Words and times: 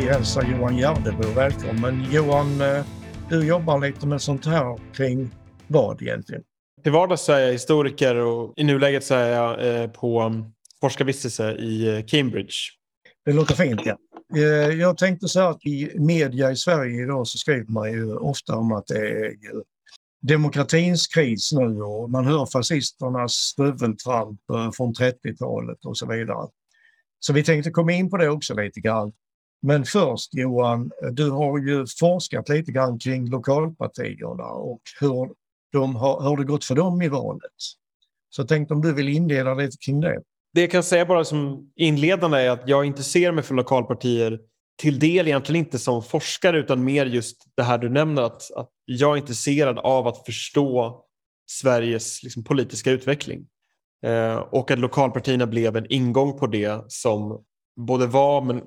vi 0.00 0.04
hälsar 0.04 0.42
Johan 0.42 0.76
Gärdebo 0.76 1.28
välkommen. 1.36 2.06
Johan, 2.12 2.60
eh, 2.60 2.84
du 3.28 3.46
jobbar 3.46 3.78
lite 3.78 4.06
med 4.06 4.22
sånt 4.22 4.46
här 4.46 4.78
kring 4.94 5.30
vad 5.66 6.02
egentligen? 6.02 6.42
Till 6.82 6.92
vardags 6.92 7.22
så 7.22 7.32
är 7.32 7.38
jag 7.38 7.52
historiker 7.52 8.14
och 8.14 8.54
i 8.56 8.64
nuläget 8.64 9.04
så 9.04 9.14
är 9.14 9.28
jag 9.28 9.82
eh, 9.82 9.90
på 9.90 10.20
mm, 10.20 10.44
forskarvistelse 10.80 11.52
i 11.52 11.96
eh, 11.96 12.04
Cambridge. 12.06 12.54
Det 13.24 13.32
låter 13.32 13.54
fint 13.54 13.80
ja. 13.84 13.96
Jag 14.72 14.98
tänkte 14.98 15.28
så 15.28 15.40
här 15.40 15.50
att 15.50 15.66
i 15.66 15.92
media 15.94 16.50
i 16.50 16.56
Sverige 16.56 17.02
idag 17.02 17.26
så 17.26 17.38
skriver 17.38 17.72
man 17.72 17.92
ju 17.92 18.16
ofta 18.16 18.56
om 18.56 18.72
att 18.72 18.86
det 18.86 19.08
är 19.08 19.32
demokratins 20.22 21.06
kris 21.06 21.52
nu 21.52 21.82
och 21.82 22.10
man 22.10 22.26
hör 22.26 22.46
fascisternas 22.46 23.32
stöveltramp 23.32 24.40
från 24.76 24.94
30-talet 24.94 25.84
och 25.84 25.98
så 25.98 26.06
vidare. 26.06 26.48
Så 27.20 27.32
vi 27.32 27.44
tänkte 27.44 27.70
komma 27.70 27.92
in 27.92 28.10
på 28.10 28.16
det 28.16 28.28
också 28.28 28.54
lite 28.54 28.80
grann. 28.80 29.12
Men 29.62 29.84
först 29.84 30.34
Johan, 30.34 30.90
du 31.12 31.30
har 31.30 31.58
ju 31.58 31.86
forskat 32.00 32.48
lite 32.48 32.72
grann 32.72 32.98
kring 32.98 33.30
lokalpartierna 33.30 34.44
och 34.44 34.80
hur, 35.00 35.30
de 35.72 35.96
har, 35.96 36.28
hur 36.28 36.36
det 36.36 36.44
gått 36.44 36.64
för 36.64 36.74
dem 36.74 37.02
i 37.02 37.08
valet. 37.08 37.42
Så 38.30 38.42
tänk 38.42 38.48
tänkte 38.48 38.74
om 38.74 38.82
du 38.82 38.94
vill 38.94 39.08
inleda 39.08 39.54
lite 39.54 39.76
kring 39.76 40.00
det. 40.00 40.22
Det 40.54 40.60
jag 40.60 40.70
kan 40.70 40.82
säga 40.82 41.06
bara 41.06 41.24
som 41.24 41.70
inledande 41.76 42.38
är 42.38 42.50
att 42.50 42.68
jag 42.68 42.84
intresserar 42.84 43.32
mig 43.32 43.44
för 43.44 43.54
lokalpartier 43.54 44.40
till 44.78 44.98
del 44.98 45.26
egentligen 45.28 45.64
inte 45.64 45.78
som 45.78 46.02
forskare 46.02 46.58
utan 46.58 46.84
mer 46.84 47.06
just 47.06 47.36
det 47.56 47.62
här 47.62 47.78
du 47.78 47.88
nämner 47.88 48.22
att, 48.22 48.52
att 48.52 48.70
jag 48.84 49.12
är 49.12 49.20
intresserad 49.20 49.78
av 49.78 50.06
att 50.06 50.26
förstå 50.26 51.04
Sveriges 51.50 52.22
liksom, 52.22 52.44
politiska 52.44 52.90
utveckling. 52.90 53.46
Eh, 54.02 54.36
och 54.36 54.70
att 54.70 54.78
lokalpartierna 54.78 55.46
blev 55.46 55.76
en 55.76 55.92
ingång 55.92 56.38
på 56.38 56.46
det 56.46 56.84
som 56.88 57.44
både 57.76 58.06
var, 58.06 58.40
men 58.40 58.62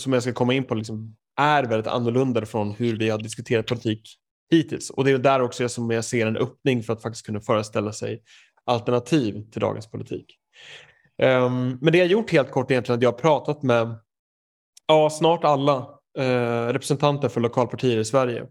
som 0.00 0.12
jag 0.12 0.22
ska 0.22 0.32
komma 0.32 0.54
in 0.54 0.64
på, 0.64 0.74
liksom, 0.74 1.16
är 1.40 1.64
väldigt 1.64 1.86
annorlunda 1.86 2.46
från 2.46 2.70
hur 2.70 2.96
vi 2.96 3.10
har 3.10 3.18
diskuterat 3.18 3.66
politik 3.66 4.18
hittills. 4.50 4.90
Och 4.90 5.04
det 5.04 5.10
är 5.10 5.18
där 5.18 5.42
också 5.42 5.68
som 5.68 5.90
jag 5.90 6.04
ser 6.04 6.26
en 6.26 6.36
öppning 6.36 6.82
för 6.82 6.92
att 6.92 7.02
faktiskt 7.02 7.26
kunna 7.26 7.40
föreställa 7.40 7.92
sig 7.92 8.22
alternativ 8.64 9.50
till 9.50 9.60
dagens 9.60 9.90
politik. 9.90 10.38
Um, 11.22 11.78
men 11.80 11.92
det 11.92 11.98
jag 11.98 12.06
gjort 12.06 12.30
helt 12.30 12.50
kort 12.50 12.70
är 12.70 12.74
egentligen 12.74 12.98
att 12.98 13.02
jag 13.02 13.12
har 13.12 13.18
pratat 13.18 13.62
med 13.62 13.98
ja, 14.86 15.10
snart 15.10 15.44
alla 15.44 15.78
uh, 16.18 16.72
representanter 16.72 17.28
för 17.28 17.40
lokalpartier 17.40 17.98
i 17.98 18.04
Sverige. 18.04 18.46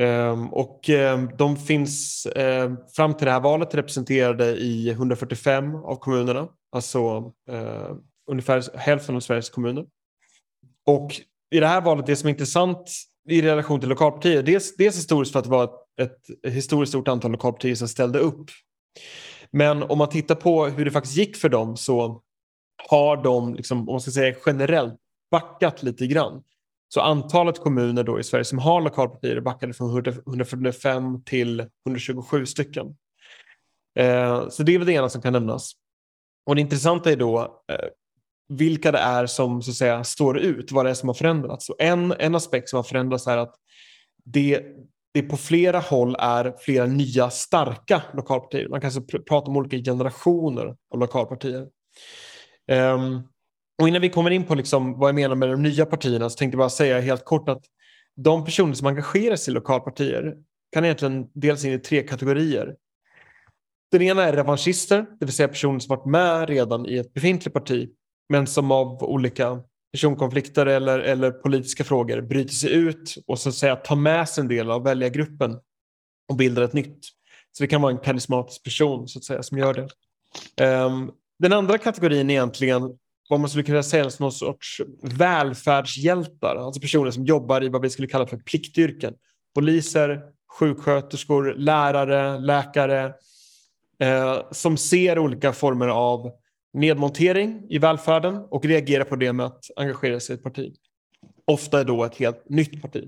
Um, 0.00 0.52
och 0.52 0.88
um, 0.88 1.30
de 1.38 1.56
finns 1.56 2.26
uh, 2.36 2.74
fram 2.96 3.14
till 3.14 3.24
det 3.24 3.32
här 3.32 3.40
valet 3.40 3.74
representerade 3.74 4.56
i 4.56 4.90
145 4.90 5.74
av 5.74 5.96
kommunerna, 5.96 6.48
alltså 6.72 7.18
uh, 7.50 7.96
ungefär 8.30 8.78
hälften 8.78 9.16
av 9.16 9.20
Sveriges 9.20 9.50
kommuner. 9.50 9.84
Och 10.88 11.20
i 11.50 11.60
det 11.60 11.66
här 11.66 11.80
valet, 11.80 12.06
det 12.06 12.16
som 12.16 12.26
är 12.26 12.30
intressant 12.30 12.90
i 13.28 13.42
relation 13.42 13.80
till 13.80 13.88
lokalpartier, 13.88 14.42
dels, 14.42 14.76
dels 14.76 14.96
historiskt 14.96 15.32
för 15.32 15.38
att 15.38 15.44
det 15.44 15.50
var 15.50 15.64
ett, 16.00 16.46
ett 16.46 16.52
historiskt 16.52 16.90
stort 16.90 17.08
antal 17.08 17.30
lokalpartier 17.30 17.74
som 17.74 17.88
ställde 17.88 18.18
upp. 18.18 18.50
Men 19.50 19.82
om 19.82 19.98
man 19.98 20.08
tittar 20.08 20.34
på 20.34 20.66
hur 20.66 20.84
det 20.84 20.90
faktiskt 20.90 21.16
gick 21.16 21.36
för 21.36 21.48
dem 21.48 21.76
så 21.76 22.22
har 22.88 23.16
de, 23.16 23.54
liksom, 23.54 23.78
om 23.78 23.94
man 23.94 24.00
ska 24.00 24.10
säga 24.10 24.36
generellt, 24.46 24.94
backat 25.30 25.82
lite 25.82 26.06
grann. 26.06 26.42
Så 26.88 27.00
antalet 27.00 27.60
kommuner 27.60 28.02
då 28.02 28.20
i 28.20 28.24
Sverige 28.24 28.44
som 28.44 28.58
har 28.58 28.80
lokalpartier 28.80 29.40
backade 29.40 29.74
från 29.74 30.04
145 30.26 31.24
till 31.24 31.66
127 31.86 32.46
stycken. 32.46 32.96
Eh, 33.98 34.48
så 34.48 34.62
det 34.62 34.74
är 34.74 34.78
väl 34.78 34.86
det 34.86 34.92
ena 34.92 35.08
som 35.08 35.22
kan 35.22 35.32
nämnas. 35.32 35.72
Och 36.46 36.54
det 36.54 36.60
intressanta 36.60 37.12
är 37.12 37.16
då 37.16 37.62
eh, 37.72 37.88
vilka 38.48 38.92
det 38.92 38.98
är 38.98 39.26
som 39.26 39.62
så 39.62 39.70
att 39.70 39.76
säga, 39.76 40.04
står 40.04 40.38
ut, 40.38 40.72
vad 40.72 40.86
det 40.86 40.90
är 40.90 40.94
som 40.94 41.08
har 41.08 41.14
förändrats. 41.14 41.66
Så 41.66 41.76
en, 41.78 42.14
en 42.18 42.34
aspekt 42.34 42.68
som 42.68 42.76
har 42.76 42.84
förändrats 42.84 43.26
är 43.26 43.36
att 43.36 43.54
det, 44.24 44.62
det 45.14 45.22
på 45.22 45.36
flera 45.36 45.78
håll 45.78 46.16
är 46.18 46.54
flera 46.58 46.86
nya 46.86 47.30
starka 47.30 48.02
lokalpartier. 48.14 48.68
Man 48.68 48.80
kan 48.80 48.88
alltså 48.88 49.02
pr 49.02 49.18
prata 49.18 49.50
om 49.50 49.56
olika 49.56 49.76
generationer 49.76 50.76
av 50.94 51.00
lokalpartier. 51.00 51.66
Um, 52.72 53.22
och 53.82 53.88
innan 53.88 54.00
vi 54.00 54.08
kommer 54.08 54.30
in 54.30 54.44
på 54.44 54.54
liksom 54.54 54.98
vad 54.98 55.08
jag 55.08 55.14
menar 55.14 55.34
med 55.34 55.48
de 55.48 55.62
nya 55.62 55.86
partierna 55.86 56.30
så 56.30 56.36
tänkte 56.36 56.54
jag 56.54 56.58
bara 56.58 56.70
säga 56.70 57.00
helt 57.00 57.24
kort 57.24 57.48
att 57.48 57.62
de 58.16 58.44
personer 58.44 58.74
som 58.74 58.86
engagerar 58.86 59.36
sig 59.36 59.52
i 59.52 59.54
lokalpartier 59.54 60.34
kan 60.72 60.84
egentligen 60.84 61.26
delas 61.34 61.64
in 61.64 61.72
i 61.72 61.78
tre 61.78 62.02
kategorier. 62.02 62.74
Den 63.92 64.02
ena 64.02 64.24
är 64.24 64.32
revanschister, 64.32 65.06
det 65.20 65.26
vill 65.26 65.34
säga 65.34 65.48
personer 65.48 65.78
som 65.78 65.96
varit 65.96 66.06
med 66.06 66.48
redan 66.48 66.86
i 66.86 66.98
ett 66.98 67.12
befintligt 67.12 67.54
parti 67.54 67.88
men 68.28 68.46
som 68.46 68.70
av 68.70 69.02
olika 69.02 69.62
personkonflikter 69.92 70.66
eller, 70.66 70.98
eller 70.98 71.30
politiska 71.30 71.84
frågor 71.84 72.20
bryter 72.20 72.54
sig 72.54 72.72
ut 72.72 73.14
och 73.26 73.38
så 73.38 73.48
att 73.48 73.54
säga 73.54 73.76
tar 73.76 73.96
med 73.96 74.28
sig 74.28 74.42
en 74.42 74.48
del 74.48 74.70
av 74.70 74.84
väljargruppen 74.84 75.58
och 76.28 76.36
bildar 76.36 76.62
ett 76.62 76.72
nytt. 76.72 76.98
Så 77.52 77.62
det 77.62 77.66
kan 77.66 77.82
vara 77.82 77.92
en 77.92 77.98
karismatisk 77.98 78.64
person 78.64 79.08
så 79.08 79.18
att 79.18 79.24
säga 79.24 79.42
som 79.42 79.58
gör 79.58 79.74
det. 79.74 79.88
Um, 80.64 81.12
den 81.38 81.52
andra 81.52 81.78
kategorin 81.78 82.30
är 82.30 82.34
egentligen 82.34 82.98
vad 83.28 83.40
man 83.40 83.50
skulle 83.50 83.64
kunna 83.64 83.82
säga 83.82 84.10
som 84.10 84.24
någon 84.24 84.32
sorts 84.32 84.80
välfärdshjältar, 85.02 86.56
alltså 86.56 86.80
personer 86.80 87.10
som 87.10 87.24
jobbar 87.24 87.64
i 87.64 87.68
vad 87.68 87.82
vi 87.82 87.90
skulle 87.90 88.08
kalla 88.08 88.26
för 88.26 88.36
pliktyrken. 88.36 89.14
Poliser, 89.54 90.22
sjuksköterskor, 90.58 91.54
lärare, 91.56 92.38
läkare 92.38 93.14
eh, 93.98 94.38
som 94.50 94.76
ser 94.76 95.18
olika 95.18 95.52
former 95.52 95.88
av 95.88 96.30
nedmontering 96.72 97.66
i 97.68 97.78
välfärden 97.78 98.36
och 98.50 98.64
reagerar 98.64 99.04
på 99.04 99.16
det 99.16 99.32
med 99.32 99.46
att 99.46 99.64
engagera 99.76 100.20
sig 100.20 100.34
i 100.34 100.38
ett 100.38 100.44
parti. 100.44 100.74
Ofta 101.44 101.80
är 101.80 101.84
då 101.84 102.04
ett 102.04 102.16
helt 102.16 102.48
nytt 102.48 102.82
parti. 102.82 103.04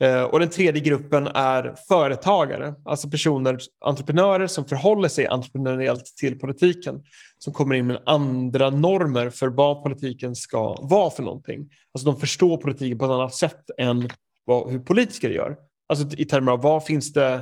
Eh, 0.00 0.22
och 0.22 0.40
den 0.40 0.50
tredje 0.50 0.82
gruppen 0.82 1.26
är 1.26 1.74
företagare, 1.88 2.74
alltså 2.84 3.10
personer, 3.10 3.58
entreprenörer 3.80 4.46
som 4.46 4.64
förhåller 4.64 5.08
sig 5.08 5.26
entreprenöriellt 5.26 6.04
till 6.04 6.38
politiken. 6.38 7.02
Som 7.38 7.52
kommer 7.52 7.74
in 7.74 7.86
med 7.86 8.02
andra 8.06 8.70
normer 8.70 9.30
för 9.30 9.48
vad 9.48 9.82
politiken 9.82 10.34
ska 10.34 10.74
vara 10.74 11.10
för 11.10 11.22
någonting. 11.22 11.70
Alltså 11.94 12.10
de 12.10 12.20
förstår 12.20 12.56
politiken 12.56 12.98
på 12.98 13.04
ett 13.04 13.10
annat 13.10 13.34
sätt 13.34 13.70
än 13.78 14.08
vad, 14.44 14.70
hur 14.70 14.78
politiker 14.78 15.30
gör. 15.30 15.56
Alltså 15.88 16.16
i 16.16 16.24
termer 16.24 16.52
av 16.52 16.62
vad 16.62 16.84
finns 16.84 17.12
det 17.12 17.40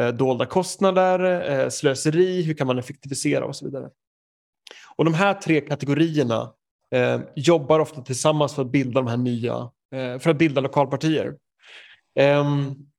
eh, 0.00 0.08
dolda 0.08 0.46
kostnader, 0.46 1.50
eh, 1.50 1.68
slöseri, 1.68 2.42
hur 2.42 2.54
kan 2.54 2.66
man 2.66 2.78
effektivisera 2.78 3.44
och 3.44 3.56
så 3.56 3.64
vidare. 3.64 3.88
Och 4.96 5.04
de 5.04 5.14
här 5.14 5.34
tre 5.34 5.60
kategorierna 5.60 6.52
eh, 6.94 7.20
jobbar 7.36 7.80
ofta 7.80 8.02
tillsammans 8.02 8.54
för 8.54 8.62
att 8.62 8.70
bilda 8.70 9.00
de 9.00 9.06
här 9.06 9.16
nya, 9.16 9.70
eh, 9.94 10.18
för 10.18 10.30
att 10.30 10.38
bilda 10.38 10.60
lokalpartier. 10.60 11.34
Eh, 12.18 12.44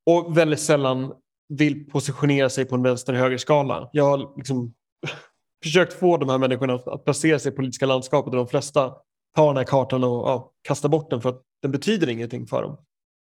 och 0.05 0.37
väldigt 0.37 0.59
sällan 0.59 1.13
vill 1.49 1.89
positionera 1.89 2.49
sig 2.49 2.65
på 2.65 2.75
en 2.75 2.83
vänster-höger-skala. 2.83 3.89
Jag 3.93 4.03
har 4.03 4.37
liksom 4.37 4.73
försökt 5.63 5.93
få 5.93 6.17
de 6.17 6.29
här 6.29 6.37
människorna 6.37 6.73
att, 6.73 7.05
placera 7.05 7.39
sig 7.39 7.51
i 7.51 7.55
politiska 7.55 7.85
landskapet 7.85 8.33
och 8.33 8.37
de 8.37 8.47
flesta 8.47 8.93
tar 9.35 9.47
den 9.47 9.57
här 9.57 9.63
kartan 9.63 10.03
och 10.03 10.29
ja, 10.29 10.51
kastar 10.61 10.89
bort 10.89 11.09
den 11.09 11.21
för 11.21 11.29
att 11.29 11.41
den 11.61 11.71
betyder 11.71 12.09
ingenting 12.09 12.47
för 12.47 12.61
dem. 12.61 12.77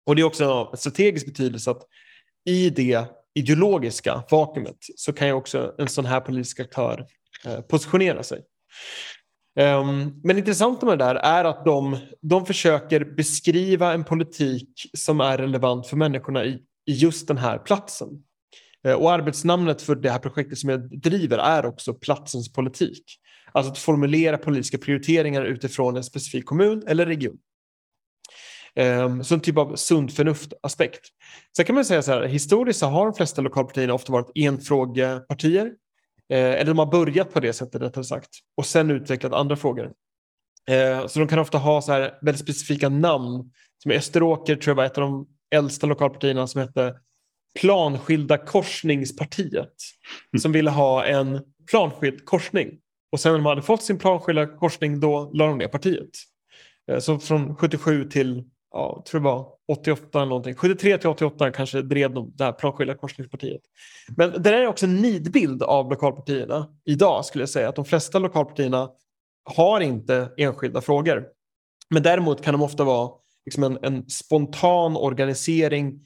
Och 0.06 0.16
det 0.16 0.22
är 0.22 0.24
också 0.24 0.46
av 0.46 0.76
strategisk 0.76 1.26
betydelse 1.26 1.72
att 1.72 1.84
i 2.46 2.70
det 2.70 3.06
ideologiska 3.36 4.24
vakuumet 4.32 4.78
så 4.96 5.14
kan 5.14 5.28
ju 5.28 5.34
också 5.34 5.76
en 5.78 5.88
sån 5.88 6.06
här 6.06 6.20
politisk 6.20 6.60
aktör 6.60 7.06
Eh, 7.46 7.62
positionera 7.62 8.24
sig. 8.24 8.42
Um, 9.60 10.22
men 10.24 10.38
intressant 10.38 10.82
med 10.82 10.98
det 10.98 11.06
där 11.06 11.16
är 11.16 11.46
att 11.46 11.66
de, 11.66 11.98
de 12.22 12.46
försöker 12.46 13.06
beskriva 13.16 13.94
en 13.94 14.04
politik 14.04 14.70
som 14.94 15.22
är 15.22 15.38
relevant 15.38 15.88
för 15.88 15.98
människorna 15.98 16.46
i, 16.46 16.60
i 16.86 16.94
just 16.94 17.28
den 17.28 17.38
här 17.38 17.58
platsen. 17.58 18.10
Uh, 18.88 18.94
och 18.94 19.12
arbetsnamnet 19.12 19.82
för 19.82 19.96
det 19.96 20.10
här 20.10 20.20
projektet 20.20 20.58
som 20.58 20.70
jag 20.70 21.00
driver 21.00 21.38
är 21.38 21.66
också 21.66 21.94
platsens 21.94 22.54
politik. 22.54 23.04
Alltså 23.52 23.72
att 23.72 23.78
formulera 23.78 24.38
politiska 24.38 24.78
prioriteringar 24.78 25.46
utifrån 25.46 25.98
en 25.98 26.04
specifik 26.04 26.46
kommun 26.46 26.84
eller 26.88 27.06
region. 27.06 27.38
Um, 28.80 29.24
så 29.24 29.34
en 29.34 29.42
typ 29.42 29.58
av 29.58 29.76
sund 29.76 30.12
förnuft-aspekt. 30.14 31.02
Sen 31.56 31.66
kan 31.66 31.76
man 31.76 31.86
säga 31.86 32.02
så 32.02 32.12
här, 32.12 32.24
historiskt 32.24 32.80
så 32.80 32.86
har 32.86 33.06
de 33.06 33.14
flesta 33.14 33.42
lokalpartierna 33.42 33.94
ofta 33.94 34.12
varit 34.12 34.32
enfrågepartier 34.36 35.72
eller 36.34 36.66
de 36.66 36.80
har 36.80 36.86
börjat 36.86 37.34
på 37.34 37.40
det 37.40 37.54
sättet 37.54 37.82
rättare 37.82 38.04
sagt. 38.04 38.30
Och 38.58 38.66
sen 38.66 38.92
utvecklat 38.92 39.34
andra 39.34 39.56
frågor. 39.56 39.92
Eh, 40.70 41.08
så 41.08 41.20
de 41.20 41.28
kan 41.28 41.40
ofta 41.40 41.58
ha 41.58 41.82
så 41.82 41.92
här 41.92 42.18
väldigt 42.22 42.42
specifika 42.42 42.90
namn. 42.90 43.52
Som 43.84 43.92
i 43.92 43.96
Österåker 43.96 44.56
tror 44.56 44.72
jag 44.72 44.76
var 44.76 44.86
ett 44.86 44.98
av 44.98 45.02
de 45.02 45.28
äldsta 45.56 45.88
lokalpartierna 45.88 46.48
som 46.48 46.62
hette 46.62 46.96
Planskilda 47.60 48.38
korsningspartiet. 48.38 49.74
Mm. 50.34 50.40
Som 50.40 50.52
ville 50.52 50.70
ha 50.70 51.06
en 51.06 51.42
planskild 51.70 52.26
korsning. 52.26 52.80
Och 53.12 53.20
sen 53.20 53.32
när 53.32 53.40
de 53.40 53.46
hade 53.46 53.62
fått 53.62 53.84
sin 53.84 53.98
planskilda 53.98 54.48
korsning 54.48 55.00
då 55.00 55.32
la 55.34 55.48
de 55.48 55.58
ner 55.58 55.68
partiet. 55.68 56.10
Eh, 56.92 57.00
så 57.00 57.20
från 57.20 57.56
77 57.56 58.10
till 58.10 58.44
ja, 58.76 59.04
tror 59.08 59.22
det 59.22 59.26
var 59.26 59.48
88 59.68 60.26
någonting. 60.26 60.56
73 60.56 60.98
till 60.98 61.10
88 61.10 61.52
kanske 61.52 61.82
drev 61.82 62.14
de 62.14 62.32
det 62.36 62.44
här 62.44 62.52
planskilda 62.52 62.96
korsningspartiet. 62.96 63.62
Men 64.18 64.42
det 64.42 64.50
är 64.50 64.68
också 64.68 64.86
en 64.86 64.96
nidbild 64.96 65.64
av 65.64 65.90
lokalpartierna 65.90 66.68
idag 66.86 67.26
skulle 67.26 67.42
jag 67.42 67.50
säga. 67.50 67.70
Att 67.70 67.76
de 67.76 67.86
flesta 67.86 68.20
lokalpartierna 68.20 68.90
har 69.56 69.82
inte 69.82 70.30
enskilda 70.38 70.82
frågor. 70.82 71.26
Men 71.90 72.04
däremot 72.04 72.42
kan 72.42 72.54
de 72.54 72.62
ofta 72.62 72.84
vara 72.84 73.10
liksom 73.46 73.64
en, 73.64 73.78
en 73.82 74.10
spontan 74.10 74.98
organisering 74.98 76.00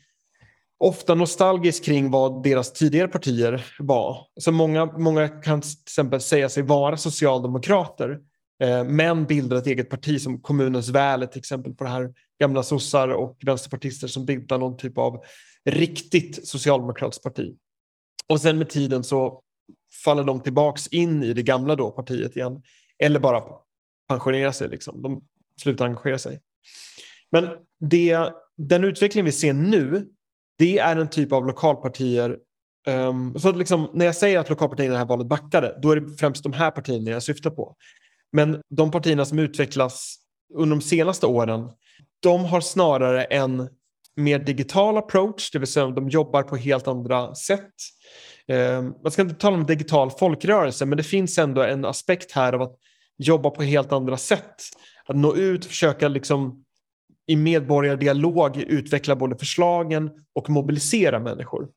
ofta 0.79 1.15
nostalgisk 1.15 1.85
kring 1.85 2.11
vad 2.11 2.43
deras 2.43 2.73
tidigare 2.73 3.07
partier 3.07 3.65
var. 3.79 4.17
Så 4.39 4.51
många, 4.51 4.85
många 4.85 5.27
kan 5.27 5.61
till 5.61 5.71
exempel 5.85 6.21
säga 6.21 6.49
sig 6.49 6.63
vara 6.63 6.97
socialdemokrater 6.97 8.19
Eh, 8.63 8.83
men 8.83 9.25
bildar 9.25 9.57
ett 9.57 9.67
eget 9.67 9.89
parti 9.89 10.21
som 10.21 10.41
Kommunens 10.41 10.89
väl 10.89 11.23
ett 11.23 11.35
exempel 11.35 11.73
på 11.73 11.83
det 11.83 11.89
här 11.89 12.13
gamla 12.39 12.63
sossar 12.63 13.07
och 13.07 13.37
vänsterpartister 13.45 14.07
som 14.07 14.25
bildar 14.25 14.57
någon 14.57 14.77
typ 14.77 14.97
av 14.97 15.23
riktigt 15.65 16.47
socialdemokratiskt 16.47 17.23
parti. 17.23 17.55
Och 18.27 18.41
sen 18.41 18.57
med 18.57 18.69
tiden 18.69 19.03
så 19.03 19.41
faller 20.05 20.23
de 20.23 20.39
tillbaks 20.39 20.87
in 20.87 21.23
i 21.23 21.33
det 21.33 21.43
gamla 21.43 21.75
då 21.75 21.91
partiet 21.91 22.35
igen 22.35 22.61
eller 22.99 23.19
bara 23.19 23.43
pensionerar 24.07 24.51
sig. 24.51 24.69
Liksom. 24.69 25.01
De 25.01 25.21
slutar 25.61 25.85
engagera 25.85 26.17
sig. 26.17 26.39
Men 27.31 27.47
det, 27.79 28.33
den 28.57 28.83
utveckling 28.83 29.25
vi 29.25 29.31
ser 29.31 29.53
nu 29.53 30.09
det 30.57 30.79
är 30.79 30.95
en 30.95 31.09
typ 31.09 31.31
av 31.31 31.45
lokalpartier 31.45 32.37
um, 32.87 33.39
så 33.39 33.51
liksom, 33.51 33.89
när 33.93 34.05
jag 34.05 34.15
säger 34.15 34.39
att 34.39 34.49
lokalpartierna 34.49 34.91
i 34.91 34.93
det 34.93 34.97
här 34.97 35.05
valet 35.05 35.27
backade, 35.27 35.79
då 35.81 35.91
är 35.91 35.95
det 35.95 36.17
främst 36.17 36.43
de 36.43 36.53
här 36.53 36.71
partierna 36.71 37.11
jag 37.11 37.23
syftar 37.23 37.49
på. 37.49 37.75
Men 38.31 38.61
de 38.69 38.91
partierna 38.91 39.25
som 39.25 39.39
utvecklas 39.39 40.15
under 40.53 40.75
de 40.75 40.81
senaste 40.81 41.25
åren, 41.25 41.69
de 42.19 42.45
har 42.45 42.61
snarare 42.61 43.23
en 43.23 43.69
mer 44.15 44.39
digital 44.39 44.97
approach, 44.97 45.51
det 45.51 45.59
vill 45.59 45.67
säga 45.67 45.87
de 45.87 46.09
jobbar 46.09 46.43
på 46.43 46.55
helt 46.55 46.87
andra 46.87 47.35
sätt. 47.35 47.73
Ehm, 48.47 48.93
man 49.03 49.11
ska 49.11 49.21
inte 49.21 49.35
tala 49.35 49.57
om 49.57 49.65
digital 49.65 50.11
folkrörelse, 50.11 50.85
men 50.85 50.97
det 50.97 51.03
finns 51.03 51.37
ändå 51.37 51.61
en 51.61 51.85
aspekt 51.85 52.31
här 52.31 52.53
av 52.53 52.61
att 52.61 52.75
jobba 53.17 53.49
på 53.49 53.63
helt 53.63 53.91
andra 53.91 54.17
sätt. 54.17 54.55
Att 55.05 55.15
nå 55.15 55.35
ut, 55.35 55.65
försöka 55.65 56.07
liksom 56.07 56.63
i 57.27 57.35
medborgardialog 57.35 58.57
utveckla 58.57 59.15
både 59.15 59.37
förslagen 59.37 60.11
och 60.35 60.49
mobilisera 60.49 61.19
människor. 61.19 61.67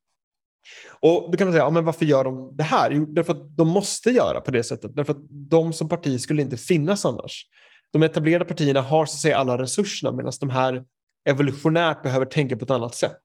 Och 1.00 1.30
då 1.30 1.38
kan 1.38 1.46
man 1.46 1.52
säga, 1.52 1.64
ja, 1.64 1.70
men 1.70 1.84
varför 1.84 2.04
gör 2.04 2.24
de 2.24 2.56
det 2.56 2.62
här? 2.62 2.90
Jo, 2.90 3.06
därför 3.06 3.32
att 3.32 3.56
de 3.56 3.68
måste 3.68 4.10
göra 4.10 4.40
på 4.40 4.50
det 4.50 4.62
sättet. 4.62 4.96
Därför 4.96 5.12
att 5.12 5.20
de 5.30 5.72
som 5.72 5.88
parti 5.88 6.20
skulle 6.20 6.42
inte 6.42 6.56
finnas 6.56 7.04
annars. 7.04 7.46
De 7.92 8.02
etablerade 8.02 8.44
partierna 8.44 8.80
har 8.80 9.06
så 9.06 9.14
att 9.14 9.20
säga 9.20 9.38
alla 9.38 9.58
resurserna 9.58 10.12
medan 10.12 10.32
de 10.40 10.50
här 10.50 10.84
evolutionärt 11.28 12.02
behöver 12.02 12.26
tänka 12.26 12.56
på 12.56 12.64
ett 12.64 12.70
annat 12.70 12.94
sätt. 12.94 13.22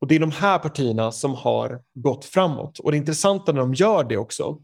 Och 0.00 0.08
Det 0.08 0.14
är 0.14 0.20
de 0.20 0.30
här 0.30 0.58
partierna 0.58 1.12
som 1.12 1.34
har 1.34 1.80
gått 1.94 2.24
framåt. 2.24 2.78
Och 2.78 2.90
Det 2.90 2.96
intressanta 2.96 3.52
när 3.52 3.60
de 3.60 3.74
gör 3.74 4.04
det 4.04 4.16
också 4.16 4.58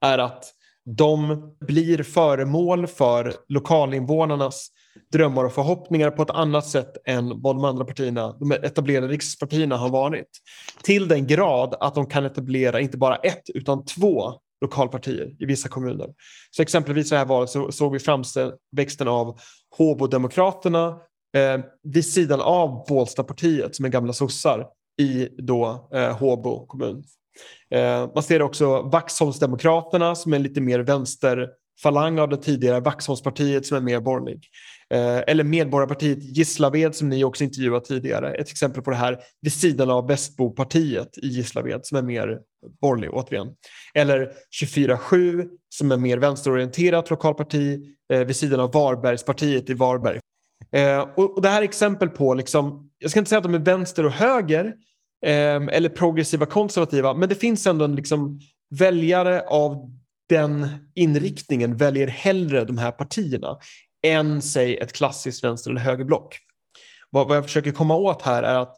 är 0.00 0.18
att 0.18 0.44
de 0.84 1.42
blir 1.60 2.02
föremål 2.02 2.86
för 2.86 3.34
lokalinvånarnas 3.48 4.68
drömmar 5.12 5.44
och 5.44 5.52
förhoppningar 5.52 6.10
på 6.10 6.22
ett 6.22 6.30
annat 6.30 6.66
sätt 6.66 6.96
än 7.04 7.42
vad 7.42 7.56
de 7.56 7.64
andra 7.64 7.84
partierna, 7.84 8.36
de 8.40 8.52
etablerade 8.52 9.08
rikspartierna 9.08 9.76
har 9.76 9.88
varit. 9.88 10.28
Till 10.82 11.08
den 11.08 11.26
grad 11.26 11.74
att 11.80 11.94
de 11.94 12.06
kan 12.06 12.24
etablera 12.24 12.80
inte 12.80 12.98
bara 12.98 13.16
ett 13.16 13.50
utan 13.54 13.84
två 13.84 14.32
lokalpartier 14.60 15.34
i 15.38 15.46
vissa 15.46 15.68
kommuner. 15.68 16.08
Så 16.50 16.62
exempelvis 16.62 17.06
i 17.06 17.10
det 17.10 17.18
här 17.18 17.24
valet 17.24 17.50
så 17.50 17.72
såg 17.72 17.92
vi 17.92 17.98
framväxten 17.98 19.08
av 19.08 19.38
Håbo-demokraterna 19.78 20.88
eh, 21.36 21.60
vid 21.82 22.06
sidan 22.06 22.40
av 22.40 22.84
Bålstapartiet 22.88 23.76
som 23.76 23.84
är 23.84 23.88
gamla 23.88 24.12
sossar 24.12 24.66
i 25.00 25.28
då 25.38 25.88
eh, 25.94 26.18
Håbo 26.18 26.66
kommun. 26.66 27.04
Eh, 27.70 28.10
man 28.14 28.22
ser 28.22 28.42
också 28.42 28.82
Vaxholmsdemokraterna 28.82 30.14
som 30.14 30.32
är 30.32 30.38
lite 30.38 30.60
mer 30.60 30.80
vänsterfalang 30.80 32.18
av 32.18 32.28
det 32.28 32.36
tidigare 32.36 32.80
Vaxholmspartiet 32.80 33.66
som 33.66 33.76
är 33.76 33.80
mer 33.80 34.00
borgerlig. 34.00 34.48
Eh, 34.92 35.20
eller 35.26 35.44
Medborgarpartiet 35.44 36.18
Gislaved 36.22 36.94
som 36.94 37.08
ni 37.08 37.24
också 37.24 37.44
intervjuat 37.44 37.84
tidigare. 37.84 38.34
Ett 38.34 38.50
exempel 38.50 38.82
på 38.82 38.90
det 38.90 38.96
här 38.96 39.18
vid 39.40 39.52
sidan 39.52 39.90
av 39.90 40.08
Västbopartiet 40.08 41.18
i 41.18 41.28
Gislaved 41.28 41.80
som 41.86 41.98
är 41.98 42.02
mer 42.02 42.38
borgerlig 42.80 43.10
återigen. 43.12 43.48
Eller 43.94 44.32
24-7 44.62 45.48
som 45.68 45.92
är 45.92 45.96
mer 45.96 46.18
vänsterorienterat 46.18 47.10
lokalparti 47.10 47.80
eh, 48.12 48.20
vid 48.20 48.36
sidan 48.36 48.60
av 48.60 48.72
Varbergspartiet 48.72 49.70
i 49.70 49.74
Varberg. 49.74 50.20
Eh, 50.72 51.00
och, 51.00 51.36
och, 51.36 51.42
Det 51.42 51.48
här 51.48 51.60
är 51.60 51.64
exempel 51.64 52.08
på, 52.08 52.34
liksom, 52.34 52.90
jag 52.98 53.10
ska 53.10 53.20
inte 53.20 53.28
säga 53.28 53.38
att 53.38 53.44
de 53.44 53.54
är 53.54 53.58
vänster 53.58 54.06
och 54.06 54.12
höger 54.12 54.64
eh, 55.26 55.56
eller 55.56 55.88
progressiva 55.88 56.46
konservativa, 56.46 57.14
men 57.14 57.28
det 57.28 57.34
finns 57.34 57.66
ändå 57.66 57.84
en 57.84 57.96
liksom, 57.96 58.40
väljare 58.70 59.40
av 59.40 59.90
den 60.28 60.68
inriktningen 60.94 61.76
väljer 61.76 62.06
hellre 62.06 62.64
de 62.64 62.78
här 62.78 62.90
partierna 62.90 63.58
än 64.02 64.42
säg 64.42 64.76
ett 64.76 64.92
klassiskt 64.92 65.44
vänster 65.44 65.70
eller 65.70 65.80
högerblock. 65.80 66.38
Vad, 67.10 67.28
vad 67.28 67.36
jag 67.36 67.44
försöker 67.44 67.72
komma 67.72 67.96
åt 67.96 68.22
här 68.22 68.42
är 68.42 68.58
att 68.58 68.76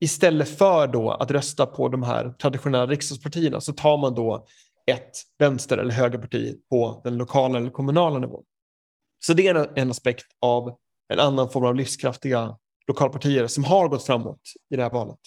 istället 0.00 0.58
för 0.58 0.86
då 0.86 1.10
att 1.10 1.30
rösta 1.30 1.66
på 1.66 1.88
de 1.88 2.02
här 2.02 2.30
traditionella 2.30 2.86
riksdagspartierna 2.86 3.60
så 3.60 3.72
tar 3.72 3.98
man 3.98 4.14
då 4.14 4.46
ett 4.90 5.10
vänster 5.38 5.78
eller 5.78 5.94
högerparti 5.94 6.54
på 6.70 7.00
den 7.04 7.16
lokala 7.16 7.58
eller 7.58 7.70
kommunala 7.70 8.18
nivån. 8.18 8.44
Så 9.26 9.32
det 9.32 9.48
är 9.48 9.78
en 9.78 9.90
aspekt 9.90 10.26
av 10.40 10.76
en 11.08 11.20
annan 11.20 11.50
form 11.50 11.64
av 11.64 11.74
livskraftiga 11.74 12.56
lokalpartier 12.86 13.46
som 13.46 13.64
har 13.64 13.88
gått 13.88 14.06
framåt 14.06 14.40
i 14.70 14.76
det 14.76 14.82
här 14.82 14.90
valet. 14.90 15.18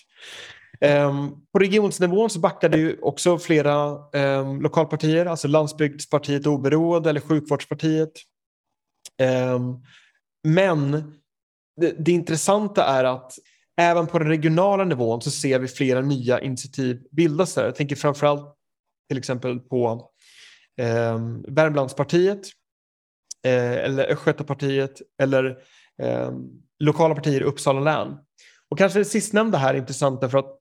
Um, 0.82 1.46
på 1.52 1.60
regionsnivån 1.60 2.30
så 2.30 2.40
backade 2.40 2.78
ju 2.78 3.00
också 3.02 3.40
flera 3.40 3.98
um, 4.14 4.62
lokalpartier, 4.62 5.26
alltså 5.26 5.48
Landsbygdspartiet 5.48 6.48
Oberoende 6.48 7.10
eller 7.10 7.22
Sjukvårdspartiet 7.22 8.12
Ehm, 9.22 9.62
men 10.48 10.92
det, 11.82 11.96
det 12.00 12.12
intressanta 12.12 12.86
är 12.86 13.04
att 13.04 13.34
även 13.78 14.08
på 14.08 14.20
den 14.20 14.28
regionala 14.28 14.84
nivån 14.84 15.22
så 15.22 15.32
ser 15.32 15.60
vi 15.60 15.68
flera 15.68 16.02
nya 16.02 16.42
initiativ 16.42 17.04
bildas 17.12 17.56
där. 17.56 17.66
Jag 17.66 17.76
tänker 17.76 17.96
framförallt 17.96 18.56
till 19.10 19.18
exempel 19.18 19.60
på 19.60 20.10
eh, 20.82 21.20
Värmlandspartiet 21.48 22.48
eh, 23.46 23.74
eller 23.74 24.12
Östgötapartiet 24.12 25.02
eller 25.22 25.58
eh, 26.02 26.32
lokala 26.80 27.16
partier 27.16 27.42
i 27.42 27.44
Uppsala 27.44 27.80
län. 27.80 28.18
Och 28.70 28.78
kanske 28.78 29.00
det 29.00 29.06
sistnämnda 29.06 29.58
här 29.58 29.74
är 29.74 29.78
intressant 29.78 30.22
därför 30.22 30.38
att 30.38 30.60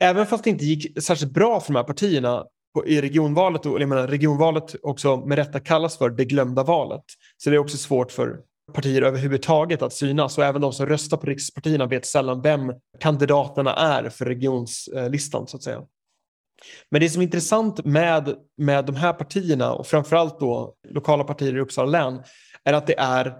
även 0.00 0.26
fast 0.26 0.44
det 0.44 0.50
inte 0.50 0.64
gick 0.64 1.02
särskilt 1.02 1.32
bra 1.32 1.60
för 1.60 1.72
de 1.72 1.78
här 1.78 1.84
partierna 1.84 2.46
i 2.86 3.00
regionvalet, 3.00 3.66
och 3.66 3.80
jag 3.80 3.88
menar, 3.88 4.06
regionvalet 4.06 4.76
också 4.82 5.16
med 5.16 5.38
rätta 5.38 5.60
kallas 5.60 5.98
för 5.98 6.10
det 6.10 6.24
glömda 6.24 6.62
valet. 6.62 7.04
Så 7.36 7.50
det 7.50 7.56
är 7.56 7.60
också 7.60 7.76
svårt 7.76 8.12
för 8.12 8.40
partier 8.72 9.02
överhuvudtaget 9.02 9.82
att 9.82 9.92
synas 9.92 10.38
och 10.38 10.44
även 10.44 10.60
de 10.60 10.72
som 10.72 10.86
röstar 10.86 11.16
på 11.16 11.26
rikspartierna 11.26 11.86
vet 11.86 12.06
sällan 12.06 12.42
vem 12.42 12.72
kandidaterna 13.00 13.74
är 13.74 14.08
för 14.08 14.24
regionslistan 14.24 15.46
så 15.46 15.56
att 15.56 15.62
säga. 15.62 15.82
Men 16.90 17.00
det 17.00 17.10
som 17.10 17.22
är 17.22 17.24
intressant 17.24 17.84
med, 17.84 18.34
med 18.56 18.86
de 18.86 18.96
här 18.96 19.12
partierna 19.12 19.72
och 19.72 19.86
framförallt 19.86 20.40
då 20.40 20.74
lokala 20.88 21.24
partier 21.24 21.56
i 21.56 21.60
Uppsala 21.60 21.90
län 21.90 22.22
är 22.64 22.72
att 22.72 22.86
det 22.86 22.98
är 22.98 23.34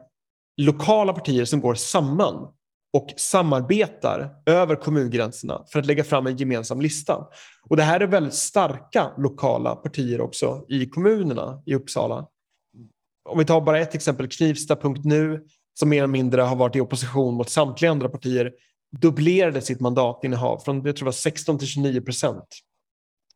lokala 0.56 1.12
partier 1.12 1.44
som 1.44 1.61
går 1.61 1.75
samman 1.75 2.52
och 2.92 3.14
samarbetar 3.16 4.30
över 4.47 4.76
kommungränserna 4.76 5.64
för 5.73 5.78
att 5.78 5.87
lägga 5.87 6.04
fram 6.04 6.26
en 6.26 6.37
gemensam 6.37 6.80
lista. 6.80 7.26
Och 7.68 7.76
Det 7.76 7.83
här 7.83 8.00
är 8.00 8.07
väldigt 8.07 8.35
starka 8.35 9.11
lokala 9.18 9.76
partier 9.76 10.21
också 10.21 10.64
i 10.68 10.87
kommunerna 10.87 11.62
i 11.66 11.75
Uppsala. 11.75 12.26
Om 13.28 13.38
vi 13.38 13.45
tar 13.45 13.61
bara 13.61 13.78
ett 13.78 13.95
exempel, 13.95 14.28
Knivsta.nu 14.28 15.45
som 15.78 15.88
mer 15.88 15.99
eller 15.99 16.07
mindre 16.07 16.42
har 16.42 16.57
varit 16.57 16.76
i 16.76 16.80
opposition 16.80 17.35
mot 17.35 17.50
samtliga 17.50 17.90
andra 17.90 18.09
partier 18.09 18.52
dubblerade 19.00 19.61
sitt 19.61 19.80
mandatinnehav 19.80 20.59
från 20.59 20.76
jag 20.76 20.97
tror 20.97 21.04
det 21.04 21.04
var 21.04 21.12
16 21.12 21.59
till 21.59 21.68
29 21.68 22.00
procent. 22.00 22.45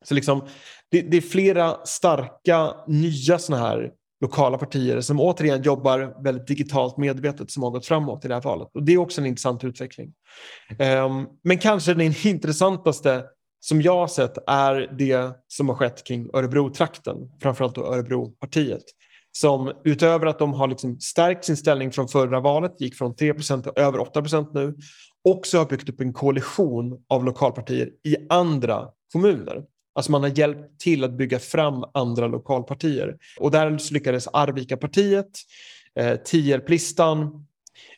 Så 0.05 0.15
liksom, 0.15 0.47
det, 0.91 1.01
det, 1.01 1.17
är 1.17 1.21
flera 1.21 1.87
starka 1.87 2.75
nya 2.87 3.39
såna 3.39 3.59
här 3.59 3.91
lokala 4.23 4.59
partier 4.59 5.01
som 5.01 5.21
återigen 5.21 5.63
jobbar 5.63 6.23
väldigt 6.25 6.47
digitalt 6.47 6.97
medvetet 6.97 7.51
som 7.51 7.63
har 7.63 7.71
gått 7.71 7.87
framåt 7.87 8.25
i 8.25 8.29
det 8.29 8.35
här 8.35 8.43
valet. 8.43 8.69
Och 8.75 8.83
Det 8.83 8.93
är 8.93 8.99
också 8.99 9.21
en 9.21 9.27
intressant 9.27 9.65
utveckling. 9.65 10.13
Um, 11.05 11.27
men 11.45 11.59
kanske 11.59 11.95
den 11.95 12.15
intressantaste 12.25 13.25
som 13.61 13.83
jag 13.83 13.97
har 13.97 14.07
sett 14.07 14.39
är 14.47 14.95
det 14.99 15.31
som 15.49 15.69
har 15.69 15.77
skett 15.77 16.05
kring 16.05 16.31
Örebro-trakten, 16.33 17.17
framförallt 17.43 17.75
då 17.75 17.87
Örebropartiet. 17.87 18.85
Som 19.33 19.73
utöver 19.85 20.27
att 20.27 20.39
de 20.39 20.53
har 20.53 20.69
liksom 20.69 21.01
stärkt 21.01 21.45
sin 21.45 21.57
ställning 21.57 21.93
från 21.93 22.09
förra 22.09 22.41
valet, 22.41 22.81
gick 22.81 22.95
från 22.95 23.17
3 23.17 23.35
till 23.35 23.73
över 23.77 23.99
8% 23.99 24.51
nu, 24.55 24.77
också 25.29 25.59
har 25.59 25.65
byggt 25.65 25.89
upp 25.89 26.01
en 26.01 26.13
koalition 26.13 27.05
av 27.09 27.25
lokalpartier 27.25 27.91
i 28.05 28.17
andra 28.29 28.89
kommuner. 29.13 29.63
Alltså 29.95 30.13
man 30.13 30.23
har 30.23 30.39
hjälpt 30.39 30.81
till 30.81 31.05
att 31.05 31.13
bygga 31.13 31.39
fram 31.39 31.85
andra 31.95 32.27
lokalpartier. 32.27 33.17
Och 33.41 33.51
där 33.51 33.93
lyckades 33.93 34.29
Arvika-partiet, 34.29 35.31
eh, 36.01 36.17
Tierplistan 36.17 37.47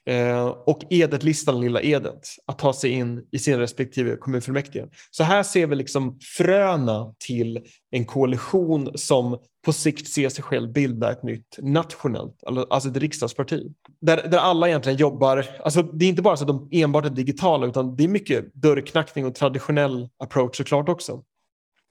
Eh, 0.07 0.47
och 0.47 0.81
Edet-listan, 0.91 1.61
Lilla 1.61 1.83
Edet, 1.83 2.29
att 2.47 2.59
ta 2.59 2.73
sig 2.73 2.91
in 2.91 3.27
i 3.33 3.39
sina 3.39 3.61
respektive 3.61 4.17
kommunfullmäktige. 4.17 4.87
Så 5.11 5.25
här 5.25 5.43
ser 5.43 5.67
vi 5.67 5.77
liksom 5.77 6.19
fröna 6.37 7.15
till 7.19 7.61
en 7.91 8.05
koalition 8.05 8.91
som 8.95 9.39
på 9.65 9.73
sikt 9.73 10.09
ser 10.09 10.29
sig 10.29 10.45
själv 10.45 10.73
bilda 10.73 11.13
ett 11.13 11.23
nytt 11.23 11.59
nationellt, 11.59 12.45
alltså, 12.47 12.67
alltså 12.71 12.89
ett 12.89 12.97
riksdagsparti. 12.97 13.73
Där, 14.01 14.29
där 14.29 14.39
alla 14.39 14.69
egentligen 14.69 14.99
jobbar, 14.99 15.47
alltså 15.65 15.83
det 15.83 16.05
är 16.05 16.09
inte 16.09 16.23
bara 16.23 16.37
så 16.37 16.45
att 16.45 16.49
de 16.49 16.69
enbart 16.73 17.07
är 17.07 17.11
digitala 17.11 17.67
utan 17.67 17.97
det 17.97 18.05
är 18.05 18.09
mycket 18.09 18.55
dörrknackning 18.55 19.27
och 19.27 19.35
traditionell 19.35 20.09
approach 20.19 20.57
såklart 20.57 20.89
också. 20.89 21.23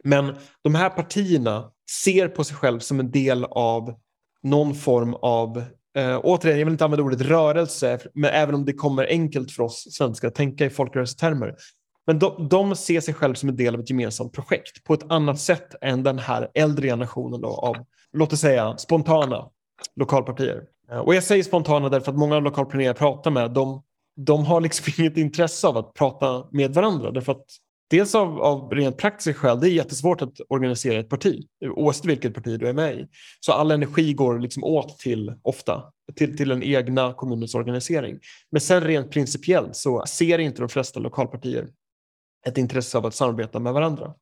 Men 0.04 0.36
de 0.62 0.76
här 0.76 0.90
partierna 0.90 1.72
ser 2.04 2.28
på 2.28 2.44
sig 2.44 2.56
själv 2.56 2.80
som 2.80 3.00
en 3.00 3.12
del 3.12 3.46
av 3.46 3.96
någon 4.44 4.76
form 4.76 5.14
av 5.14 5.64
Eh, 5.98 6.20
återigen, 6.24 6.60
jag 6.60 6.66
vill 6.66 6.74
inte 6.74 6.86
använda 6.86 7.04
ordet 7.04 7.22
rörelse, 7.22 8.00
men 8.14 8.30
även 8.30 8.56
om 8.56 8.66
det 8.66 8.74
kommer 8.74 9.08
enkelt 9.08 9.52
för 9.52 9.64
oss 9.64 9.88
svenskar 9.92 10.28
att 10.28 10.36
tänka 10.36 10.66
i 10.66 10.70
folkrörelsetermer. 10.70 11.56
Men 12.08 12.20
de, 12.20 12.48
de 12.50 12.76
ser 12.76 13.02
sig 13.02 13.14
själva 13.14 13.36
som 13.36 13.50
en 13.50 13.56
del 13.56 13.74
av 13.74 13.82
ett 13.82 13.90
gemensamt 13.90 14.34
projekt 14.34 14.84
på 14.84 14.94
ett 14.94 15.12
annat 15.12 15.40
sätt 15.40 15.76
än 15.82 16.04
den 16.04 16.20
här 16.20 16.52
äldre 16.54 16.88
generationen 16.88 17.42
då, 17.42 17.48
av, 17.48 17.76
låt 18.14 18.34
oss 18.34 18.40
säga, 18.40 18.78
spontana 18.78 19.50
lokalpartier. 19.96 20.64
Eh, 20.92 20.98
och 20.98 21.16
jag 21.16 21.24
säger 21.24 21.44
spontana 21.44 21.90
därför 21.90 22.12
att 22.12 22.18
många 22.18 22.40
lokalplanerare 22.40 22.90
jag 22.90 22.98
pratar 22.98 23.32
med, 23.32 23.52
de, 23.52 23.84
de 24.16 24.46
har 24.46 24.62
liksom 24.62 24.94
inget 25.04 25.18
intresse 25.18 25.68
av 25.68 25.78
att 25.78 25.94
prata 25.94 26.48
med 26.52 26.74
varandra. 26.74 27.12
Därför 27.12 27.32
att 27.32 27.46
Dels 27.94 28.16
av, 28.16 28.42
av 28.42 28.70
rent 28.72 28.98
praktiska 28.98 29.34
skäl, 29.34 29.60
det 29.60 29.70
är 29.70 29.72
jättesvårt 29.72 30.22
att 30.22 30.34
organisera 30.50 31.00
ett 31.00 31.10
parti, 31.10 31.48
oavsett 31.76 32.06
vilket 32.06 32.34
parti 32.34 32.60
du 32.60 32.68
är 32.68 32.74
med 32.74 32.96
i. 32.96 33.08
Så 33.40 33.52
all 33.52 33.72
energi 33.72 34.14
går 34.14 34.40
liksom 34.40 34.64
åt 34.64 35.00
till, 35.00 35.34
ofta, 35.42 35.84
till, 36.16 36.38
till 36.38 36.50
den 36.50 36.64
egna 36.64 37.14
kommunens 37.14 37.56
organisering. 37.56 38.20
Men 38.52 38.62
sen 38.62 38.84
rent 38.84 39.12
principiellt 39.12 39.76
så 39.76 40.04
ser 40.08 40.40
inte 40.40 40.62
de 40.62 40.70
flesta 40.70 41.00
lokalpartier 41.00 41.68
ett 42.48 42.58
intresse 42.58 42.98
av 42.98 43.06
att 43.06 43.16
samarbeta 43.16 43.60
med 43.60 43.74
varandra. 43.74 44.14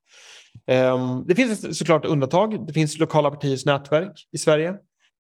Um, 0.94 1.26
det 1.28 1.36
finns 1.36 1.78
såklart 1.78 2.06
undantag. 2.06 2.68
Det 2.68 2.74
finns 2.74 3.00
lokala 3.00 3.32
partiers 3.32 3.66
nätverk 3.66 4.28
i 4.32 4.38
Sverige 4.38 4.76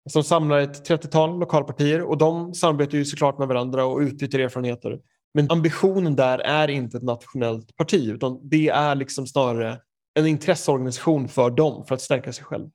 som 0.09 0.23
samlar 0.23 0.59
ett 0.59 0.89
30-tal 0.89 1.39
lokalpartier 1.39 2.01
och 2.01 2.17
de 2.17 2.53
samarbetar 2.53 2.97
ju 2.97 3.05
såklart 3.05 3.39
med 3.39 3.47
varandra 3.47 3.85
och 3.85 3.99
utbyter 3.99 4.39
erfarenheter. 4.39 4.99
Men 5.33 5.51
ambitionen 5.51 6.15
där 6.15 6.39
är 6.39 6.67
inte 6.67 6.97
ett 6.97 7.03
nationellt 7.03 7.75
parti 7.75 8.09
utan 8.09 8.49
det 8.49 8.69
är 8.69 8.95
liksom 8.95 9.27
snarare 9.27 9.81
en 10.19 10.27
intresseorganisation 10.27 11.27
för 11.27 11.49
dem 11.49 11.85
för 11.85 11.95
att 11.95 12.01
stärka 12.01 12.33
sig 12.33 12.43
själv. 12.43 12.69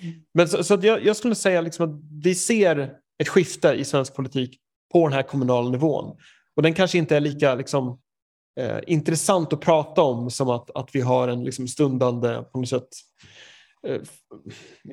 Mm. 0.00 0.14
Men 0.34 0.48
så, 0.48 0.64
så 0.64 0.78
jag, 0.82 1.04
jag, 1.04 1.16
skulle 1.16 1.34
säga 1.34 1.60
liksom 1.60 1.90
att 1.90 2.00
vi 2.22 2.34
ser 2.34 2.92
ett 3.18 3.28
skifte 3.28 3.72
i 3.72 3.84
svensk 3.84 4.14
politik 4.14 4.58
på 4.92 5.08
den 5.08 5.12
här 5.12 5.22
kommunala 5.22 5.70
nivån. 5.70 6.16
Och 6.56 6.62
den 6.62 6.74
kanske 6.74 6.98
inte 6.98 7.16
är 7.16 7.20
lika 7.20 7.54
liksom, 7.54 8.00
eh, 8.60 8.78
intressant 8.86 9.52
att 9.52 9.60
prata 9.60 10.02
om 10.02 10.30
som 10.30 10.50
att, 10.50 10.70
att 10.74 10.90
vi 10.92 11.00
har 11.00 11.28
en 11.28 11.44
liksom, 11.44 11.68
stundande 11.68 12.42
på 12.52 12.58
något 12.58 12.68
sätt, 12.68 12.88
Eh, 13.86 14.00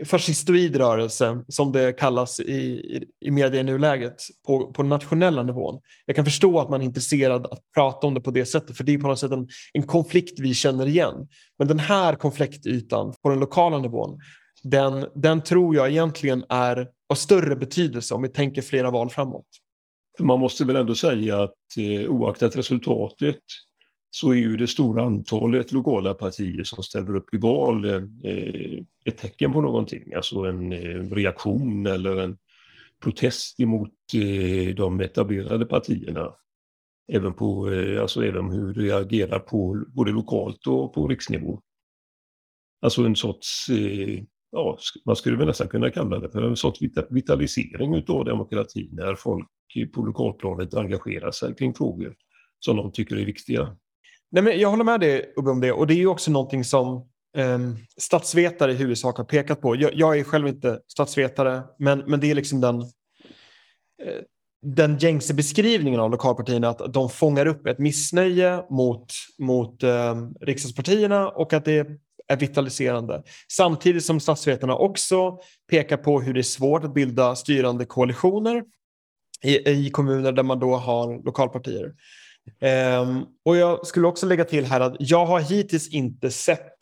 fascistoid 0.06 0.76
rörelse 0.76 1.44
som 1.48 1.72
det 1.72 1.94
kallas 1.94 2.40
i, 2.40 2.54
i, 2.54 3.06
i 3.26 3.32
media 3.32 3.62
i 3.62 3.64
nuläget 3.64 4.22
på, 4.48 4.74
på 4.74 4.84
nationella 4.84 5.44
nivån. 5.44 5.82
Jag 6.06 6.16
kan 6.16 6.26
förstå 6.26 6.60
att 6.60 6.70
man 6.70 6.82
är 6.82 6.86
intresserad 6.86 7.46
att 7.46 7.62
prata 7.74 8.08
om 8.08 8.14
det 8.14 8.22
på 8.22 8.32
det 8.32 8.46
sättet 8.46 8.78
för 8.78 8.84
det 8.84 8.94
är 8.94 8.98
på 8.98 9.08
något 9.08 9.20
sätt 9.20 9.32
en, 9.32 9.48
en 9.74 9.84
konflikt 9.84 10.40
vi 10.40 10.54
känner 10.54 10.88
igen. 10.88 11.28
Men 11.60 11.68
den 11.68 11.80
här 11.80 12.16
konfliktytan 12.16 13.14
på 13.22 13.30
den 13.30 13.40
lokala 13.40 13.80
nivån 13.80 14.20
den, 14.64 15.06
den 15.16 15.42
tror 15.42 15.76
jag 15.76 15.90
egentligen 15.90 16.46
är 16.50 16.88
av 17.10 17.16
större 17.16 17.56
betydelse 17.56 18.14
om 18.14 18.22
vi 18.22 18.30
tänker 18.30 18.62
flera 18.62 18.92
val 18.92 19.10
framåt. 19.10 19.48
Man 20.20 20.40
måste 20.40 20.66
väl 20.66 20.76
ändå 20.76 20.96
säga 20.96 21.44
att 21.44 21.56
eh, 21.78 22.10
oaktat 22.10 22.56
resultatet 22.56 23.40
så 24.16 24.32
är 24.32 24.36
ju 24.36 24.58
det 24.58 24.68
stora 24.68 25.04
antalet 25.04 25.72
lokala 25.72 26.14
partier 26.14 26.64
som 26.64 26.84
ställer 26.84 27.16
upp 27.16 27.34
i 27.34 27.38
val 27.38 27.86
eh, 27.86 28.04
eh, 28.24 28.80
ett 29.06 29.18
tecken 29.18 29.54
på 29.54 29.62
någonting, 29.62 30.14
alltså 30.14 30.40
en 30.40 30.74
eh, 30.74 31.02
reaktion 31.12 31.86
eller 31.86 32.18
en 32.18 32.38
protest 33.04 33.60
emot 33.60 33.92
eh, 34.14 34.76
de 34.76 35.00
etablerade 35.02 35.66
partierna. 35.66 36.34
Även, 37.12 37.34
på, 37.34 37.72
eh, 37.72 38.02
alltså 38.02 38.26
även 38.26 38.52
hur 38.52 38.74
de 38.74 38.82
reagerar 38.82 39.40
på 39.40 39.86
både 39.88 40.12
lokalt 40.12 40.68
och 40.68 40.94
på 40.94 41.08
riksnivå. 41.08 41.62
Alltså 42.82 43.06
en 43.06 43.16
sorts, 43.16 43.70
eh, 43.70 44.24
ja, 44.52 44.78
man 45.06 45.16
skulle 45.16 45.38
väl 45.38 45.48
nästan 45.48 45.68
kunna 45.68 45.90
kalla 45.90 46.20
det 46.20 46.30
för 46.30 46.42
en 46.42 46.56
sorts 46.56 46.80
vitalisering 47.10 47.96
utav 47.96 48.26
demokratin 48.26 48.90
när 48.92 49.16
folk 49.16 49.48
på 49.94 50.06
lokalplanet 50.06 50.74
engagerar 50.74 51.32
sig 51.32 51.56
kring 51.56 51.74
frågor 51.74 52.16
som 52.60 52.78
de 52.78 52.92
tycker 52.92 53.16
är 53.16 53.26
viktiga. 53.26 53.78
Nej, 54.34 54.44
men 54.44 54.60
jag 54.60 54.70
håller 54.70 54.84
med 54.84 55.00
dig 55.00 55.34
Ubbe 55.36 55.52
om 55.52 55.62
det 55.62 55.72
och 55.72 55.88
det 55.88 55.94
är 55.94 55.98
ju 55.98 56.08
också 56.08 56.32
någonting 56.32 56.64
som 56.64 56.96
eh, 57.38 57.60
statsvetare 57.98 58.72
i 58.72 58.76
huvudsak 58.76 59.18
har 59.18 59.24
pekat 59.24 59.62
på. 59.62 59.76
Jag, 59.76 59.94
jag, 59.94 60.20
är 60.20 60.24
själv 60.24 60.48
inte 60.48 60.80
statsvetare 60.88 61.64
men, 61.80 62.00
men 62.00 62.20
det 62.20 62.32
är 62.32 62.36
liksom 62.36 62.62
den, 62.62 62.82
eh, 62.82 64.22
den 64.62 64.98
gängse 64.98 65.34
beskrivningen 65.34 66.00
av 66.00 66.12
lokalpartierna 66.12 66.70
att 66.70 66.94
de 66.94 67.10
fångar 67.10 67.46
upp 67.46 67.68
ett 67.68 67.80
missnöje 67.80 68.64
mot, 68.70 69.06
mot 69.40 69.84
eh, 69.84 70.16
riksdagspartierna 70.42 71.30
och 71.30 71.54
att 71.54 71.66
det 71.66 71.88
är 72.28 72.38
vitaliserande. 72.38 73.24
Samtidigt 73.52 74.06
som 74.06 74.20
statsvetarna 74.20 74.76
också 74.76 75.38
pekar 75.70 75.98
på 75.98 76.22
hur 76.22 76.34
det 76.34 76.40
är 76.40 76.44
svårt 76.44 76.84
att 76.84 76.94
bilda 76.94 77.36
styrande 77.36 77.86
koalitioner 77.86 78.64
i, 79.44 79.70
i 79.70 79.90
kommuner 79.90 80.32
där 80.32 80.44
man 80.44 80.60
då 80.60 80.76
har 80.76 81.26
lokalpartier. 81.26 81.94
Um, 82.62 83.26
och 83.46 83.58
jag 83.58 83.88
skulle 83.88 84.08
också 84.08 84.26
lägga 84.26 84.46
till 84.46 84.66
här 84.66 84.80
att 84.82 84.96
jag 85.00 85.26
har 85.26 85.40
hittills 85.40 85.90
inte 85.90 86.32
sett 86.32 86.78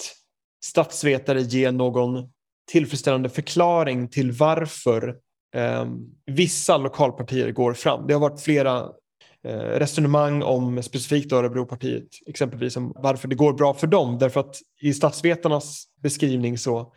statsvetare 0.66 1.42
ge 1.42 1.72
någon 1.72 2.30
tillfredsställande 2.72 3.30
förklaring 3.30 4.08
till 4.08 4.32
varför 4.32 5.16
um, 5.56 6.16
vissa 6.26 6.78
lokalpartier 6.78 7.52
går 7.52 7.74
fram. 7.74 8.08
Det 8.08 8.14
har 8.14 8.22
varit 8.22 8.42
flera 8.42 8.84
uh, 8.84 9.52
resonemang 9.54 10.44
om 10.44 10.84
specifikt 10.84 11.32
Örebropartiet, 11.32 12.08
exempelvis 12.28 12.78
om 12.78 12.94
varför 12.96 13.28
det 13.28 13.36
går 13.36 13.54
bra 13.54 13.74
för 13.74 13.88
dem. 13.88 14.18
Därför 14.18 14.40
att 14.40 14.60
i 14.82 14.94
statsvetarnas 14.94 15.86
beskrivning 16.04 16.58
så 16.58 16.94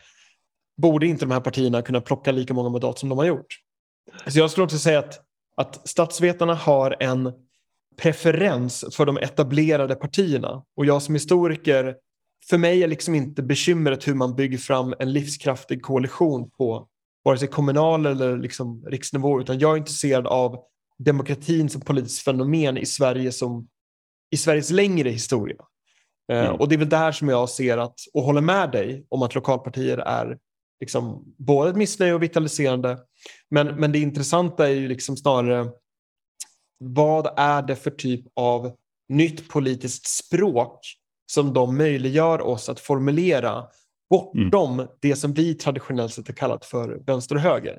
borde 0.76 1.06
inte 1.06 1.24
de 1.24 1.30
här 1.30 1.40
partierna 1.40 1.82
kunna 1.82 2.00
plocka 2.00 2.32
lika 2.32 2.54
många 2.54 2.68
mandat 2.68 2.98
som 2.98 3.08
de 3.08 3.18
har 3.18 3.24
gjort. 3.24 3.46
Så 4.26 4.38
jag 4.38 4.50
skulle 4.50 4.64
också 4.64 4.78
säga 4.78 4.98
att, 4.98 5.20
att 5.56 5.88
statsvetarna 5.88 6.54
har 6.54 6.96
en 7.00 7.32
preferens 7.96 8.84
för 8.92 9.06
de 9.06 9.16
etablerade 9.16 9.94
partierna. 9.94 10.64
Och 10.76 10.86
jag 10.86 11.02
som 11.02 11.14
historiker, 11.14 11.96
för 12.50 12.58
mig 12.58 12.82
är 12.82 12.88
liksom 12.88 13.14
inte 13.14 13.42
bekymret 13.42 14.08
hur 14.08 14.14
man 14.14 14.36
bygger 14.36 14.58
fram 14.58 14.94
en 14.98 15.12
livskraftig 15.12 15.82
koalition 15.82 16.50
på 16.50 16.88
vare 17.24 17.38
sig 17.38 17.48
kommunal 17.48 18.06
eller 18.06 18.38
liksom 18.38 18.84
riksnivå, 18.86 19.40
utan 19.40 19.58
jag 19.58 19.72
är 19.72 19.76
intresserad 19.76 20.26
av 20.26 20.58
demokratin 20.98 21.68
som 21.68 21.80
politiskt 21.80 22.24
fenomen 22.24 22.78
i 22.78 22.86
Sverige 22.86 23.32
som 23.32 23.68
i 24.30 24.36
Sveriges 24.36 24.70
längre 24.70 25.10
historia. 25.10 25.56
Eh, 26.32 26.46
mm. 26.46 26.60
Och 26.60 26.68
det 26.68 26.74
är 26.74 26.78
väl 26.78 26.88
där 26.88 27.12
som 27.12 27.28
jag 27.28 27.48
ser 27.48 27.78
att, 27.78 27.94
och 28.14 28.22
håller 28.22 28.40
med 28.40 28.70
dig 28.70 29.06
om 29.08 29.22
att 29.22 29.34
lokalpartier 29.34 29.98
är 29.98 30.38
liksom 30.80 31.34
både 31.38 31.70
ett 31.70 31.76
missnöje 31.76 32.14
och 32.14 32.22
vitaliserande. 32.22 32.98
Men, 33.50 33.66
men 33.66 33.92
det 33.92 33.98
intressanta 33.98 34.68
är 34.68 34.72
ju 34.72 34.88
liksom 34.88 35.16
snarare 35.16 35.70
vad 36.78 37.34
är 37.36 37.62
det 37.62 37.76
för 37.76 37.90
typ 37.90 38.24
av 38.36 38.72
nytt 39.08 39.48
politiskt 39.48 40.06
språk 40.06 40.80
som 41.26 41.52
de 41.52 41.76
möjliggör 41.76 42.40
oss 42.40 42.68
att 42.68 42.80
formulera 42.80 43.64
bortom 44.10 44.74
mm. 44.74 44.86
det 45.00 45.16
som 45.16 45.32
vi 45.32 45.54
traditionellt 45.54 46.12
sett 46.12 46.28
har 46.28 46.34
kallat 46.34 46.64
för 46.64 47.02
vänster 47.06 47.34
och 47.34 47.40
höger. 47.40 47.78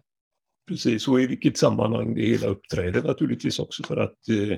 Precis, 0.68 1.08
och 1.08 1.22
i 1.22 1.28
vilket 1.28 1.58
sammanhang 1.58 2.16
det 2.16 2.26
hela 2.26 2.48
uppträder 2.48 3.04
naturligtvis 3.04 3.60
också 3.60 3.84
för 3.84 3.98
att 3.98 4.30
eh, 4.30 4.58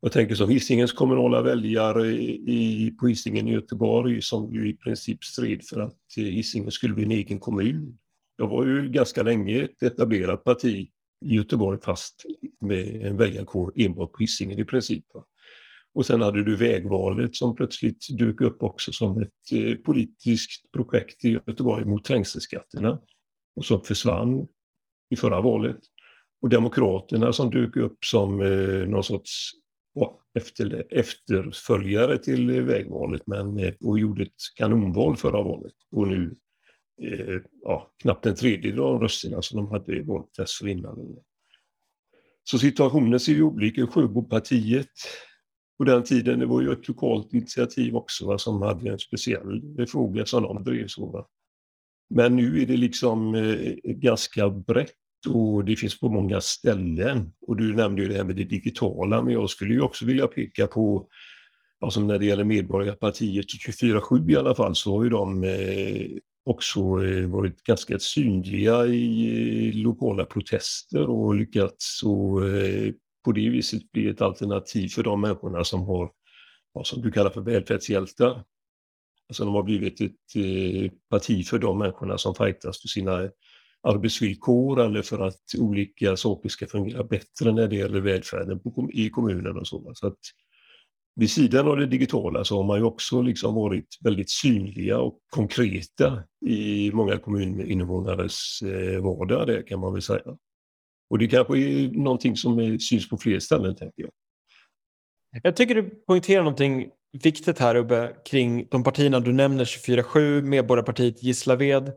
jag 0.00 0.12
tänker 0.12 0.34
som 0.34 0.50
Hisingens 0.50 0.92
kommunala 0.92 1.42
väljare 1.42 2.06
i, 2.06 2.96
på 3.00 3.06
Hisingen 3.06 3.48
i 3.48 3.52
Göteborg 3.52 4.22
som 4.22 4.54
ju 4.54 4.68
i 4.68 4.76
princip 4.76 5.24
stred 5.24 5.64
för 5.64 5.80
att 5.80 5.98
eh, 6.16 6.24
Hisingen 6.24 6.70
skulle 6.70 6.94
bli 6.94 7.04
en 7.04 7.10
egen 7.10 7.40
kommun. 7.40 7.98
Jag 8.36 8.48
var 8.48 8.66
ju 8.66 8.88
ganska 8.88 9.22
länge 9.22 9.62
ett 9.62 9.82
etablerat 9.82 10.44
parti 10.44 10.88
Göteborg 11.24 11.78
fast 11.82 12.24
med 12.60 13.06
en 13.06 13.16
väljarkår 13.16 13.72
enbart 13.76 14.12
på 14.12 14.18
Hisingen 14.18 14.58
i 14.58 14.64
princip. 14.64 15.04
Och 15.94 16.06
sen 16.06 16.20
hade 16.20 16.44
du 16.44 16.56
vägvalet 16.56 17.36
som 17.36 17.54
plötsligt 17.54 18.06
dök 18.18 18.40
upp 18.40 18.62
också 18.62 18.92
som 18.92 19.22
ett 19.22 19.52
eh, 19.52 19.74
politiskt 19.74 20.72
projekt 20.72 21.24
i 21.24 21.28
Göteborg 21.28 21.84
mot 21.84 22.04
trängselskatterna 22.04 23.00
och 23.56 23.64
som 23.64 23.80
försvann 23.80 24.46
i 25.10 25.16
förra 25.16 25.40
valet. 25.40 25.78
Och 26.42 26.48
Demokraterna 26.48 27.32
som 27.32 27.50
dök 27.50 27.76
upp 27.76 28.04
som 28.04 28.40
eh, 28.40 28.88
någon 28.88 29.04
sorts 29.04 29.50
ja, 29.94 30.20
efter, 30.34 30.86
efterföljare 30.90 32.18
till 32.18 32.50
eh, 32.50 32.62
vägvalet 32.62 33.26
men, 33.26 33.58
eh, 33.58 33.74
och 33.80 33.98
gjorde 33.98 34.22
ett 34.22 34.32
kanonval 34.54 35.16
förra 35.16 35.42
valet. 35.42 35.74
Och 35.90 36.08
nu 36.08 36.36
eh, 37.02 37.40
ja, 37.62 37.90
knappt 38.02 38.26
en 38.26 38.34
tredjedel 38.34 38.80
av 38.80 39.00
rösterna 39.00 39.42
som 39.42 39.56
de 39.56 39.70
hade 39.70 39.96
i 39.96 40.02
valet 40.02 40.34
dessförinnan. 40.36 41.16
Så 42.44 42.58
situationen 42.58 43.20
ser 43.20 43.32
ju 43.32 43.42
olika 43.42 43.80
ut. 43.80 43.90
Sjöbopartiet 43.90 44.88
på 45.78 45.84
den 45.84 46.04
tiden, 46.04 46.38
det 46.38 46.46
var 46.46 46.62
ju 46.62 46.72
ett 46.72 46.88
lokalt 46.88 47.32
initiativ 47.32 47.96
också 47.96 48.26
va, 48.26 48.38
som 48.38 48.62
hade 48.62 48.90
en 48.90 48.98
speciell 48.98 49.86
fråga 49.88 50.26
som 50.26 50.42
de 50.42 50.64
drev. 50.64 50.86
Så, 50.86 51.06
va. 51.06 51.26
Men 52.10 52.36
nu 52.36 52.62
är 52.62 52.66
det 52.66 52.76
liksom 52.76 53.34
eh, 53.34 53.72
ganska 53.84 54.50
brett 54.50 54.96
och 55.28 55.64
det 55.64 55.76
finns 55.76 56.00
på 56.00 56.08
många 56.08 56.40
ställen. 56.40 57.32
Och 57.46 57.56
du 57.56 57.74
nämnde 57.74 58.02
ju 58.02 58.08
det 58.08 58.14
här 58.14 58.24
med 58.24 58.36
det 58.36 58.44
digitala, 58.44 59.22
men 59.22 59.34
jag 59.34 59.50
skulle 59.50 59.74
ju 59.74 59.80
också 59.80 60.06
vilja 60.06 60.26
peka 60.26 60.66
på, 60.66 61.06
alltså 61.80 62.00
när 62.00 62.18
det 62.18 62.26
gäller 62.26 62.44
Medborgarpartiet 62.44 63.46
24-7 63.46 64.30
i 64.30 64.36
alla 64.36 64.54
fall, 64.54 64.74
så 64.74 64.96
har 64.96 65.04
ju 65.04 65.10
de 65.10 65.44
eh, 65.44 66.06
också 66.44 66.80
eh, 66.80 67.26
varit 67.26 67.62
ganska 67.62 67.98
synliga 67.98 68.86
i 68.86 69.68
eh, 69.68 69.82
lokala 69.82 70.24
protester 70.24 71.10
och 71.10 71.34
lyckats 71.34 72.02
och, 72.02 72.48
eh, 72.48 72.92
på 73.24 73.32
det 73.32 73.48
viset 73.48 73.92
bli 73.92 74.08
ett 74.08 74.20
alternativ 74.20 74.88
för 74.88 75.02
de 75.02 75.20
människorna 75.20 75.64
som 75.64 75.80
har 75.80 76.10
vad 76.72 76.86
som 76.86 77.02
du 77.02 77.10
kallar 77.10 77.30
för 77.30 77.40
välfärdshjältar. 77.40 78.44
Alltså 79.28 79.44
de 79.44 79.54
har 79.54 79.62
blivit 79.62 80.00
ett 80.00 80.42
parti 81.10 81.46
för 81.46 81.58
de 81.58 81.78
människorna 81.78 82.18
som 82.18 82.34
fightas 82.34 82.80
för 82.80 82.88
sina 82.88 83.30
arbetsvillkor 83.82 84.80
eller 84.80 85.02
för 85.02 85.18
att 85.18 85.40
olika 85.58 86.16
saker 86.16 86.48
ska 86.48 86.66
fungera 86.66 87.04
bättre 87.04 87.52
när 87.52 87.68
det 87.68 87.76
gäller 87.76 88.00
välfärden 88.00 88.60
i 88.92 89.10
kommunen 89.10 89.56
och 89.56 89.66
så. 89.66 89.92
så 89.94 90.06
att 90.06 90.18
vid 91.14 91.30
sidan 91.30 91.68
av 91.68 91.76
det 91.76 91.86
digitala 91.86 92.44
så 92.44 92.56
har 92.56 92.64
man 92.64 92.78
ju 92.78 92.84
också 92.84 93.22
liksom 93.22 93.54
varit 93.54 93.98
väldigt 94.00 94.30
synliga 94.30 94.98
och 94.98 95.18
konkreta 95.30 96.22
i 96.46 96.90
många 96.92 97.18
kommuninvånares 97.18 98.62
eh, 98.62 99.02
vardag 99.02 99.46
det 99.46 99.62
kan 99.62 99.80
man 99.80 99.92
väl 99.92 100.02
säga. 100.02 100.36
Och 101.10 101.18
det 101.18 101.28
kanske 101.28 101.58
är 101.58 101.88
någonting 101.88 102.36
som 102.36 102.58
eh, 102.58 102.78
syns 102.78 103.08
på 103.08 103.16
fler 103.16 103.38
ställen 103.38 103.76
tänker 103.76 104.02
jag. 104.02 104.10
Jag 105.42 105.56
tycker 105.56 105.74
du 105.74 105.82
poängterar 106.06 106.42
någonting 106.42 106.90
viktigt 107.22 107.58
här 107.58 107.76
Ubbe 107.76 108.16
kring 108.24 108.66
de 108.70 108.84
partierna 108.84 109.20
du 109.20 109.32
nämner 109.32 109.64
24-7, 109.64 110.42
Medborgarpartiet, 110.42 111.22
Gislaved. 111.22 111.92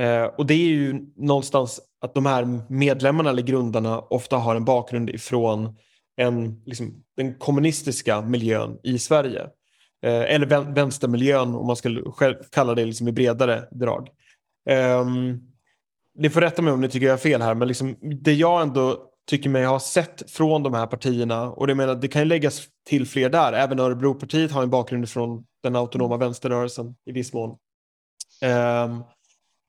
Eh, 0.00 0.24
och 0.24 0.46
det 0.46 0.54
är 0.54 0.68
ju 0.68 1.06
någonstans 1.16 1.80
att 2.00 2.14
de 2.14 2.26
här 2.26 2.72
medlemmarna 2.72 3.30
eller 3.30 3.42
grundarna 3.42 4.00
ofta 4.00 4.36
har 4.36 4.56
en 4.56 4.64
bakgrund 4.64 5.10
ifrån 5.10 5.76
en, 6.16 6.62
liksom, 6.64 7.04
den 7.16 7.34
kommunistiska 7.34 8.20
miljön 8.20 8.78
i 8.82 8.98
Sverige. 8.98 9.40
Eh, 10.02 10.34
eller 10.34 10.74
vänstermiljön 10.74 11.54
om 11.54 11.66
man 11.66 11.76
skulle 11.76 12.10
själv 12.10 12.34
kalla 12.50 12.74
det 12.74 12.84
liksom 12.84 13.08
i 13.08 13.12
bredare 13.12 13.68
drag. 13.70 14.08
Eh, 14.68 15.04
ni 16.18 16.30
får 16.30 16.40
rätta 16.40 16.62
mig 16.62 16.72
om 16.72 16.80
ni 16.80 16.88
tycker 16.88 17.06
jag 17.06 17.12
har 17.12 17.18
fel 17.18 17.42
här, 17.42 17.54
men 17.54 17.68
liksom, 17.68 17.96
det 18.22 18.34
jag 18.34 18.62
ändå 18.62 19.10
tycker 19.26 19.50
mig 19.50 19.64
ha 19.64 19.80
sett 19.80 20.30
från 20.30 20.62
de 20.62 20.74
här 20.74 20.86
partierna, 20.86 21.50
och 21.50 21.66
det, 21.66 21.74
menar, 21.74 21.94
det 21.94 22.08
kan 22.08 22.22
ju 22.22 22.28
läggas 22.28 22.62
till 22.88 23.06
fler 23.06 23.30
där, 23.30 23.52
även 23.52 23.78
Örebropartiet 23.78 24.52
har 24.52 24.62
en 24.62 24.70
bakgrund 24.70 25.08
från 25.08 25.44
den 25.62 25.76
autonoma 25.76 26.16
vänsterrörelsen 26.16 26.94
i 27.06 27.12
viss 27.12 27.32
mån. 27.32 27.50
Um, 27.50 27.56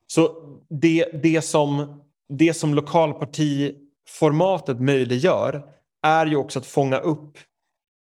så 0.08 0.32
det, 0.70 1.10
det, 1.24 1.42
som, 1.42 2.02
det 2.30 2.54
som 2.54 2.74
lokalpartiformatet 2.74 4.80
möjliggör 4.80 5.64
är 6.08 6.26
ju 6.26 6.36
också 6.36 6.60
att 6.60 6.66
fånga 6.66 6.98
upp 6.98 7.38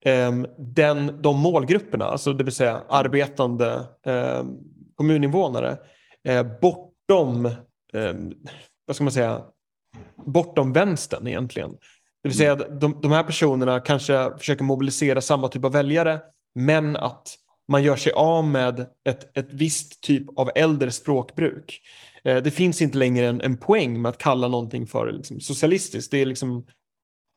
um, 0.06 0.46
den, 0.58 1.22
de 1.22 1.40
målgrupperna, 1.40 2.04
alltså 2.04 2.32
det 2.32 2.44
vill 2.44 2.54
säga 2.54 2.82
arbetande 2.88 3.84
um, 4.06 4.58
kommuninvånare, 4.94 5.78
uh, 6.28 6.42
bortom, 6.60 7.50
um, 7.92 8.34
vad 8.86 8.96
ska 8.96 9.04
man 9.04 9.12
säga, 9.12 9.42
bortom 10.26 10.72
vänstern 10.72 11.26
egentligen. 11.26 11.70
Det 12.22 12.28
vill 12.28 12.38
säga 12.38 12.52
att 12.52 12.80
de, 12.80 13.00
de 13.02 13.12
här 13.12 13.22
personerna 13.22 13.80
kanske 13.80 14.30
försöker 14.38 14.64
mobilisera 14.64 15.20
samma 15.20 15.48
typ 15.48 15.64
av 15.64 15.72
väljare, 15.72 16.20
men 16.54 16.96
att 16.96 17.36
man 17.68 17.82
gör 17.82 17.96
sig 17.96 18.12
av 18.12 18.44
med 18.44 18.86
ett, 19.08 19.36
ett 19.36 19.48
visst 19.52 20.00
typ 20.02 20.38
av 20.38 20.50
äldre 20.54 20.90
språkbruk. 20.90 21.80
Eh, 22.25 22.42
det 22.42 22.50
finns 22.50 22.82
inte 22.82 22.98
längre 22.98 23.26
en, 23.26 23.40
en 23.40 23.56
poäng 23.56 24.02
med 24.02 24.08
att 24.08 24.18
kalla 24.18 24.48
någonting 24.48 24.86
för 24.86 25.12
liksom, 25.12 25.40
socialistiskt. 25.40 26.10
Det 26.10 26.18
är 26.18 26.26
liksom 26.26 26.66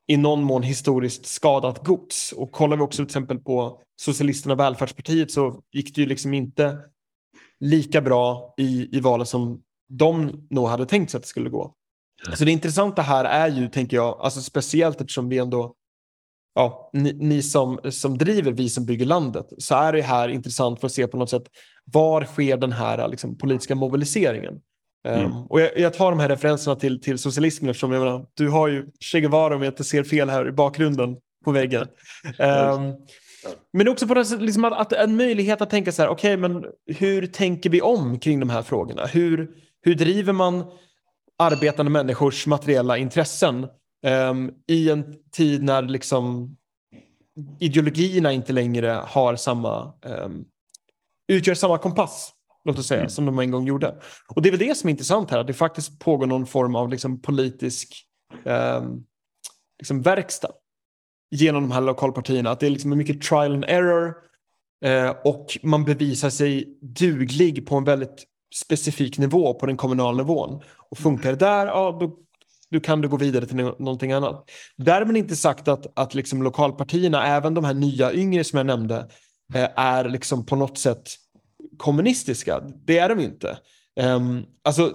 i 0.10 0.18
någon 0.18 0.44
mån 0.44 0.64
historiskt 0.64 1.26
skadat 1.26 1.84
gods. 1.84 2.32
Och 2.32 2.52
kollar 2.52 2.78
vi 2.78 2.84
också 2.84 2.98
till 2.98 3.06
exempel 3.06 3.40
på 3.40 3.82
Socialisterna 4.02 4.54
och 4.54 4.60
Välfärdspartiet 4.60 5.32
så 5.32 5.62
gick 5.72 5.96
det 5.96 6.02
ju 6.02 6.08
liksom 6.08 6.34
inte 6.34 6.78
lika 7.60 8.02
bra 8.02 8.54
i, 8.58 8.98
i 8.98 9.00
valet 9.00 9.28
som 9.28 9.62
de 9.90 10.32
nog 10.50 10.68
hade 10.68 10.86
tänkt 10.86 11.12
sig 11.12 11.18
att 11.18 11.24
det 11.24 11.30
skulle 11.30 11.50
gå. 11.50 11.76
Så 12.36 12.46
det 12.46 12.52
intressanta 12.52 13.02
här 13.02 13.26
är 13.26 13.48
ju, 13.48 13.70
tänker 13.70 13.98
jag, 13.98 14.20
alltså 14.20 14.42
speciellt 14.42 15.02
eftersom 15.02 15.30
vi 15.30 15.38
ändå, 15.38 15.76
ja, 16.56 16.90
ni, 16.94 17.14
ni, 17.14 17.42
som, 17.42 17.80
som 17.92 18.18
driver 18.18 18.52
Vi 18.52 18.70
som 18.70 18.86
bygger 18.86 19.06
landet, 19.06 19.46
så 19.58 19.76
är 19.76 19.94
det 19.94 20.02
här 20.02 20.30
intressant 20.30 20.80
för 20.80 20.88
att 20.88 20.94
se 20.94 21.08
på 21.08 21.18
något 21.18 21.30
sätt, 21.30 21.48
var 21.86 22.26
sker 22.26 22.58
den 22.58 22.72
här 22.72 23.08
liksom, 23.08 23.38
politiska 23.38 23.76
mobiliseringen? 23.76 24.62
Mm. 25.08 25.26
Um, 25.26 25.48
och 25.50 25.62
jag, 25.62 25.78
jag, 25.78 25.94
tar 25.94 26.12
de 26.12 26.20
här 26.20 26.30
referenserna 26.30 26.76
till, 26.76 27.02
till 27.02 27.18
socialismen 27.18 27.70
eftersom 27.70 27.92
jag 27.92 28.00
menar, 28.00 28.26
du 28.34 28.50
har 28.50 28.68
ju 28.68 28.86
Che 29.00 29.22
Guevara 29.22 29.56
om 29.56 29.64
jag 29.64 29.72
inte 29.72 29.84
ser 29.84 30.04
fel 30.04 30.30
här 30.30 30.48
i 30.48 30.52
bakgrunden 30.52 31.18
på 31.46 31.52
väggen. 31.52 31.88
Um, 32.40 32.96
men 33.74 33.88
också 33.88 34.08
på 34.08 34.14
det, 34.14 34.38
liksom 34.40 34.66
att, 34.66 34.74
att, 34.74 34.94
en 34.94 35.16
möjlighet 35.16 35.62
att 35.62 35.70
tänka 35.70 35.92
så 35.92 36.02
här, 36.02 36.10
okej, 36.10 36.38
okay, 36.38 36.50
men 36.50 36.66
hur 36.98 37.28
tänker 37.28 37.70
vi 37.70 37.82
om 37.82 38.20
kring 38.20 38.40
de 38.40 38.50
här 38.50 38.62
frågorna? 38.62 39.06
Hur, 39.06 39.50
hur 39.82 39.96
driver 39.96 40.34
man 40.34 40.66
arbetande 41.38 41.92
människors 41.92 42.48
materiella 42.48 42.98
intressen 42.98 43.68
um, 44.30 44.52
i 44.68 44.90
en 44.90 45.16
tid 45.32 45.64
när 45.64 45.82
liksom 45.82 46.56
ideologierna 47.60 48.32
inte 48.32 48.54
längre 48.54 49.04
har 49.08 49.36
samma, 49.36 49.94
um, 50.02 50.46
utgör 51.28 51.56
samma 51.56 51.78
kompass 51.78 52.34
låt 52.66 52.80
oss 52.80 52.88
säga, 52.88 53.00
mm. 53.00 53.10
som 53.10 53.26
de 53.26 53.40
en 53.40 53.52
gång 53.52 53.66
gjorde. 53.66 53.96
Och 54.36 54.42
det 54.42 54.50
är 54.50 54.52
väl 54.52 54.60
det 54.60 54.78
som 54.78 54.88
är 54.88 54.92
intressant 54.92 55.32
här, 55.32 55.40
att 55.40 55.48
det 55.48 55.54
faktiskt 55.54 56.00
pågår 56.00 56.26
någon 56.26 56.46
form 56.46 56.76
av 56.76 56.90
liksom, 56.90 57.22
politisk 57.22 58.06
um, 58.44 59.06
liksom, 59.80 60.02
verkstad 60.02 60.52
genom 61.32 61.64
de 61.64 61.72
här 61.72 61.82
lokalpartierna. 61.82 62.52
Att 62.52 62.60
det 62.60 62.66
är 62.66 62.70
liksom 62.72 62.98
mycket 62.98 63.22
trial 63.22 63.54
and 63.54 63.66
error 63.68 64.14
eh, 64.86 65.10
och 65.24 65.58
man 65.64 65.86
bevisar 65.86 66.30
sig 66.30 66.78
duglig 66.82 67.68
på 67.68 67.76
en 67.76 67.84
väldigt 67.84 68.26
specifik 68.56 69.18
nivå 69.18 69.54
på 69.54 69.66
den 69.66 69.78
kommunala 69.78 70.18
nivån. 70.18 70.62
Och 70.92 70.98
funkar 70.98 71.30
det 71.30 71.38
där, 71.38 71.68
ja 71.68 71.98
då, 72.00 72.16
då 72.72 72.80
kan 72.80 73.02
du 73.02 73.08
gå 73.08 73.18
vidare 73.18 73.46
till 73.46 73.56
någonting 73.56 74.12
annat. 74.12 74.50
Därmed 74.78 75.18
inte 75.18 75.36
sagt 75.36 75.68
att, 75.68 76.00
att 76.00 76.14
liksom 76.14 76.44
lokalpartierna, 76.44 77.28
även 77.28 77.54
de 77.54 77.64
här 77.64 77.74
nya 77.74 78.14
yngre 78.14 78.44
som 78.44 78.58
jag 78.58 78.66
nämnde, 78.66 79.10
eh, 79.54 79.70
är 79.76 80.10
liksom 80.10 80.46
på 80.46 80.56
något 80.56 80.78
sätt 80.78 81.10
kommunistiska. 81.78 82.60
Det 82.86 82.98
är 82.98 83.10
de 83.10 83.20
inte. 83.20 83.58
Um, 84.00 84.46
alltså, 84.64 84.94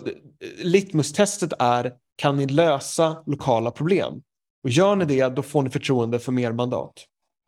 litmus-testet 0.62 1.52
är, 1.58 1.92
kan 2.16 2.36
ni 2.36 2.46
lösa 2.46 3.22
lokala 3.26 3.70
problem? 3.70 4.22
Och 4.64 4.70
gör 4.70 4.96
ni 4.96 5.04
det, 5.04 5.28
då 5.28 5.42
får 5.42 5.62
ni 5.62 5.70
förtroende 5.70 6.18
för 6.18 6.32
mer 6.32 6.52
mandat. 6.52 6.92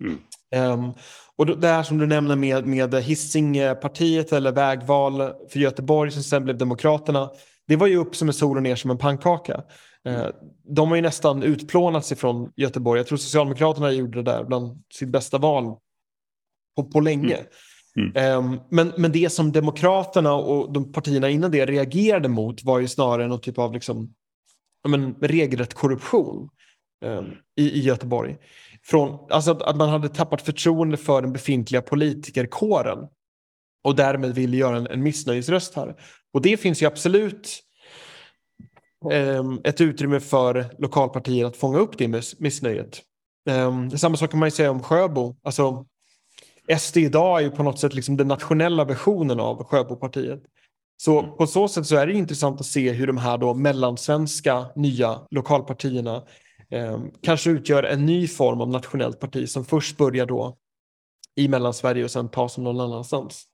Mm. 0.04 0.18
Um, 0.72 0.94
och 1.36 1.60
det 1.60 1.68
här 1.68 1.82
som 1.82 1.98
du 1.98 2.06
nämner 2.06 2.36
med, 2.36 2.66
med 2.66 2.94
Hisingpartiet 2.94 4.32
eller 4.32 4.52
vägval 4.52 5.32
för 5.50 5.58
Göteborg 5.58 6.10
som 6.10 6.22
sen 6.22 6.44
blev 6.44 6.58
Demokraterna. 6.58 7.30
Det 7.68 7.76
var 7.76 7.86
ju 7.86 7.96
upp 7.96 8.16
som 8.16 8.28
en 8.28 8.34
sol 8.34 8.56
och 8.56 8.62
ner 8.62 8.76
som 8.76 8.90
en 8.90 8.98
pannkaka. 8.98 9.62
Uh, 10.08 10.26
de 10.74 10.88
har 10.88 10.96
ju 10.96 11.02
nästan 11.02 11.42
utplånats 11.42 12.12
ifrån 12.12 12.52
Göteborg. 12.56 13.00
Jag 13.00 13.06
tror 13.06 13.18
Socialdemokraterna 13.18 13.92
gjorde 13.92 14.22
det 14.22 14.30
där 14.32 14.44
bland 14.44 14.82
sitt 14.94 15.08
bästa 15.08 15.38
val 15.38 15.76
på, 16.76 16.84
på 16.84 17.00
länge. 17.00 17.34
Mm. 17.34 17.46
Mm. 17.96 18.12
Ehm, 18.14 18.60
men, 18.70 18.92
men 18.96 19.12
det 19.12 19.30
som 19.30 19.52
Demokraterna 19.52 20.34
och 20.34 20.72
de 20.72 20.92
partierna 20.92 21.30
innan 21.30 21.50
det 21.50 21.66
reagerade 21.66 22.28
mot 22.28 22.64
var 22.64 22.78
ju 22.78 22.88
snarare 22.88 23.28
någon 23.28 23.40
typ 23.40 23.58
av 23.58 23.72
liksom, 23.72 24.14
men, 24.88 25.14
regelrätt 25.20 25.74
korruption 25.74 26.48
um, 27.04 27.34
i, 27.56 27.70
i 27.70 27.80
Göteborg. 27.80 28.36
Från, 28.84 29.18
alltså 29.30 29.50
att, 29.50 29.62
att, 29.62 29.76
man 29.76 29.88
hade 29.88 30.08
tappat 30.08 30.42
förtroende 30.42 30.96
för 30.96 31.22
den 31.22 31.32
befintliga 31.32 31.82
politikerkåren 31.82 32.98
och 33.84 33.96
därmed 33.96 34.34
ville 34.34 34.56
göra 34.56 34.76
en, 34.76 34.86
en 34.86 35.02
missnöjesröst 35.02 35.74
här. 35.74 35.94
Och 36.32 36.42
det 36.42 36.56
finns 36.56 36.82
ju 36.82 36.86
absolut 36.86 37.60
um, 39.12 39.60
ett 39.64 39.80
utrymme 39.80 40.20
för 40.20 40.66
lokalpartier 40.78 41.46
att 41.46 41.56
fånga 41.56 41.78
upp 41.78 41.98
det 41.98 42.08
missnöjet. 42.38 43.02
samma 43.96 44.16
sak 44.16 44.30
kan 44.30 44.40
man 44.40 44.46
ju 44.46 44.50
säga 44.50 44.70
om 44.70 44.82
Sjöbo. 44.82 45.36
Alltså, 45.42 45.86
SD 46.78 46.96
idag 46.96 47.38
är 47.38 47.42
ju 47.42 47.50
på 47.50 47.62
något 47.62 47.78
sätt 47.78 47.94
liksom 47.94 48.16
den 48.16 48.28
nationella 48.28 48.84
versionen 48.84 49.40
av 49.40 49.64
Sjöbopartiet. 49.64 50.42
Så 50.96 51.18
mm. 51.18 51.36
på 51.36 51.46
så 51.46 51.68
sätt 51.68 51.86
så 51.86 51.96
är 51.96 52.06
det 52.06 52.12
intressant 52.12 52.60
att 52.60 52.66
se 52.66 52.92
hur 52.92 53.06
de 53.06 53.16
här 53.16 53.38
då 53.38 53.54
mellansvenska 53.54 54.66
nya 54.76 55.20
lokalpartierna 55.30 56.22
eh, 56.70 57.00
kanske 57.22 57.50
utgör 57.50 57.82
en 57.82 58.06
ny 58.06 58.28
form 58.28 58.60
av 58.60 58.68
nationellt 58.68 59.20
parti 59.20 59.48
som 59.48 59.64
först 59.64 59.96
börjar 59.96 60.26
då 60.26 60.56
i 61.36 61.48
Mellansverige 61.48 62.04
och 62.04 62.10
sen 62.10 62.28
tas 62.28 62.58
någon 62.58 62.80
annanstans. 62.80 63.44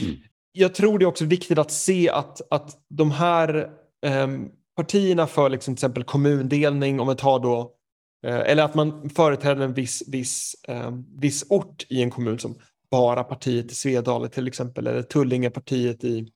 Mm. 0.00 0.16
Jag 0.52 0.74
tror 0.74 0.98
det 0.98 1.04
är 1.04 1.06
också 1.06 1.24
viktigt 1.24 1.58
att 1.58 1.70
se 1.70 2.10
att, 2.10 2.40
att 2.50 2.76
de 2.88 3.10
här 3.10 3.70
eh, 4.06 4.28
partierna 4.76 5.26
för 5.26 5.48
liksom 5.48 5.74
till 5.74 5.78
exempel 5.78 6.04
kommundelning, 6.04 7.00
om 7.00 7.08
vi 7.08 7.14
tar 7.14 7.38
då 7.38 7.77
Eh, 8.26 8.40
eller 8.40 8.62
att 8.62 8.74
man 8.74 9.10
företräder 9.10 9.64
en 9.64 9.74
viss, 9.74 10.02
viss, 10.08 10.54
eh, 10.68 10.92
viss 11.20 11.44
ort 11.48 11.86
i 11.88 12.02
en 12.02 12.10
kommun 12.10 12.38
som 12.38 12.58
bara 12.90 13.24
partiet 13.24 13.72
i 13.72 13.74
Svedala 13.74 14.28
till 14.28 14.48
exempel 14.48 14.86
eller 14.86 15.02
Tullingepartiet 15.02 16.04
i 16.04 16.32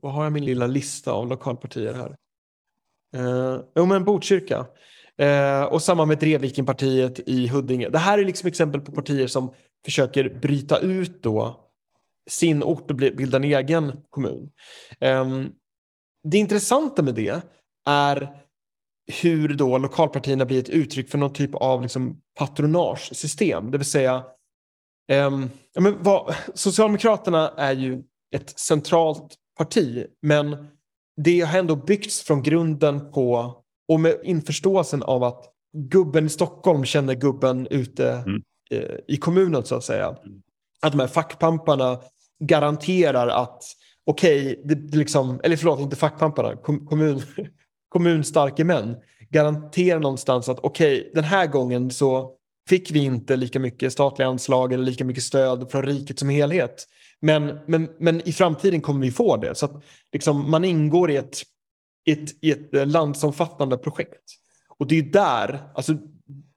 vad 0.00 0.12
har 0.12 0.24
jag 0.24 0.32
min 0.32 0.44
lilla 0.44 0.66
lista 0.66 1.12
av 1.12 1.28
lokalpartier 1.28 1.94
här? 1.94 2.16
Eh, 3.16 3.60
jo 3.76 3.86
men 3.86 4.04
Botkyrka. 4.04 4.66
Eh, 5.18 5.62
och 5.62 5.82
samma 5.82 6.04
med 6.04 6.18
Drevvikenpartiet 6.18 7.20
i 7.26 7.48
Huddinge. 7.48 7.88
Det 7.88 7.98
här 7.98 8.18
är 8.18 8.24
liksom 8.24 8.48
exempel 8.48 8.80
på 8.80 8.92
partier 8.92 9.26
som 9.26 9.54
försöker 9.84 10.28
bryta 10.28 10.78
ut 10.78 11.22
då 11.22 11.70
sin 12.30 12.62
ort 12.62 12.90
och 12.90 12.96
bilda 12.96 13.36
en 13.36 13.44
egen 13.44 13.92
kommun. 14.10 14.50
Eh, 15.00 15.28
det 16.24 16.38
intressanta 16.38 17.02
med 17.02 17.14
det 17.14 17.42
är 17.86 18.43
hur 19.22 19.54
då 19.54 19.78
lokalpartierna 19.78 20.44
blir 20.44 20.58
ett 20.58 20.68
uttryck 20.68 21.10
för 21.10 21.18
någon 21.18 21.32
typ 21.32 21.54
av 21.54 21.82
liksom 21.82 22.20
patronagesystem. 22.38 23.70
Det 23.70 23.78
vill 23.78 23.86
säga, 23.86 24.24
um, 25.12 25.50
ja, 25.74 25.80
men 25.80 26.02
vad, 26.02 26.34
Socialdemokraterna 26.54 27.48
är 27.56 27.72
ju 27.72 28.02
ett 28.34 28.58
centralt 28.58 29.34
parti, 29.58 30.06
men 30.22 30.66
det 31.16 31.40
har 31.40 31.58
ändå 31.58 31.76
byggts 31.76 32.22
från 32.22 32.42
grunden 32.42 33.12
på 33.12 33.54
och 33.88 34.00
med 34.00 34.20
införståelsen 34.24 35.02
av 35.02 35.24
att 35.24 35.44
gubben 35.76 36.26
i 36.26 36.28
Stockholm 36.28 36.84
känner 36.84 37.14
gubben 37.14 37.66
ute 37.66 38.12
mm. 38.12 38.42
eh, 38.70 38.96
i 39.08 39.16
kommunen 39.16 39.64
så 39.64 39.74
att 39.74 39.84
säga. 39.84 40.06
Mm. 40.06 40.42
Att 40.82 40.92
de 40.92 41.00
här 41.00 41.06
fackpamparna 41.06 42.00
garanterar 42.38 43.28
att 43.28 43.62
okej, 44.06 44.60
okay, 44.64 44.76
liksom, 44.76 45.40
eller 45.44 45.56
förlåt, 45.56 45.80
inte 45.80 45.96
fackpamparna, 45.96 46.56
kommun, 46.56 47.22
kommunstarke 47.94 48.64
män 48.64 48.96
garanterar 49.30 50.00
någonstans 50.00 50.48
att 50.48 50.58
okej, 50.58 51.00
okay, 51.00 51.10
den 51.14 51.24
här 51.24 51.46
gången 51.46 51.90
så 51.90 52.30
fick 52.68 52.90
vi 52.90 52.98
inte 52.98 53.36
lika 53.36 53.60
mycket 53.60 53.92
statliga 53.92 54.28
anslag 54.28 54.72
eller 54.72 54.84
lika 54.84 55.04
mycket 55.04 55.22
stöd 55.22 55.70
från 55.70 55.82
riket 55.82 56.18
som 56.18 56.28
helhet. 56.28 56.84
Men, 57.20 57.58
men, 57.66 57.88
men 57.98 58.28
i 58.28 58.32
framtiden 58.32 58.80
kommer 58.80 59.00
vi 59.00 59.10
få 59.10 59.36
det. 59.36 59.54
Så 59.54 59.66
att 59.66 59.82
liksom, 60.12 60.50
man 60.50 60.64
ingår 60.64 61.10
i 61.10 61.16
ett, 61.16 61.42
ett, 62.10 62.44
i 62.44 62.50
ett 62.50 62.74
eh, 62.74 62.86
landsomfattande 62.86 63.76
projekt. 63.76 64.24
Och 64.78 64.86
det 64.86 64.98
är 64.98 65.02
där, 65.02 65.70
alltså 65.74 65.94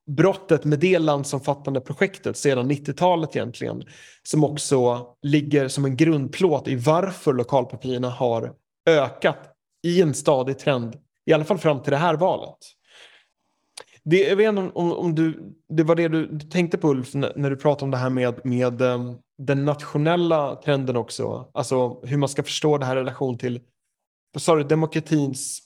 brottet 0.07 0.65
med 0.65 0.79
det 0.79 0.99
landsomfattande 0.99 1.81
projektet 1.81 2.37
sedan 2.37 2.71
90-talet 2.71 3.35
egentligen, 3.35 3.83
som 4.23 4.43
också 4.43 5.07
ligger 5.21 5.67
som 5.67 5.85
en 5.85 5.95
grundplåt 5.95 6.67
i 6.67 6.75
varför 6.75 7.33
lokalpartierna 7.33 8.09
har 8.09 8.53
ökat 8.89 9.53
i 9.83 10.01
en 10.01 10.13
stadig 10.13 10.59
trend 10.59 10.97
i 11.27 11.33
alla 11.33 11.45
fall 11.45 11.57
fram 11.57 11.81
till 11.81 11.91
det 11.91 11.97
här 11.97 12.15
valet. 12.15 12.57
Det, 14.03 14.19
jag 14.19 14.35
vet 14.35 14.49
inte 14.49 14.61
om, 14.61 14.93
om 14.93 15.15
du, 15.15 15.55
det 15.69 15.83
var 15.83 15.95
det 15.95 16.07
du, 16.07 16.39
tänkte 16.39 16.77
på 16.77 16.89
Ulf 16.89 17.13
när, 17.13 17.49
du 17.49 17.55
pratade 17.55 17.85
om 17.85 17.91
det 17.91 17.97
här 17.97 18.09
med, 18.09 18.45
med 18.45 18.81
eh, 18.81 19.13
den 19.37 19.65
nationella 19.65 20.55
trenden 20.55 20.95
också. 20.95 21.51
Alltså 21.53 22.05
hur 22.05 22.17
man 22.17 22.29
ska 22.29 22.43
förstå 22.43 22.77
det 22.77 22.85
här 22.85 22.95
i 22.95 22.99
relation 22.99 23.37
till, 23.37 23.61
vad 24.33 24.41
sa 24.41 24.55
du, 24.55 24.63
demokratins... 24.63 25.59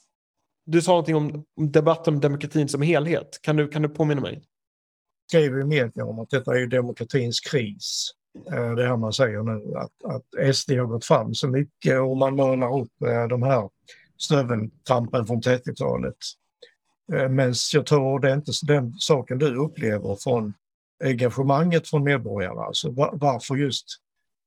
Du 0.65 0.81
sa 0.81 0.91
någonting 0.91 1.15
om, 1.15 1.43
debatten 1.71 2.13
om 2.13 2.19
demokratin 2.19 2.69
som 2.69 2.81
helhet. 2.81 3.39
Kan 3.41 3.55
du, 3.55 3.67
kan 3.67 3.81
du 3.81 3.89
påminna 3.89 4.21
mig? 4.21 4.43
skriver 5.31 5.61
i 5.61 5.63
media 5.63 6.05
om 6.05 6.19
att 6.19 6.29
detta 6.29 6.59
är 6.59 6.67
demokratins 6.67 7.39
kris. 7.39 8.11
Eh, 8.53 8.71
det 8.71 8.87
här 8.87 8.97
man 8.97 9.13
säger 9.13 9.43
nu, 9.43 9.77
att, 9.77 10.15
att 10.15 10.55
SD 10.55 10.71
har 10.71 10.85
gått 10.85 11.05
fram 11.05 11.33
så 11.33 11.47
mycket 11.47 11.99
och 11.99 12.17
man 12.17 12.35
målar 12.35 12.81
upp 12.81 13.01
eh, 13.05 13.27
de 13.27 13.43
här 13.43 13.69
stöveltrampen 14.21 15.27
från 15.27 15.41
30-talet. 15.41 16.17
Eh, 17.13 17.29
men 17.29 17.53
jag 17.73 17.85
tror 17.85 18.19
det 18.19 18.29
är 18.29 18.35
inte 18.35 18.51
den 18.63 18.93
saken 18.99 19.37
du 19.37 19.55
upplever 19.55 20.15
från 20.15 20.53
engagemanget 21.03 21.87
från 21.87 22.03
medborgarna. 22.03 22.61
Alltså 22.61 22.91
varför 23.13 23.55
just 23.55 23.85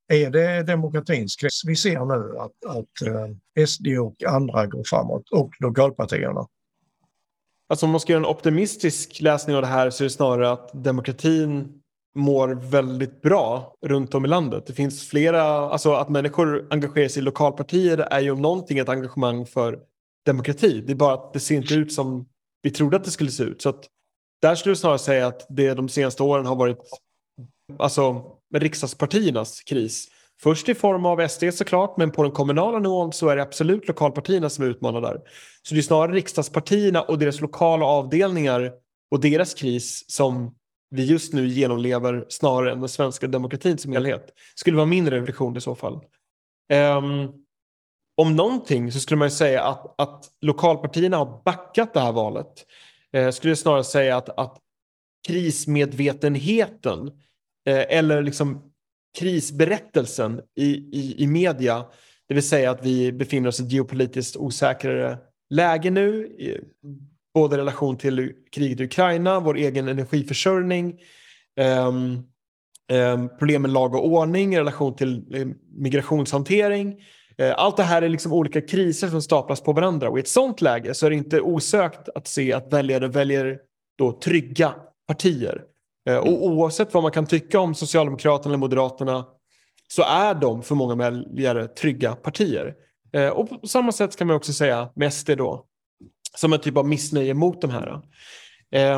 är 0.07 0.29
det 0.29 0.63
demokratins 0.63 1.35
kris? 1.35 1.61
Vi 1.65 1.75
ser 1.75 2.05
nu 2.05 2.37
att, 2.39 2.77
att 2.77 3.07
eh, 3.57 3.65
SD 3.65 3.87
och 3.87 4.23
andra 4.27 4.65
går 4.65 4.83
framåt 4.83 5.29
och 5.31 5.51
lokalpartierna. 5.59 6.47
Alltså 7.67 7.85
om 7.85 7.91
man 7.91 7.99
ska 7.99 8.13
göra 8.13 8.23
en 8.23 8.29
optimistisk 8.29 9.21
läsning 9.21 9.55
av 9.55 9.61
det 9.61 9.67
här 9.67 9.89
så 9.89 10.03
är 10.03 10.05
det 10.05 10.09
snarare 10.09 10.51
att 10.51 10.83
demokratin 10.83 11.81
mår 12.15 12.47
väldigt 12.47 13.21
bra 13.21 13.75
runt 13.85 14.15
om 14.15 14.25
i 14.25 14.27
landet. 14.27 14.67
Det 14.67 14.73
finns 14.73 15.09
flera, 15.09 15.43
alltså 15.43 15.93
att 15.93 16.09
människor 16.09 16.67
engagerar 16.69 17.07
sig 17.07 17.21
i 17.21 17.23
lokalpartier 17.23 17.97
är 17.97 18.19
ju 18.19 18.31
om 18.31 18.41
någonting 18.41 18.77
ett 18.77 18.89
engagemang 18.89 19.45
för 19.45 19.79
demokrati. 20.25 20.83
Det 20.85 20.91
är 20.91 20.95
bara 20.95 21.13
att 21.13 21.33
det 21.33 21.39
ser 21.39 21.55
inte 21.55 21.73
ut 21.73 21.93
som 21.93 22.25
vi 22.61 22.71
trodde 22.71 22.97
att 22.97 23.03
det 23.03 23.11
skulle 23.11 23.31
se 23.31 23.43
ut. 23.43 23.61
Så 23.61 23.69
att 23.69 23.85
där 24.41 24.55
skulle 24.55 24.71
jag 24.71 24.77
snarare 24.77 24.99
säga 24.99 25.27
att 25.27 25.45
det 25.49 25.73
de 25.73 25.89
senaste 25.89 26.23
åren 26.23 26.45
har 26.45 26.55
varit 26.55 26.79
alltså, 27.79 28.21
riksdagspartiernas 28.55 29.61
kris. 29.61 30.07
Först 30.41 30.69
i 30.69 30.75
form 30.75 31.05
av 31.05 31.27
SD 31.27 31.43
såklart, 31.53 31.97
men 31.97 32.11
på 32.11 32.23
den 32.23 32.31
kommunala 32.31 32.79
nivån 32.79 33.13
så 33.13 33.29
är 33.29 33.35
det 33.35 33.41
absolut 33.41 33.87
lokalpartierna 33.87 34.49
som 34.49 34.63
är 34.63 34.67
utmanade 34.67 35.07
där. 35.07 35.21
Så 35.61 35.73
det 35.73 35.79
är 35.79 35.81
snarare 35.81 36.11
riksdagspartierna 36.11 37.01
och 37.01 37.19
deras 37.19 37.41
lokala 37.41 37.85
avdelningar 37.85 38.71
och 39.11 39.19
deras 39.19 39.53
kris 39.53 40.05
som 40.07 40.55
vi 40.95 41.05
just 41.05 41.33
nu 41.33 41.47
genomlever 41.47 42.25
snarare 42.29 42.71
än 42.71 42.79
den 42.79 42.89
svenska 42.89 43.27
demokratin 43.27 43.77
som 43.77 43.91
helhet. 43.91 44.33
Skulle 44.55 44.77
vara 44.77 44.85
min 44.85 45.09
reflektion 45.09 45.57
i 45.57 45.61
så 45.61 45.75
fall. 45.75 45.99
Um, 46.73 47.45
om 48.17 48.35
någonting 48.35 48.91
så 48.91 48.99
skulle 48.99 49.17
man 49.17 49.31
säga 49.31 49.63
att, 49.63 50.01
att 50.01 50.31
lokalpartierna 50.41 51.17
har 51.17 51.41
backat 51.45 51.93
det 51.93 51.99
här 51.99 52.11
valet. 52.11 52.65
Eh, 53.13 53.31
skulle 53.31 53.51
jag 53.51 53.57
snarare 53.57 53.83
säga 53.83 54.17
att, 54.17 54.29
att 54.39 54.57
krismedvetenheten 55.27 57.07
eh, 57.67 57.97
eller 57.97 58.21
liksom 58.21 58.71
krisberättelsen 59.19 60.41
i, 60.55 60.65
i, 60.73 61.15
i 61.17 61.27
media, 61.27 61.85
det 62.27 62.33
vill 62.33 62.47
säga 62.47 62.71
att 62.71 62.85
vi 62.85 63.11
befinner 63.11 63.49
oss 63.49 63.59
i 63.59 63.63
ett 63.63 63.71
geopolitiskt 63.71 64.37
osäkrare 64.37 65.17
läge 65.49 65.89
nu, 65.89 66.31
både 67.35 67.55
i 67.55 67.59
relation 67.59 67.97
till 67.97 68.31
kriget 68.51 68.79
i 68.79 68.83
Ukraina, 68.83 69.39
vår 69.39 69.57
egen 69.57 69.87
energiförsörjning, 69.87 70.99
um, 71.87 72.23
um, 72.91 73.29
problem 73.39 73.61
med 73.61 73.71
lag 73.71 73.95
och 73.95 74.07
ordning 74.07 74.53
i 74.53 74.59
relation 74.59 74.95
till 74.95 75.35
um, 75.35 75.55
migrationshantering. 75.77 76.95
Uh, 77.41 77.53
allt 77.57 77.77
det 77.77 77.83
här 77.83 78.01
är 78.01 78.09
liksom 78.09 78.33
olika 78.33 78.61
kriser 78.61 79.07
som 79.07 79.21
staplas 79.21 79.61
på 79.61 79.73
varandra 79.73 80.09
och 80.09 80.17
i 80.17 80.21
ett 80.21 80.27
sånt 80.27 80.61
läge 80.61 80.93
så 80.93 81.05
är 81.05 81.09
det 81.09 81.15
inte 81.15 81.41
osökt 81.41 82.09
att 82.15 82.27
se 82.27 82.53
att 82.53 82.73
väljare 82.73 83.07
väljer 83.07 83.59
då 83.97 84.11
trygga 84.11 84.73
partier. 85.07 85.61
Uh, 86.09 86.17
och 86.17 86.45
oavsett 86.45 86.93
vad 86.93 87.03
man 87.03 87.11
kan 87.11 87.25
tycka 87.25 87.59
om 87.59 87.75
Socialdemokraterna 87.75 88.49
eller 88.49 88.59
Moderaterna 88.59 89.25
så 89.87 90.03
är 90.03 90.33
de 90.33 90.63
för 90.63 90.75
många 90.75 90.95
väljare 90.95 91.67
trygga 91.67 92.15
partier. 92.15 92.75
Uh, 93.17 93.29
och 93.29 93.61
på 93.61 93.67
samma 93.67 93.91
sätt 93.91 94.15
kan 94.15 94.27
man 94.27 94.35
också 94.35 94.53
säga 94.53 94.89
med 94.95 95.13
SD 95.13 95.29
då, 95.37 95.65
som 96.35 96.53
en 96.53 96.59
typ 96.59 96.77
av 96.77 96.87
missnöje 96.87 97.33
mot 97.33 97.61
de 97.61 97.69
här. 97.69 98.01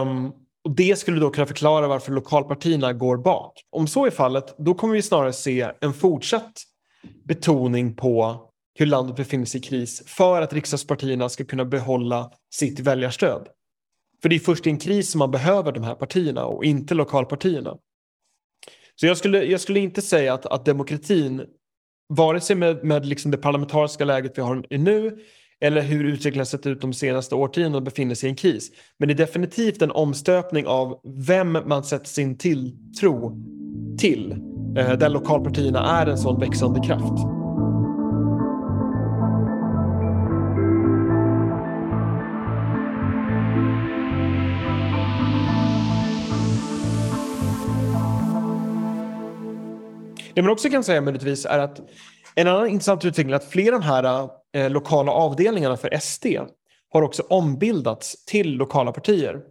Um, 0.02 0.32
och 0.63 0.76
det 0.76 1.00
skulle 1.00 1.19
då 1.19 1.30
kunna 1.30 1.47
förklara 1.47 1.88
varför 1.88 2.12
lokalpartierna 2.12 2.93
går 2.93 3.17
bak. 3.17 3.54
Om 3.69 3.88
så 3.88 4.06
är 4.06 4.12
fallet, 4.12 4.56
då 4.58 4.73
kommer 4.73 4.93
vi 4.93 5.02
snarare 5.02 5.34
se 5.34 5.71
en 5.82 5.93
fortsatt 5.93 6.63
betoning 7.26 7.95
på 7.95 8.41
hur 8.80 8.86
landet 8.86 9.15
befinner 9.15 9.45
sig 9.45 9.62
i 9.62 9.63
kris 9.63 10.04
för 10.08 10.41
att 10.41 10.54
riksdagspartierna 10.54 11.30
ska 11.30 11.45
kunna 11.45 11.65
behålla 11.65 12.32
sitt 12.54 12.80
väljarstöd. 12.80 13.47
För 14.21 14.30
det 14.30 14.36
är 14.36 14.39
först 14.39 14.67
i 14.67 14.69
en 14.69 14.78
kris 14.78 15.12
som 15.12 15.19
man 15.19 15.32
behöver 15.32 15.71
de 15.71 15.84
här 15.84 15.95
partierna 15.95 16.45
och 16.45 16.65
inte 16.65 16.93
lokalpartierna. 16.93 17.78
Så 18.95 19.06
jag 19.06 19.17
skulle, 19.17 19.43
jag 19.43 19.62
skulle 19.62 19.80
inte 19.80 20.02
säga 20.02 20.34
att, 20.34 20.45
att 20.45 20.65
demokratin, 20.65 21.45
vare 22.10 22.41
sig 22.41 22.56
med, 22.56 22.84
med 22.84 23.06
liksom 23.06 23.32
det 23.32 23.38
parlamentariska 23.38 24.06
läget 24.06 24.38
vi 24.38 24.41
har 24.41 24.65
nu 24.69 25.19
eller 25.61 25.81
hur 25.81 26.03
utvecklingen 26.03 26.45
sett 26.45 26.67
ut 26.67 26.81
de 26.81 26.93
senaste 26.93 27.35
årtiondena 27.35 27.77
och 27.77 27.83
befinner 27.83 28.15
sig 28.15 28.27
i 28.27 28.29
en 28.29 28.35
kris. 28.35 28.71
Men 28.99 29.07
det 29.07 29.13
är 29.13 29.17
definitivt 29.17 29.81
en 29.81 29.91
omstöpning 29.91 30.67
av 30.67 30.99
vem 31.27 31.51
man 31.51 31.83
sätter 31.83 32.07
sin 32.07 32.37
tilltro 32.37 33.37
till. 33.99 34.31
Eh, 34.77 34.93
där 34.93 35.09
lokalpartierna 35.09 36.01
är 36.01 36.07
en 36.07 36.17
sån 36.17 36.39
växande 36.39 36.79
kraft. 36.79 37.37
Det 50.35 50.41
man 50.41 50.51
också 50.51 50.69
kan 50.69 50.83
säga 50.83 51.01
möjligtvis 51.01 51.45
är 51.45 51.59
att 51.59 51.79
en 52.35 52.47
annan 52.47 52.67
intressant 52.67 53.05
utveckling 53.05 53.31
är 53.31 53.35
att 53.35 53.49
flera 53.51 53.75
av 53.75 53.81
de 53.81 53.87
här 53.87 54.29
eh, 54.57 54.69
lokala 54.69 55.11
avdelningarna 55.11 55.77
för 55.77 55.99
SD 55.99 56.25
har 56.89 57.01
också 57.01 57.23
ombildats 57.29 58.25
till 58.25 58.53
lokala 58.53 58.91
partier. 58.91 59.41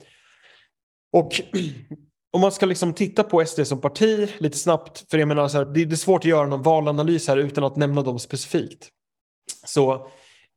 Och 1.13 1.41
om 2.33 2.41
man 2.41 2.53
ska 2.53 2.67
liksom 2.67 2.95
titta 2.95 3.23
på 3.23 3.45
SD 3.47 3.67
som 3.67 3.81
parti 3.81 4.31
lite 4.39 4.59
snabbt, 4.59 5.11
för 5.11 5.19
jag 5.19 5.29
menar 5.29 5.49
så 5.49 5.59
här, 5.59 5.65
det 5.65 5.83
är 5.83 5.97
svårt 5.97 6.21
att 6.21 6.31
göra 6.31 6.47
någon 6.47 6.63
valanalys 6.63 7.29
här 7.29 7.37
utan 7.37 7.65
att 7.65 7.77
nämna 7.77 8.03
dem 8.03 8.19
specifikt. 8.19 8.89
Så 9.67 10.09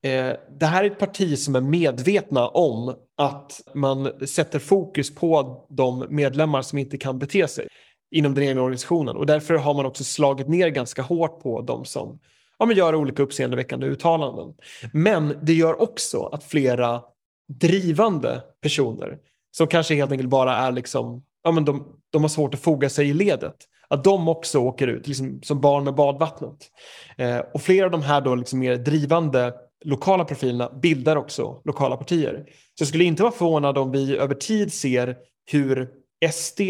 Eh, 0.03 0.33
det 0.59 0.65
här 0.65 0.83
är 0.83 0.91
ett 0.91 0.99
parti 0.99 1.39
som 1.39 1.55
är 1.55 1.61
medvetna 1.61 2.47
om 2.47 2.95
att 3.17 3.61
man 3.73 4.27
sätter 4.27 4.59
fokus 4.59 5.15
på 5.15 5.65
de 5.69 6.05
medlemmar 6.09 6.61
som 6.61 6.77
inte 6.77 6.97
kan 6.97 7.19
bete 7.19 7.47
sig 7.47 7.67
inom 8.11 8.33
den 8.33 8.43
egna 8.43 8.61
organisationen. 8.61 9.15
Och 9.15 9.25
därför 9.25 9.53
har 9.53 9.73
man 9.73 9.85
också 9.85 10.03
slagit 10.03 10.47
ner 10.47 10.69
ganska 10.69 11.01
hårt 11.01 11.43
på 11.43 11.61
de 11.61 11.85
som 11.85 12.19
ja, 12.59 12.65
men 12.65 12.77
gör 12.77 12.95
olika 12.95 13.23
uppseendeväckande 13.23 13.87
uttalanden. 13.87 14.53
Men 14.93 15.37
det 15.41 15.53
gör 15.53 15.81
också 15.81 16.23
att 16.23 16.43
flera 16.43 17.01
drivande 17.47 18.41
personer 18.61 19.17
som 19.57 19.67
kanske 19.67 19.95
helt 19.95 20.11
enkelt 20.11 20.29
bara 20.29 20.57
är 20.57 20.71
liksom, 20.71 21.23
ja, 21.43 21.51
men 21.51 21.65
de, 21.65 21.95
de 22.09 22.21
har 22.21 22.29
svårt 22.29 22.53
att 22.53 22.59
foga 22.59 22.89
sig 22.89 23.09
i 23.09 23.13
ledet 23.13 23.55
att 23.89 24.03
de 24.03 24.27
också 24.27 24.59
åker 24.59 24.87
ut, 24.87 25.07
liksom 25.07 25.41
som 25.43 25.61
barn 25.61 25.83
med 25.83 25.95
badvattnet. 25.95 26.71
Eh, 27.17 27.39
och 27.53 27.61
flera 27.61 27.85
av 27.85 27.91
de 27.91 28.01
här 28.01 28.21
då 28.21 28.35
liksom 28.35 28.59
mer 28.59 28.75
drivande 28.75 29.53
lokala 29.85 30.25
profilerna 30.25 30.69
bildar 30.69 31.15
också 31.15 31.61
lokala 31.65 31.97
partier. 31.97 32.43
Så 32.47 32.81
jag 32.81 32.87
skulle 32.87 33.03
inte 33.03 33.23
vara 33.23 33.33
förvånad 33.33 33.77
om 33.77 33.91
vi 33.91 34.17
över 34.17 34.35
tid 34.35 34.73
ser 34.73 35.17
hur 35.51 35.89
SD, 36.31 36.61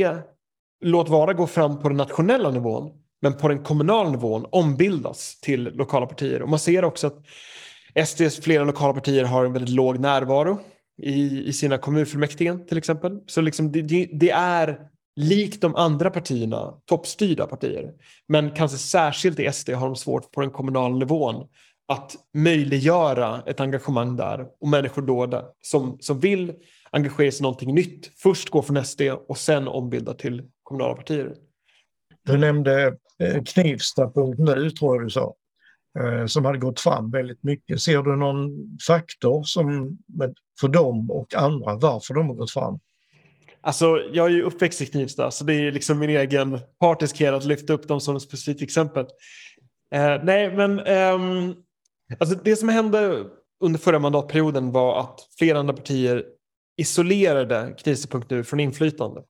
låt 0.81 1.09
vara 1.09 1.33
gå 1.33 1.47
fram 1.47 1.79
på 1.79 1.87
den 1.87 1.97
nationella 1.97 2.51
nivån, 2.51 2.91
men 3.21 3.37
på 3.37 3.47
den 3.47 3.63
kommunala 3.63 4.09
nivån 4.09 4.45
ombildas 4.51 5.39
till 5.39 5.63
lokala 5.63 6.05
partier. 6.05 6.41
Och 6.41 6.49
man 6.49 6.59
ser 6.59 6.85
också 6.85 7.07
att 7.07 7.25
SDs 8.07 8.39
flera 8.39 8.63
lokala 8.63 8.93
partier 8.93 9.23
har 9.23 9.45
en 9.45 9.53
väldigt 9.53 9.75
låg 9.75 9.99
närvaro 9.99 10.59
i, 11.01 11.43
i 11.47 11.53
sina 11.53 11.77
kommunfullmäktige 11.77 12.67
till 12.67 12.77
exempel. 12.77 13.19
Så 13.27 13.41
liksom 13.41 13.71
det, 13.71 13.81
det, 14.11 14.31
är 14.31 14.79
likt 15.15 15.61
de 15.61 15.75
andra 15.75 16.09
partierna 16.09 16.73
toppstyrda 16.85 17.45
partier. 17.45 17.93
Men 18.27 18.51
kanske 18.51 18.77
särskilt 18.77 19.39
i 19.39 19.51
SD 19.51 19.69
har 19.69 19.85
de 19.85 19.95
svårt 19.95 20.31
på 20.31 20.41
den 20.41 20.51
kommunala 20.51 20.95
nivån 20.95 21.47
att 21.87 22.15
möjliggöra 22.33 23.43
ett 23.45 23.59
engagemang 23.59 24.15
där 24.15 24.47
och 24.61 24.67
människor 24.67 25.01
då 25.01 25.25
där, 25.25 25.45
som, 25.61 25.97
som 25.99 26.19
vill 26.19 26.53
engagera 26.91 27.31
sig 27.31 27.39
i 27.39 27.43
någonting 27.43 27.75
nytt 27.75 28.11
först 28.17 28.49
gå 28.49 28.61
från 28.61 28.85
SD 28.85 29.01
och 29.27 29.37
sen 29.37 29.67
ombilda 29.67 30.13
till 30.13 30.43
kommunala 30.63 30.95
partier. 30.95 31.35
Du 32.25 32.37
nämnde 32.37 32.97
Eh, 33.19 33.43
Knivsta.nu 33.43 34.71
tror 34.71 34.95
jag 34.95 35.05
du 35.05 35.09
sa, 35.09 35.35
eh, 35.99 36.25
som 36.25 36.45
hade 36.45 36.57
gått 36.57 36.79
fram 36.79 37.11
väldigt 37.11 37.43
mycket. 37.43 37.81
Ser 37.81 38.01
du 38.01 38.15
någon 38.15 38.49
faktor 38.87 39.43
som, 39.43 39.97
för 40.61 40.67
dem 40.67 41.11
och 41.11 41.35
andra 41.35 41.75
varför 41.75 42.13
de 42.13 42.27
har 42.27 42.35
gått 42.35 42.51
fram? 42.51 42.79
Alltså, 43.61 43.99
jag 44.13 44.25
är 44.25 44.29
ju 44.29 44.43
uppväxt 44.43 44.81
i 44.81 44.85
Knivsta, 44.85 45.31
så 45.31 45.43
det 45.43 45.53
är 45.53 45.71
liksom 45.71 45.99
min 45.99 46.09
egen 46.09 46.59
partiskhet 46.79 47.33
att 47.33 47.45
lyfta 47.45 47.73
upp 47.73 47.87
dem 47.87 48.01
som 48.01 48.15
ett 48.15 48.21
specifikt 48.21 48.61
exempel. 48.61 49.05
Eh, 49.95 50.23
nej, 50.23 50.55
men 50.55 50.79
ehm, 50.79 51.55
alltså 52.19 52.35
det 52.43 52.55
som 52.55 52.69
hände 52.69 53.25
under 53.63 53.79
förra 53.79 53.99
mandatperioden 53.99 54.71
var 54.71 54.99
att 54.99 55.19
flera 55.37 55.59
andra 55.59 55.73
partier 55.73 56.25
isolerade 56.77 57.75
Knivsta.nu 57.77 58.43
från 58.43 58.59
inflytande. 58.59 59.21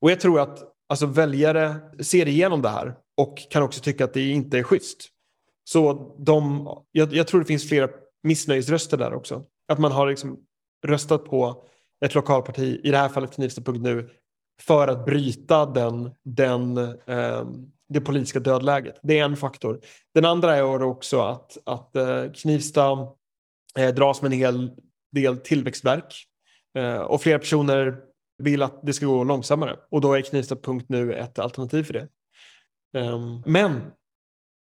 Och 0.00 0.10
jag 0.10 0.20
tror 0.20 0.40
att 0.40 0.73
alltså, 0.88 1.06
väljare 1.06 1.76
ser 2.00 2.28
igenom 2.28 2.62
det 2.62 2.68
här 2.68 2.94
och 3.16 3.38
kan 3.50 3.62
också 3.62 3.80
tycka 3.80 4.04
att 4.04 4.14
det 4.14 4.30
inte 4.30 4.58
är 4.58 4.62
schysst. 4.62 5.08
Så 5.64 6.14
de, 6.18 6.68
jag, 6.92 7.12
jag 7.12 7.26
tror 7.26 7.40
det 7.40 7.46
finns 7.46 7.68
flera 7.68 7.88
missnöjesröster 8.22 8.96
där 8.96 9.14
också. 9.14 9.44
Att 9.68 9.78
man 9.78 9.92
har 9.92 10.06
liksom 10.10 10.38
röstat 10.86 11.24
på 11.24 11.64
ett 12.04 12.14
lokalparti, 12.14 12.80
i 12.84 12.90
det 12.90 12.96
här 12.96 13.08
fallet 13.08 13.34
Knivsta.nu, 13.34 14.10
för 14.62 14.88
att 14.88 15.04
bryta 15.04 15.66
den, 15.66 16.10
den, 16.24 16.78
eh, 17.06 17.44
det 17.88 18.00
politiska 18.00 18.40
dödläget. 18.40 18.98
Det 19.02 19.18
är 19.18 19.24
en 19.24 19.36
faktor. 19.36 19.80
Den 20.14 20.24
andra 20.24 20.56
är 20.56 20.82
också 20.82 21.20
att, 21.20 21.58
att 21.66 21.96
eh, 21.96 22.32
Knivsta 22.32 23.08
eh, 23.78 23.94
dras 23.94 24.22
med 24.22 24.32
en 24.32 24.38
hel 24.38 24.70
del 25.12 25.36
tillväxtverk 25.36 26.14
eh, 26.78 26.96
och 26.96 27.22
flera 27.22 27.38
personer 27.38 27.96
vill 28.38 28.62
att 28.62 28.80
det 28.82 28.92
ska 28.92 29.06
gå 29.06 29.24
långsammare 29.24 29.76
och 29.90 30.00
då 30.00 30.12
är 30.12 30.20
Knivsta.nu 30.20 31.14
ett 31.14 31.38
alternativ 31.38 31.82
för 31.82 31.92
det. 31.92 32.08
Um, 32.98 33.42
men 33.46 33.80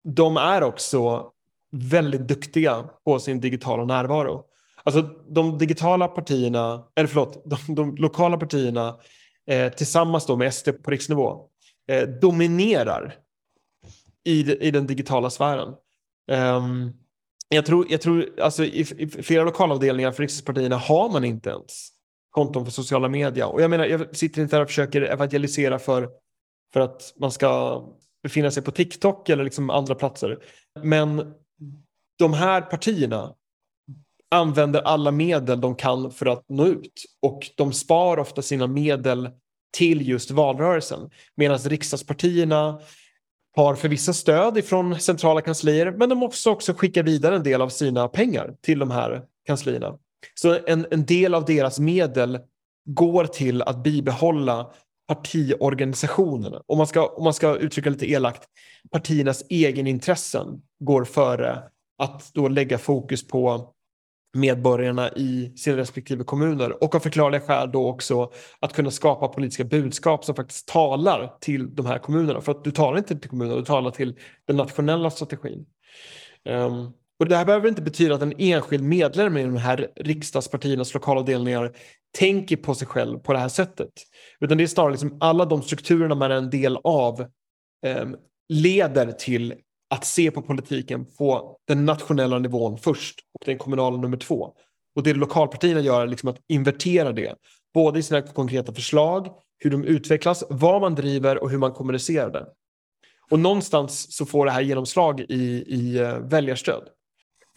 de 0.04 0.38
är 0.38 0.64
också 0.64 1.32
väldigt 1.72 2.28
duktiga 2.28 2.90
på 3.06 3.20
sin 3.20 3.40
digitala 3.40 3.86
närvaro. 3.86 4.46
Alltså 4.84 5.02
de 5.30 5.58
digitala 5.58 6.08
partierna, 6.08 6.84
eller 6.96 7.08
förlåt, 7.08 7.44
de, 7.68 7.76
de 7.76 7.96
lokala 7.96 8.38
partierna 8.38 9.00
eh, 9.48 9.74
tillsammans 9.74 10.26
då 10.26 10.36
med 10.36 10.54
SD 10.54 10.70
på 10.84 10.92
riksnivå 10.92 11.50
eh, 11.88 12.02
dominerar 12.02 13.16
i, 14.24 14.68
i 14.68 14.72
den 14.72 14.88
digitala 14.88 15.30
sfären. 15.30 15.74
Um, 16.32 16.94
jag 17.50 17.66
tror, 17.66 17.86
jag 17.90 18.02
tror 18.02 18.42
alltså 18.42 18.66
i, 18.66 18.80
i 18.98 19.08
flera 19.08 19.44
lokalavdelningar 19.44 20.12
för 20.12 20.24
riksdagspartierna 20.24 20.78
har 20.78 21.10
man 21.10 21.24
inte 21.24 21.50
ens 21.50 21.90
konton 22.34 22.66
för 22.66 22.72
sociala 22.72 23.08
medier. 23.08 23.54
Och 23.54 23.62
jag 23.62 23.70
menar, 23.70 23.86
jag 23.86 24.16
sitter 24.16 24.42
inte 24.42 24.56
här 24.56 24.62
och 24.62 24.70
försöker 24.70 25.02
evangelisera 25.02 25.80
för, 25.80 26.10
för 26.74 26.80
att 26.80 27.14
man 27.20 27.32
ska 27.32 27.84
befinna 28.24 28.52
sig 28.52 28.64
på 28.64 28.72
TikTok 28.72 29.30
eller 29.30 29.44
liksom 29.44 29.70
andra 29.70 29.96
platser. 29.96 30.40
Men 30.84 31.34
de 32.20 32.34
här 32.34 32.62
partierna 32.62 33.36
använder 34.32 34.82
alla 34.82 35.12
medel 35.12 35.62
de 35.62 35.76
kan 35.76 36.12
för 36.12 36.26
att 36.26 36.50
nå 36.50 36.66
ut. 36.66 37.04
Och 37.22 37.50
de 37.58 37.74
spar 37.74 38.18
ofta 38.18 38.42
sina 38.42 38.68
medel 38.68 39.30
till 39.78 40.08
just 40.08 40.32
valrörelsen. 40.32 41.10
Medan 41.36 41.58
riksdagspartierna 41.58 42.80
har 43.56 43.76
för 43.76 43.90
vissa 43.90 44.14
stöd 44.14 44.58
ifrån 44.58 45.00
centrala 45.00 45.42
kanslier 45.42 45.92
men 45.92 46.10
de 46.10 46.18
måste 46.18 46.50
också 46.50 46.74
skicka 46.74 47.04
vidare 47.04 47.36
en 47.36 47.44
del 47.44 47.62
av 47.62 47.70
sina 47.70 48.08
pengar 48.08 48.56
till 48.62 48.80
de 48.80 48.92
här 48.92 49.24
kanslierna. 49.46 49.98
Så 50.34 50.60
en, 50.68 50.86
en 50.92 51.06
del 51.06 51.34
av 51.34 51.46
deras 51.46 51.80
medel 51.80 52.40
går 52.86 53.26
till 53.26 53.62
att 53.62 53.84
bibehålla 53.84 54.72
partiorganisationerna. 55.08 56.62
Om 56.66 56.78
man 56.78 56.88
ska, 56.88 57.08
om 57.08 57.24
man 57.24 57.34
ska 57.34 57.56
uttrycka 57.56 57.90
lite 57.90 58.12
elakt, 58.12 58.44
partiernas 58.92 59.44
egenintressen 59.50 60.62
går 60.80 61.04
före 61.04 61.64
att 61.98 62.34
då 62.34 62.48
lägga 62.48 62.78
fokus 62.78 63.28
på 63.28 63.74
medborgarna 64.38 65.10
i 65.12 65.54
sina 65.56 65.78
respektive 65.78 66.24
kommuner 66.24 66.84
och 66.84 66.96
av 66.96 67.00
förklarliga 67.00 67.42
skäl 67.42 67.72
då 67.72 67.88
också 67.88 68.32
att 68.60 68.74
kunna 68.74 68.92
skapa 68.92 69.28
politiska 69.28 69.64
budskap 69.64 70.26
som 70.26 70.36
faktiskt 70.36 70.68
talar 70.68 71.38
till 71.40 71.76
de 71.76 71.86
här 71.86 72.00
kommunerna. 72.00 72.42
För 72.42 72.52
att 72.52 72.64
du 72.64 72.72
talar 72.72 72.98
inte 72.98 73.20
till 73.20 73.30
kommunerna, 73.30 73.58
du 73.58 73.66
talar 73.66 73.92
till 73.92 74.20
den 74.48 74.58
nationella 74.58 75.10
strategin. 75.10 75.66
Um, 76.50 76.94
och 77.20 77.30
det 77.30 77.36
här 77.36 77.46
behöver 77.46 77.70
inte 77.70 77.82
betyda 77.82 78.16
att 78.16 78.22
en 78.22 78.34
enskild 78.38 78.84
medlem 78.84 79.38
i 79.38 79.44
de 79.44 79.58
här 79.58 79.92
riksdagspartiernas 79.96 80.94
lokalavdelningar 80.94 81.72
tänker 82.18 82.58
på 82.58 82.76
sig 82.76 82.88
själv 82.88 83.20
på 83.20 83.34
det 83.34 83.40
här 83.40 83.50
sättet. 83.50 83.90
Utan 84.40 84.58
det 84.58 84.64
är 84.64 84.68
snarare 84.68 84.92
liksom 84.92 85.18
alla 85.20 85.46
de 85.46 85.62
strukturerna 85.62 86.16
man 86.16 86.32
är 86.32 86.36
en 86.36 86.50
del 86.50 86.78
av 86.84 87.22
eh, 87.86 88.06
leder 88.50 89.12
till 89.12 89.54
att 89.90 90.06
se 90.06 90.32
på 90.32 90.42
politiken 90.42 91.06
på 91.06 91.58
den 91.68 91.86
nationella 91.86 92.40
nivån 92.40 92.78
först 92.78 93.20
och 93.40 93.46
den 93.46 93.58
kommunala 93.58 93.98
nummer 93.98 94.18
två. 94.18 94.54
Och 94.96 95.04
det 95.04 95.14
lokalpartierna 95.14 95.80
gör 95.80 96.02
är 96.02 96.08
liksom 96.08 96.30
att 96.30 96.40
invertera 96.48 97.12
det. 97.12 97.36
Både 97.74 98.00
i 98.00 98.04
sina 98.04 98.22
konkreta 98.22 98.74
förslag, 98.74 99.28
hur 99.58 99.70
de 99.70 99.84
utvecklas, 99.84 100.44
vad 100.50 100.82
man 100.82 100.96
driver 100.96 101.44
och 101.44 101.50
hur 101.50 101.58
man 101.58 101.74
kommunicerar 101.74 102.32
det. 102.32 102.46
Och 103.30 103.40
någonstans 103.40 104.16
så 104.16 104.26
får 104.26 104.46
det 104.46 104.52
här 104.52 104.62
genomslag 104.62 105.20
i, 105.20 105.64
i 105.68 105.98
eh, 105.98 106.18
väljarstöd. 106.18 106.84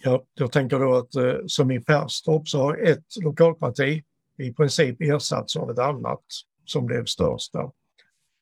Ja, 0.02 0.24
jag 0.34 0.52
tänker 0.52 0.78
då 0.78 0.94
att 0.94 1.14
eh, 1.14 1.34
som 1.46 1.70
i 1.70 1.80
Perstorp 1.80 2.48
så 2.48 2.58
har 2.58 2.76
ett 2.76 3.16
lokalparti 3.22 4.02
i 4.38 4.52
princip 4.52 5.00
ersatts 5.00 5.56
av 5.56 5.70
ett 5.70 5.78
annat 5.78 6.22
som 6.64 6.86
blev 6.86 7.04
största. 7.04 7.70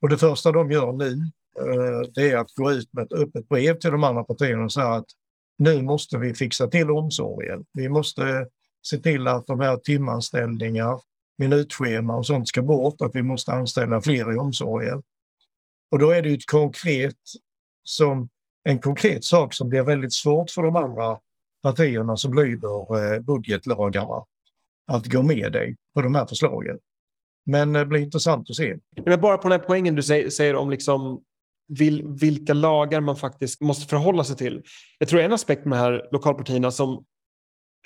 Och 0.02 0.08
det 0.08 0.18
första 0.18 0.52
de 0.52 0.70
gör 0.70 0.92
nu 0.92 1.12
eh, 1.60 2.10
det 2.14 2.30
är 2.30 2.36
att 2.36 2.54
gå 2.54 2.72
ut 2.72 2.92
med 2.92 3.04
ett 3.04 3.12
öppet 3.12 3.48
brev 3.48 3.78
till 3.78 3.90
de 3.90 4.04
andra 4.04 4.24
partierna 4.24 4.64
och 4.64 4.72
säga 4.72 4.92
att 4.94 5.06
nu 5.58 5.82
måste 5.82 6.18
vi 6.18 6.34
fixa 6.34 6.66
till 6.66 6.90
omsorgen. 6.90 7.64
Vi 7.72 7.88
måste 7.88 8.48
se 8.82 8.98
till 8.98 9.28
att 9.28 9.46
de 9.46 9.60
här 9.60 9.76
timanställningar, 9.76 11.00
minutschema 11.38 12.16
och 12.16 12.26
sånt 12.26 12.48
ska 12.48 12.62
bort, 12.62 13.00
att 13.00 13.14
vi 13.14 13.22
måste 13.22 13.52
anställa 13.52 14.00
fler 14.00 14.32
i 14.32 14.36
omsorgen. 14.36 15.02
Och 15.90 15.98
då 15.98 16.10
är 16.10 16.22
det 16.22 16.34
ett 16.34 16.46
konkret 16.46 17.16
som, 17.84 18.28
en 18.64 18.78
konkret 18.78 19.24
sak 19.24 19.54
som 19.54 19.68
blir 19.68 19.82
väldigt 19.82 20.12
svårt 20.12 20.50
för 20.50 20.62
de 20.62 20.76
andra 20.76 21.18
partierna 21.64 22.16
som 22.16 22.34
lyder 22.34 23.14
eh, 23.14 23.20
budgetlagarna 23.20 24.24
att 24.92 25.06
gå 25.06 25.22
med 25.22 25.52
dig 25.52 25.76
på 25.94 26.02
de 26.02 26.14
här 26.14 26.26
förslagen. 26.26 26.78
Men 27.46 27.72
det 27.72 27.86
blir 27.86 28.00
intressant 28.00 28.50
att 28.50 28.56
se. 28.56 28.76
Men 29.04 29.20
bara 29.20 29.38
på 29.38 29.48
den 29.48 29.60
här 29.60 29.66
poängen 29.66 29.94
du 29.94 30.02
säger 30.02 30.56
om 30.56 30.70
liksom 30.70 31.22
vil, 31.68 32.02
vilka 32.20 32.54
lagar 32.54 33.00
man 33.00 33.16
faktiskt 33.16 33.60
måste 33.60 33.86
förhålla 33.86 34.24
sig 34.24 34.36
till. 34.36 34.62
Jag 34.98 35.08
tror 35.08 35.20
en 35.20 35.32
aspekt 35.32 35.64
med 35.64 35.78
de 35.78 35.82
här 35.82 36.08
lokalpartierna 36.12 36.70
som 36.70 37.04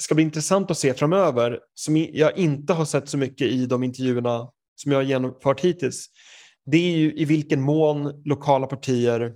ska 0.02 0.14
bli 0.14 0.24
intressant 0.24 0.70
att 0.70 0.78
se 0.78 0.94
framöver, 0.94 1.60
som 1.74 1.96
jag 1.96 2.38
inte 2.38 2.72
har 2.72 2.84
sett 2.84 3.08
så 3.08 3.18
mycket 3.18 3.46
i 3.46 3.66
de 3.66 3.82
intervjuerna 3.82 4.50
som 4.76 4.92
jag 4.92 4.98
har 4.98 5.04
genomfört 5.04 5.60
hittills, 5.60 6.06
det 6.66 6.76
är 6.76 6.96
ju 6.96 7.12
i 7.14 7.24
vilken 7.24 7.60
mån 7.60 8.22
lokala 8.24 8.66
partier 8.66 9.34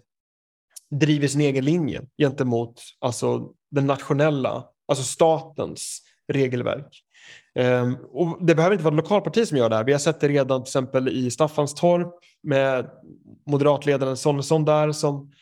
driver 0.93 1.29
sin 1.29 1.41
egen 1.41 1.65
linje 1.65 2.03
gentemot 2.19 2.83
alltså, 3.01 3.49
den 3.71 3.87
nationella 3.87 4.65
alltså 4.89 5.05
statens 5.05 6.03
regelverk. 6.33 7.03
Um, 7.59 7.97
och 8.13 8.47
det 8.47 8.55
behöver 8.55 8.75
inte 8.75 8.85
vara 8.85 8.95
ett 8.95 9.03
lokalparti 9.03 9.49
som 9.49 9.59
gör 9.59 9.69
det 9.69 9.77
här. 9.77 9.85
Vi 9.85 9.93
har 9.93 9.99
sett 9.99 10.21
det 10.21 10.29
redan 10.29 10.63
till 10.63 10.69
exempel 10.69 11.09
i 11.09 11.31
Staffanstorp 11.31 12.15
med 12.43 12.91
moderatledaren 13.47 14.17
Sonesson 14.17 14.65
där 14.65 14.93
som 14.93 15.33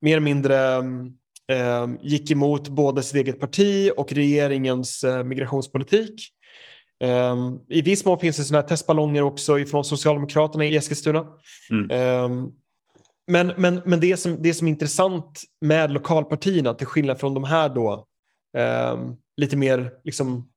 mer 0.00 0.12
eller 0.12 0.20
mindre 0.20 0.76
um, 0.78 1.98
gick 2.02 2.30
emot 2.30 2.68
både 2.68 3.02
sitt 3.02 3.16
eget 3.16 3.40
parti 3.40 3.90
och 3.96 4.12
regeringens 4.12 5.04
uh, 5.04 5.22
migrationspolitik. 5.22 6.14
Um, 7.04 7.60
I 7.68 7.82
viss 7.82 8.04
mån 8.04 8.18
finns 8.18 8.36
det 8.36 8.44
sådana 8.44 8.62
här 8.62 8.68
testballonger 8.68 9.22
också 9.22 9.58
ifrån 9.58 9.84
Socialdemokraterna 9.84 10.64
i 10.64 10.76
Eskilstuna. 10.76 11.26
Mm 11.70 11.90
men 13.26 13.52
men, 13.56 13.82
men 13.84 14.00
det, 14.00 14.16
som, 14.16 14.42
det 14.42 14.54
som 14.54 14.66
är 14.66 14.70
intressant 14.70 15.42
med 15.60 15.92
lokalpartierna, 15.92 16.74
till 16.74 16.86
skillnad 16.86 17.20
från 17.20 17.34
de 17.34 17.44
här 17.44 17.68
då, 17.68 18.06
ehm, 18.56 19.16
lite 19.36 19.56
mer 19.56 19.92
liksom, 20.04 20.50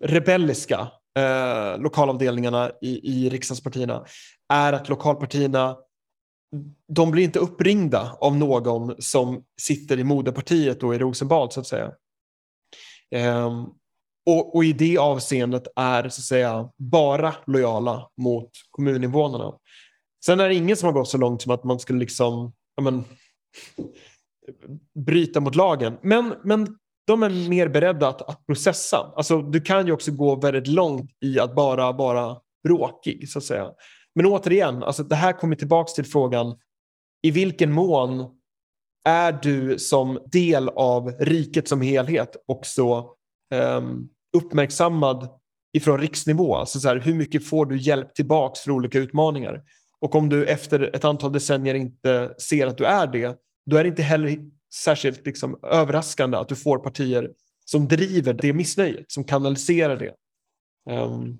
rebelliska 0.00 0.88
eh, 1.18 1.78
lokalavdelningarna 1.78 2.70
i, 2.80 3.10
i 3.12 3.28
riksdagspartierna 3.28 4.04
är 4.52 4.72
att 4.72 4.88
lokalpartierna 4.88 5.76
de 6.88 7.10
blir 7.10 7.24
inte 7.24 7.38
uppringda 7.38 8.16
av 8.20 8.36
någon 8.36 9.02
som 9.02 9.44
sitter 9.60 9.98
i 9.98 10.04
moderpartiet 10.04 10.80
då 10.80 10.94
i 10.94 10.98
Rosenbad 10.98 11.52
så 11.52 11.60
att 11.60 11.66
säga. 11.66 11.92
Ehm, 13.10 13.64
och, 14.26 14.56
och, 14.56 14.64
i 14.64 14.72
det 14.72 14.98
avseendet 14.98 15.66
är 15.76 16.02
så 16.02 16.06
att 16.06 16.24
säga 16.24 16.70
bara 16.76 17.34
lojala 17.46 18.10
mot 18.16 18.50
kommuninvånarna. 18.70 19.52
Sen 20.24 20.40
är 20.40 20.48
det 20.48 20.54
ingen 20.54 20.76
som 20.76 20.86
har 20.86 20.92
gått 20.92 21.08
så 21.08 21.18
långt 21.18 21.42
som 21.42 21.52
att 21.52 21.64
man 21.64 21.78
skulle 21.78 21.98
liksom 21.98 22.52
men, 22.80 23.04
bryta 25.06 25.40
mot 25.40 25.54
lagen. 25.54 25.98
Men, 26.02 26.34
men 26.44 26.78
de 27.06 27.22
är 27.22 27.48
mer 27.48 27.68
beredda 27.68 28.08
att, 28.08 28.22
att 28.22 28.46
processa. 28.46 29.12
Alltså, 29.16 29.42
du 29.42 29.60
kan 29.60 29.86
ju 29.86 29.92
också 29.92 30.12
gå 30.12 30.36
väldigt 30.36 30.66
långt 30.66 31.10
i 31.20 31.40
att 31.40 31.54
bara 31.54 31.92
vara 31.92 32.36
bråkig, 32.64 33.28
så 33.28 33.38
att 33.38 33.44
säga. 33.44 33.70
Men 34.14 34.26
återigen, 34.26 34.82
alltså, 34.82 35.02
det 35.02 35.16
här 35.16 35.32
kommer 35.32 35.56
tillbaka 35.56 35.92
till 35.92 36.06
frågan 36.06 36.58
i 37.22 37.30
vilken 37.30 37.72
mån 37.72 38.36
är 39.04 39.38
du 39.42 39.78
som 39.78 40.18
del 40.26 40.68
av 40.68 41.10
riket 41.10 41.68
som 41.68 41.80
helhet 41.80 42.36
också 42.46 43.10
um, 43.54 44.08
uppmärksammad 44.36 45.28
ifrån 45.76 46.00
riksnivå? 46.00 46.56
Alltså 46.56 46.80
så 46.80 46.88
här, 46.88 46.96
hur 46.96 47.14
mycket 47.14 47.48
får 47.48 47.66
du 47.66 47.78
hjälp 47.78 48.14
tillbaka 48.14 48.60
för 48.64 48.70
olika 48.70 48.98
utmaningar? 48.98 49.62
Och 50.00 50.14
om 50.14 50.28
du 50.28 50.46
efter 50.46 50.96
ett 50.96 51.04
antal 51.04 51.32
decennier 51.32 51.74
inte 51.74 52.34
ser 52.38 52.66
att 52.66 52.78
du 52.78 52.84
är 52.84 53.06
det, 53.06 53.38
då 53.66 53.76
är 53.76 53.84
det 53.84 53.88
inte 53.88 54.02
heller 54.02 54.38
särskilt 54.74 55.26
liksom 55.26 55.58
överraskande 55.62 56.36
att 56.36 56.48
du 56.48 56.56
får 56.56 56.78
partier 56.78 57.30
som 57.64 57.88
driver 57.88 58.32
det 58.32 58.52
missnöjet, 58.52 59.12
som 59.12 59.24
kanaliserar 59.24 59.96
det. 59.96 60.14
Um, 60.90 61.38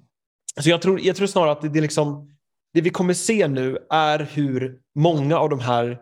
så 0.60 0.70
jag 0.70 0.82
tror, 0.82 1.00
jag 1.00 1.16
tror 1.16 1.26
snarare 1.26 1.52
att 1.52 1.62
det, 1.62 1.68
det, 1.68 1.80
liksom, 1.80 2.36
det 2.72 2.80
vi 2.80 2.90
kommer 2.90 3.14
se 3.14 3.48
nu 3.48 3.78
är 3.90 4.18
hur 4.18 4.78
många 4.94 5.38
av 5.38 5.50
de 5.50 5.60
här 5.60 6.00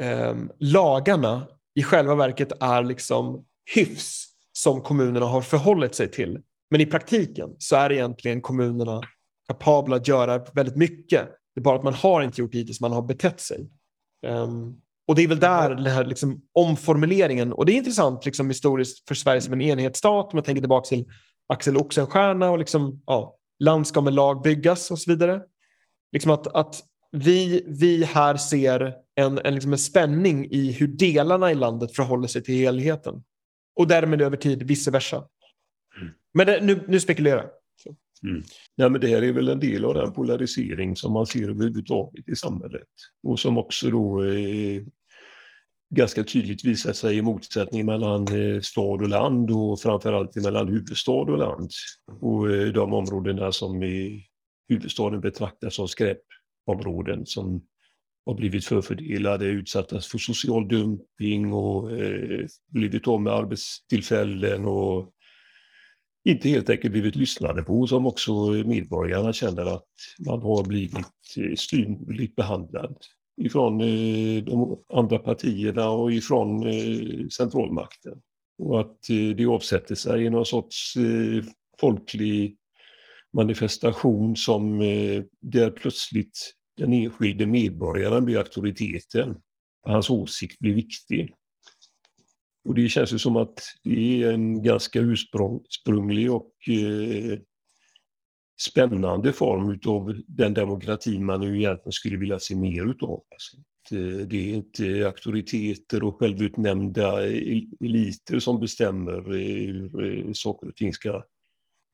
um, 0.00 0.50
lagarna 0.58 1.46
i 1.74 1.82
själva 1.82 2.14
verket 2.14 2.52
är 2.60 2.82
liksom 2.82 3.44
hyfs 3.74 4.26
som 4.52 4.80
kommunerna 4.80 5.26
har 5.26 5.42
förhållit 5.42 5.94
sig 5.94 6.10
till. 6.10 6.38
Men 6.70 6.80
i 6.80 6.86
praktiken 6.86 7.50
så 7.58 7.76
är 7.76 7.92
egentligen 7.92 8.40
kommunerna 8.40 9.00
kapabla 9.46 9.96
att 9.96 10.08
göra 10.08 10.38
väldigt 10.38 10.76
mycket. 10.76 11.28
Det 11.54 11.60
är 11.60 11.62
bara 11.62 11.76
att 11.76 11.84
man 11.84 11.94
har 11.94 12.22
inte 12.22 12.40
gjort 12.40 12.54
hittills, 12.54 12.80
man 12.80 12.92
har 12.92 13.02
betett 13.02 13.40
sig. 13.40 13.70
Um, 14.26 14.80
och 15.08 15.14
det 15.14 15.22
är 15.22 15.28
väl 15.28 15.40
där 15.40 15.74
den 15.74 15.86
här 15.86 16.04
liksom 16.04 16.42
omformuleringen, 16.52 17.52
och 17.52 17.66
det 17.66 17.72
är 17.72 17.76
intressant 17.76 18.24
liksom 18.24 18.48
historiskt 18.48 19.08
för 19.08 19.14
Sverige 19.14 19.40
som 19.40 19.52
en 19.52 19.60
enhetsstat, 19.60 20.24
om 20.24 20.36
man 20.36 20.44
tänker 20.44 20.62
tillbaka 20.62 20.88
till 20.88 21.06
Axel 21.46 21.76
Oxenstierna 21.76 22.50
och 22.50 22.58
liksom, 22.58 23.02
ja, 23.06 23.36
land 23.58 23.86
ska 23.86 24.00
med 24.00 24.14
lag 24.14 24.42
byggas 24.42 24.90
och 24.90 24.98
så 24.98 25.10
vidare. 25.10 25.42
Liksom 26.12 26.30
att, 26.30 26.46
att 26.46 26.84
vi, 27.12 27.64
vi 27.66 28.04
här 28.04 28.36
ser 28.36 28.94
en, 29.14 29.38
en, 29.38 29.54
liksom 29.54 29.72
en 29.72 29.78
spänning 29.78 30.46
i 30.50 30.72
hur 30.72 30.86
delarna 30.86 31.52
i 31.52 31.54
landet 31.54 31.96
förhåller 31.96 32.28
sig 32.28 32.42
till 32.42 32.54
helheten. 32.54 33.22
Och 33.76 33.86
därmed 33.86 34.22
över 34.22 34.36
tid 34.36 34.62
vice 34.62 34.90
versa. 34.90 35.16
Mm. 35.16 36.12
Men 36.34 36.46
det, 36.46 36.60
nu, 36.60 36.84
nu 36.88 37.00
spekulerar 37.00 37.42
jag. 37.42 37.50
Mm. 38.26 38.42
Ja, 38.76 38.88
men 38.88 39.00
det 39.00 39.08
här 39.08 39.22
är 39.22 39.32
väl 39.32 39.48
en 39.48 39.60
del 39.60 39.84
av 39.84 39.94
den 39.94 40.12
polarisering 40.12 40.96
som 40.96 41.12
man 41.12 41.26
ser 41.26 41.48
överhuvudtaget 41.48 42.28
i 42.28 42.36
samhället. 42.36 42.88
Och 43.22 43.38
som 43.38 43.58
också 43.58 43.90
då 43.90 44.24
eh, 44.24 44.82
ganska 45.94 46.24
tydligt 46.24 46.64
visar 46.64 46.92
sig 46.92 47.16
i 47.16 47.22
motsättning 47.22 47.86
mellan 47.86 48.28
eh, 48.28 48.60
stad 48.60 49.02
och 49.02 49.08
land 49.08 49.50
och 49.50 49.80
framförallt 49.80 50.36
mellan 50.36 50.68
huvudstad 50.68 51.12
och 51.12 51.38
land. 51.38 51.70
Och 52.20 52.50
eh, 52.50 52.72
de 52.72 52.92
områdena 52.92 53.52
som 53.52 53.82
i 53.82 54.26
huvudstaden 54.68 55.20
betraktas 55.20 55.74
som 55.74 55.88
skräpområden 55.88 57.26
som 57.26 57.62
har 58.26 58.34
blivit 58.34 58.64
förfördelade, 58.64 59.46
utsatta 59.46 60.00
för 60.00 60.18
social 60.18 60.68
dumping 60.68 61.52
och 61.52 61.92
eh, 61.92 62.46
blivit 62.68 63.08
av 63.08 63.22
med 63.22 63.32
arbetstillfällen 63.32 64.64
och 64.64 65.12
inte 66.24 66.48
helt 66.48 66.70
enkelt 66.70 66.92
blivit 66.92 67.16
lyssnade 67.16 67.62
på 67.62 67.86
som 67.86 68.06
också 68.06 68.32
medborgarna 68.50 69.32
känner 69.32 69.74
att 69.74 69.86
man 70.26 70.42
har 70.42 70.64
blivit 70.64 71.06
eh, 71.36 72.28
behandlad 72.36 72.96
ifrån 73.40 73.80
eh, 73.80 74.44
de 74.44 74.78
andra 74.92 75.18
partierna 75.18 75.90
och 75.90 76.12
ifrån 76.12 76.66
eh, 76.66 77.28
centralmakten. 77.28 78.18
Och 78.58 78.80
att 78.80 79.10
eh, 79.10 79.36
det 79.36 79.46
avsätter 79.46 79.94
sig 79.94 80.24
i 80.24 80.30
någon 80.30 80.46
sorts 80.46 80.94
folklig 81.80 82.56
manifestation 83.32 84.36
som 84.36 84.78
där 85.40 85.70
plötsligt 85.70 86.54
den 86.76 86.92
enskilde 86.92 87.46
medborgaren 87.46 88.24
blir 88.24 88.38
auktoriteten. 88.38 89.36
Hans 89.82 90.10
åsikt 90.10 90.58
blir 90.58 90.74
viktig. 90.74 91.34
Och 92.64 92.74
det 92.74 92.88
känns 92.88 93.12
ju 93.12 93.18
som 93.18 93.36
att 93.36 93.60
det 93.84 94.22
är 94.22 94.32
en 94.32 94.62
ganska 94.62 95.00
ursprunglig 95.00 96.32
och 96.32 96.52
eh, 96.68 97.38
spännande 98.60 99.32
form 99.32 99.70
utav 99.70 100.20
den 100.26 100.54
demokrati 100.54 101.18
man 101.18 101.42
egentligen 101.42 101.92
skulle 101.92 102.16
vilja 102.16 102.38
se 102.38 102.56
mer 102.56 102.90
utav. 102.90 103.22
Alltså, 103.30 103.56
eh, 103.96 104.26
det 104.26 104.50
är 104.50 104.54
inte 104.54 105.06
auktoriteter 105.06 106.04
och 106.04 106.18
självutnämnda 106.18 107.26
eliter 107.80 108.38
som 108.38 108.60
bestämmer 108.60 109.18
eh, 109.18 109.74
hur 109.74 110.26
eh, 110.28 110.32
saker 110.32 110.68
och 110.68 110.76
ting 110.76 110.92
ska 110.92 111.24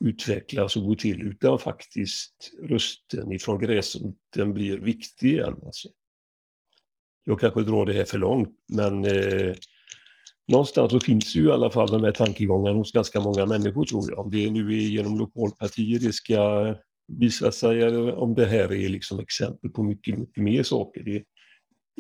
utvecklas 0.04 0.76
och 0.76 0.84
gå 0.84 0.94
till 0.94 1.22
utan 1.22 1.58
faktiskt 1.58 2.52
rösten 2.62 3.32
ifrån 3.32 3.58
gräsroten 3.58 4.54
blir 4.54 4.78
viktig 4.78 5.32
igen. 5.32 5.56
Alltså. 5.66 5.88
Jag 7.24 7.40
kanske 7.40 7.62
drar 7.62 7.86
det 7.86 7.92
här 7.92 8.04
för 8.04 8.18
långt 8.18 8.54
men 8.68 9.04
eh, 9.04 9.54
någonstans 10.48 10.92
så 10.92 11.00
finns 11.00 11.36
ju 11.36 11.48
i 11.48 11.52
alla 11.52 11.70
fall 11.70 11.88
de 11.88 12.04
här 12.04 12.12
tankegångarna 12.12 12.78
hos 12.78 12.92
ganska 12.92 13.20
många 13.20 13.46
människor 13.46 13.84
tror 13.84 14.10
jag. 14.10 14.18
Om 14.18 14.30
det 14.30 14.50
nu 14.50 14.68
är 14.68 14.80
genom 14.80 15.18
lokalpartier 15.18 15.98
det 15.98 16.12
ska 16.12 16.74
visa 17.08 17.52
sig 17.52 17.82
eller 17.82 18.14
om 18.14 18.34
det 18.34 18.46
här 18.46 18.72
är 18.72 18.88
liksom 18.88 19.20
exempel 19.20 19.70
på 19.70 19.82
mycket, 19.82 20.18
mycket 20.18 20.42
mer 20.42 20.62
saker. 20.62 21.02
Det 21.02 21.16
är 21.16 21.24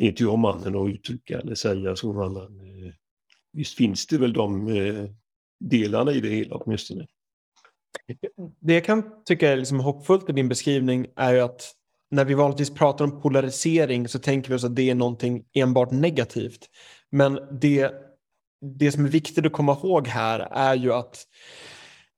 inte 0.08 0.22
jag 0.22 0.38
mannen 0.38 0.76
att 0.76 0.88
uttrycka 0.88 1.38
eller 1.38 1.54
säga 1.54 1.96
så. 1.96 2.12
Men 2.12 2.36
eh, 2.36 2.92
visst 3.52 3.76
finns 3.76 4.06
det 4.06 4.18
väl 4.18 4.32
de 4.32 4.68
eh, 4.68 5.04
delarna 5.60 6.12
i 6.12 6.20
det 6.20 6.28
hela 6.28 6.56
åtminstone. 6.56 7.06
Det 8.60 8.74
jag 8.74 8.84
kan 8.84 9.24
tycka 9.24 9.52
är 9.52 9.56
liksom 9.56 9.80
hoppfullt 9.80 10.30
i 10.30 10.32
din 10.32 10.48
beskrivning 10.48 11.06
är 11.16 11.32
ju 11.34 11.40
att 11.40 11.72
när 12.10 12.24
vi 12.24 12.34
vanligtvis 12.34 12.74
pratar 12.74 13.04
om 13.04 13.20
polarisering 13.20 14.08
så 14.08 14.18
tänker 14.18 14.48
vi 14.48 14.56
oss 14.56 14.64
att 14.64 14.76
det 14.76 14.90
är 14.90 14.94
någonting 14.94 15.44
enbart 15.54 15.90
negativt. 15.90 16.68
Men 17.10 17.38
det 17.60 17.92
det 18.60 18.92
som 18.92 19.04
är 19.04 19.08
viktigt 19.08 19.46
att 19.46 19.52
komma 19.52 19.72
ihåg 19.72 20.08
här 20.08 20.40
är 20.50 20.74
ju 20.74 20.92
att 20.92 21.24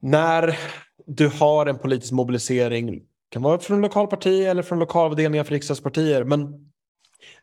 när 0.01 0.59
du 1.07 1.29
har 1.29 1.67
en 1.67 1.79
politisk 1.79 2.13
mobilisering, 2.13 3.03
kan 3.31 3.43
vara 3.43 3.59
från 3.59 3.81
lokalparti 3.81 4.45
eller 4.45 4.63
från 4.63 4.79
lokalavdelningar 4.79 5.45
för 5.45 5.55
riksdagspartier, 5.55 6.25
men 6.25 6.71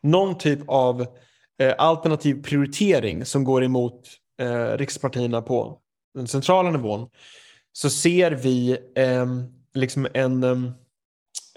någon 0.00 0.38
typ 0.38 0.60
av 0.66 1.06
eh, 1.58 1.74
alternativ 1.78 2.42
prioritering 2.42 3.24
som 3.24 3.44
går 3.44 3.64
emot 3.64 4.08
eh, 4.40 4.78
rikspartierna 4.78 5.42
på 5.42 5.78
den 6.14 6.26
centrala 6.26 6.70
nivån, 6.70 7.08
så 7.72 7.90
ser 7.90 8.30
vi 8.30 8.78
eh, 8.96 9.26
liksom 9.74 10.06
en 10.14 10.44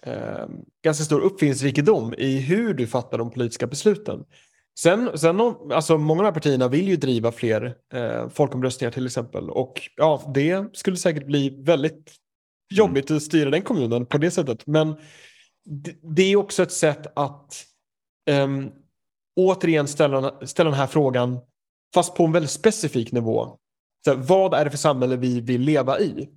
eh, 0.04 0.48
ganska 0.84 1.04
stor 1.04 1.22
uppfinningsrikedom 1.22 2.14
i 2.18 2.40
hur 2.40 2.74
du 2.74 2.88
fattar 2.88 3.18
de 3.18 3.32
politiska 3.32 3.68
besluten. 3.68 4.26
Sen, 4.82 5.18
sen 5.18 5.40
alltså 5.72 5.98
många 5.98 6.20
av 6.20 6.24
de 6.24 6.28
här 6.28 6.34
partierna 6.34 6.68
vill 6.68 6.88
ju 6.88 6.96
driva 6.96 7.32
fler 7.32 7.76
eh, 7.94 8.30
folkomröstningar 8.30 8.92
till 8.92 9.06
exempel. 9.06 9.50
Och 9.50 9.90
ja, 9.96 10.32
det 10.34 10.66
skulle 10.74 10.98
säkert 10.98 11.26
bli 11.26 11.64
väldigt 11.64 12.16
jobbigt 12.74 13.12
att 13.12 13.24
styra 13.24 13.50
den 13.50 13.62
kommunen 13.62 14.06
på 14.06 14.18
det 14.18 14.32
sättet. 14.32 14.68
Men 14.68 14.96
det, 15.66 15.96
det 16.16 16.24
är 16.24 16.36
också 16.36 16.64
ett 16.64 16.72
sätt 16.72 17.08
att 17.16 17.66
um, 18.32 18.72
återigen 19.36 19.88
ställa, 19.88 20.48
ställa 20.48 20.70
den 20.70 20.80
här 20.80 20.88
frågan, 20.88 21.40
fast 21.94 22.16
på 22.16 22.26
en 22.26 22.32
väldigt 22.32 22.52
specifik 22.52 23.12
nivå. 23.12 23.58
Så 24.06 24.14
här, 24.14 24.18
vad 24.18 24.54
är 24.54 24.66
det 24.66 24.72
för 24.72 24.78
samhälle 24.78 25.16
vi 25.16 25.42
vill 25.42 25.62
leva 25.62 26.00
i? 26.00 26.30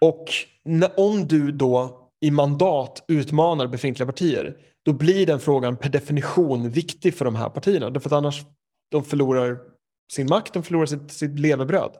Och 0.00 0.24
när, 0.64 1.00
om 1.00 1.28
du 1.28 1.52
då 1.52 2.08
i 2.20 2.30
mandat 2.30 3.04
utmanar 3.08 3.66
befintliga 3.66 4.06
partier, 4.06 4.56
då 4.84 4.92
blir 4.92 5.26
den 5.26 5.40
frågan 5.40 5.76
per 5.76 5.88
definition 5.88 6.70
viktig 6.70 7.14
för 7.14 7.24
de 7.24 7.34
här 7.34 7.48
partierna. 7.48 7.90
Därför 7.90 8.08
att 8.08 8.12
annars 8.12 8.42
de 8.90 9.04
förlorar 9.04 9.58
sin 10.12 10.26
makt, 10.28 10.54
de 10.54 10.62
förlorar 10.62 10.86
sitt, 10.86 11.12
sitt 11.12 11.38
levebröd. 11.38 11.96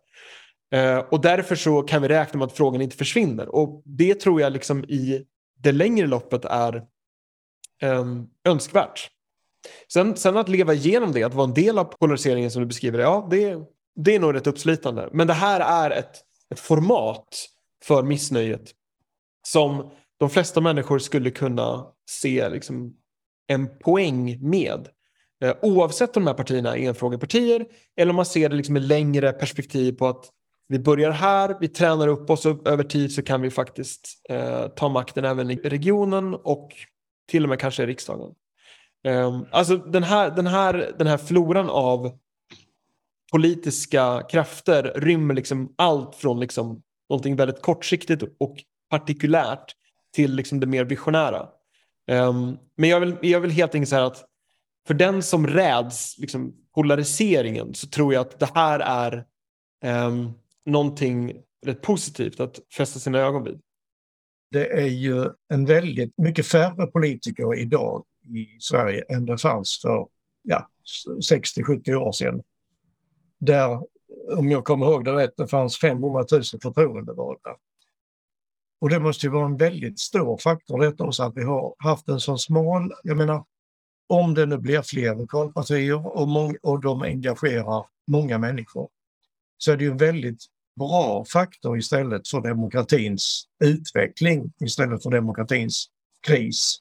Eh, 0.74 0.98
och 0.98 1.20
därför 1.20 1.56
så 1.56 1.82
kan 1.82 2.02
vi 2.02 2.08
räkna 2.08 2.38
med 2.38 2.46
att 2.46 2.56
frågan 2.56 2.80
inte 2.80 2.96
försvinner. 2.96 3.48
Och 3.48 3.82
det 3.84 4.14
tror 4.14 4.40
jag 4.40 4.52
liksom 4.52 4.84
i 4.84 5.26
det 5.58 5.72
längre 5.72 6.06
loppet 6.06 6.44
är 6.44 6.76
eh, 7.82 8.04
önskvärt. 8.44 9.10
Sen, 9.92 10.16
sen 10.16 10.36
att 10.36 10.48
leva 10.48 10.74
igenom 10.74 11.12
det, 11.12 11.22
att 11.22 11.34
vara 11.34 11.48
en 11.48 11.54
del 11.54 11.78
av 11.78 11.84
polariseringen 11.84 12.50
som 12.50 12.62
du 12.62 12.66
beskriver, 12.66 12.98
ja 12.98 13.28
det, 13.30 13.56
det 13.96 14.14
är 14.14 14.20
nog 14.20 14.34
rätt 14.34 14.46
uppslitande. 14.46 15.08
Men 15.12 15.26
det 15.26 15.32
här 15.32 15.60
är 15.60 15.90
ett, 15.90 16.20
ett 16.50 16.60
format 16.60 17.46
för 17.84 18.02
missnöjet 18.02 18.70
som 19.46 19.90
de 20.20 20.30
flesta 20.30 20.60
människor 20.60 20.98
skulle 20.98 21.30
kunna 21.30 21.86
se 22.10 22.48
liksom 22.48 22.94
en 23.46 23.78
poäng 23.78 24.48
med. 24.50 24.88
Eh, 25.44 25.54
oavsett 25.62 26.16
om 26.16 26.24
de 26.24 26.30
här 26.30 26.36
partierna 26.36 26.76
är 26.76 26.88
enfrågepartier 26.88 27.66
eller 27.96 28.10
om 28.10 28.16
man 28.16 28.26
ser 28.26 28.48
det 28.48 28.56
liksom 28.56 28.76
i 28.76 28.80
längre 28.80 29.32
perspektiv 29.32 29.92
på 29.92 30.08
att 30.08 30.24
vi 30.68 30.78
börjar 30.78 31.10
här, 31.10 31.56
vi 31.60 31.68
tränar 31.68 32.08
upp 32.08 32.30
oss 32.30 32.46
och 32.46 32.68
över 32.68 32.84
tid 32.84 33.12
så 33.12 33.22
kan 33.22 33.42
vi 33.42 33.50
faktiskt 33.50 34.08
eh, 34.28 34.66
ta 34.66 34.88
makten 34.88 35.24
även 35.24 35.50
i 35.50 35.56
regionen 35.56 36.34
och 36.34 36.70
till 37.28 37.42
och 37.42 37.48
med 37.48 37.58
kanske 37.58 37.82
i 37.82 37.86
riksdagen. 37.86 38.34
Eh, 39.04 39.40
alltså 39.50 39.76
den 39.76 40.02
här, 40.02 40.30
den, 40.30 40.46
här, 40.46 40.94
den 40.98 41.06
här 41.06 41.18
floran 41.18 41.70
av 41.70 42.18
politiska 43.32 44.22
krafter 44.30 44.92
rymmer 44.96 45.34
liksom 45.34 45.74
allt 45.78 46.14
från 46.14 46.40
liksom 46.40 46.82
någonting 47.08 47.36
väldigt 47.36 47.62
kortsiktigt 47.62 48.22
och 48.38 48.56
partikulärt 48.90 49.74
till 50.14 50.34
liksom 50.34 50.60
det 50.60 50.66
mer 50.66 50.84
visionära. 50.84 51.48
Um, 52.10 52.58
men 52.76 52.90
jag 52.90 53.00
vill, 53.00 53.16
jag 53.20 53.40
vill 53.40 53.50
helt 53.50 53.74
enkelt 53.74 53.90
säga 53.90 54.06
att 54.06 54.24
för 54.86 54.94
den 54.94 55.22
som 55.22 55.46
räds 55.46 56.18
liksom, 56.18 56.54
polariseringen 56.74 57.74
så 57.74 57.86
tror 57.86 58.14
jag 58.14 58.20
att 58.20 58.40
det 58.40 58.50
här 58.54 58.80
är 58.80 59.26
um, 60.06 60.32
någonting 60.66 61.32
rätt 61.66 61.82
positivt 61.82 62.40
att 62.40 62.60
fästa 62.76 62.98
sina 62.98 63.18
ögon 63.18 63.44
vid. 63.44 63.60
Det 64.50 64.80
är 64.80 64.86
ju 64.86 65.30
en 65.48 65.66
väldigt 65.66 66.18
mycket 66.18 66.46
färre 66.46 66.86
politiker 66.86 67.58
idag 67.58 68.04
i 68.24 68.60
Sverige 68.60 69.04
än 69.08 69.26
det 69.26 69.38
fanns 69.38 69.80
för 69.82 70.06
ja, 70.42 70.68
60-70 71.30 71.94
år 71.94 72.12
sedan. 72.12 72.42
Där, 73.38 73.80
om 74.36 74.50
jag 74.50 74.64
kommer 74.64 74.86
ihåg 74.86 75.04
det 75.04 75.12
rätt, 75.12 75.36
det 75.36 75.48
fanns 75.48 75.78
500 75.78 76.24
000 76.32 76.42
förtroendevalda. 76.62 77.56
Och 78.80 78.90
det 78.90 79.00
måste 79.00 79.26
ju 79.26 79.32
vara 79.32 79.46
en 79.46 79.56
väldigt 79.56 79.98
stor 79.98 80.36
faktor 80.36 80.80
detta 80.80 81.04
också 81.04 81.22
att 81.22 81.36
vi 81.36 81.44
har 81.44 81.74
haft 81.78 82.08
en 82.08 82.20
sån 82.20 82.38
smal, 82.38 82.92
jag 83.02 83.16
menar 83.16 83.44
om 84.08 84.34
det 84.34 84.46
nu 84.46 84.58
blir 84.58 84.82
fler 84.82 85.14
lokalpartier 85.14 86.16
och, 86.16 86.28
mång, 86.28 86.56
och 86.62 86.80
de 86.80 87.02
engagerar 87.02 87.86
många 88.06 88.38
människor 88.38 88.88
så 89.58 89.72
är 89.72 89.76
det 89.76 89.84
ju 89.84 89.90
en 89.90 89.96
väldigt 89.96 90.44
bra 90.78 91.24
faktor 91.24 91.78
istället 91.78 92.28
för 92.28 92.40
demokratins 92.40 93.44
utveckling 93.64 94.52
istället 94.60 95.02
för 95.02 95.10
demokratins 95.10 95.86
kris. 96.26 96.78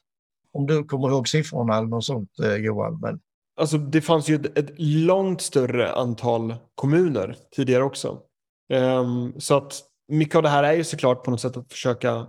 Om 0.52 0.66
du 0.66 0.84
kommer 0.84 1.08
ihåg 1.08 1.28
siffrorna 1.28 1.76
eller 1.76 1.88
något 1.88 2.04
sånt 2.04 2.38
eh, 2.42 2.54
Johan. 2.54 3.00
Men... 3.00 3.20
Alltså 3.56 3.78
det 3.78 4.00
fanns 4.00 4.28
ju 4.28 4.34
ett, 4.34 4.58
ett 4.58 4.70
långt 4.78 5.40
större 5.40 5.92
antal 5.92 6.54
kommuner 6.74 7.36
tidigare 7.56 7.82
också. 7.82 8.20
Um, 8.72 9.40
så 9.40 9.56
att 9.56 9.82
mycket 10.10 10.34
av 10.34 10.42
det 10.42 10.48
här 10.48 10.62
är 10.62 10.72
ju 10.72 10.84
såklart 10.84 11.24
på 11.24 11.30
något 11.30 11.40
sätt 11.40 11.56
att 11.56 11.72
försöka 11.72 12.26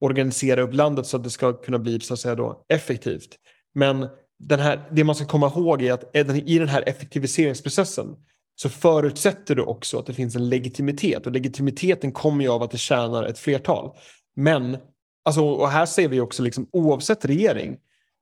organisera 0.00 0.62
upp 0.62 0.74
landet 0.74 1.06
så 1.06 1.16
att 1.16 1.24
det 1.24 1.30
ska 1.30 1.52
kunna 1.52 1.78
bli 1.78 2.00
så 2.00 2.14
att 2.14 2.20
säga 2.20 2.34
då, 2.34 2.64
effektivt. 2.68 3.36
Men 3.74 4.08
den 4.38 4.60
här, 4.60 4.88
det 4.92 5.04
man 5.04 5.14
ska 5.14 5.24
komma 5.24 5.46
ihåg 5.46 5.82
är 5.82 5.92
att 5.92 6.16
eh, 6.16 6.36
i 6.36 6.58
den 6.58 6.68
här 6.68 6.88
effektiviseringsprocessen 6.88 8.16
så 8.54 8.68
förutsätter 8.68 9.54
du 9.54 9.62
också 9.62 9.98
att 9.98 10.06
det 10.06 10.14
finns 10.14 10.36
en 10.36 10.48
legitimitet 10.48 11.26
och 11.26 11.32
legitimiteten 11.32 12.12
kommer 12.12 12.44
ju 12.44 12.50
av 12.50 12.62
att 12.62 12.70
det 12.70 12.78
tjänar 12.78 13.24
ett 13.24 13.38
flertal. 13.38 13.90
Men, 14.36 14.76
alltså, 15.24 15.44
och 15.44 15.68
här 15.68 15.86
ser 15.86 16.08
vi 16.08 16.20
också 16.20 16.42
liksom, 16.42 16.68
oavsett 16.72 17.24
regering 17.24 17.76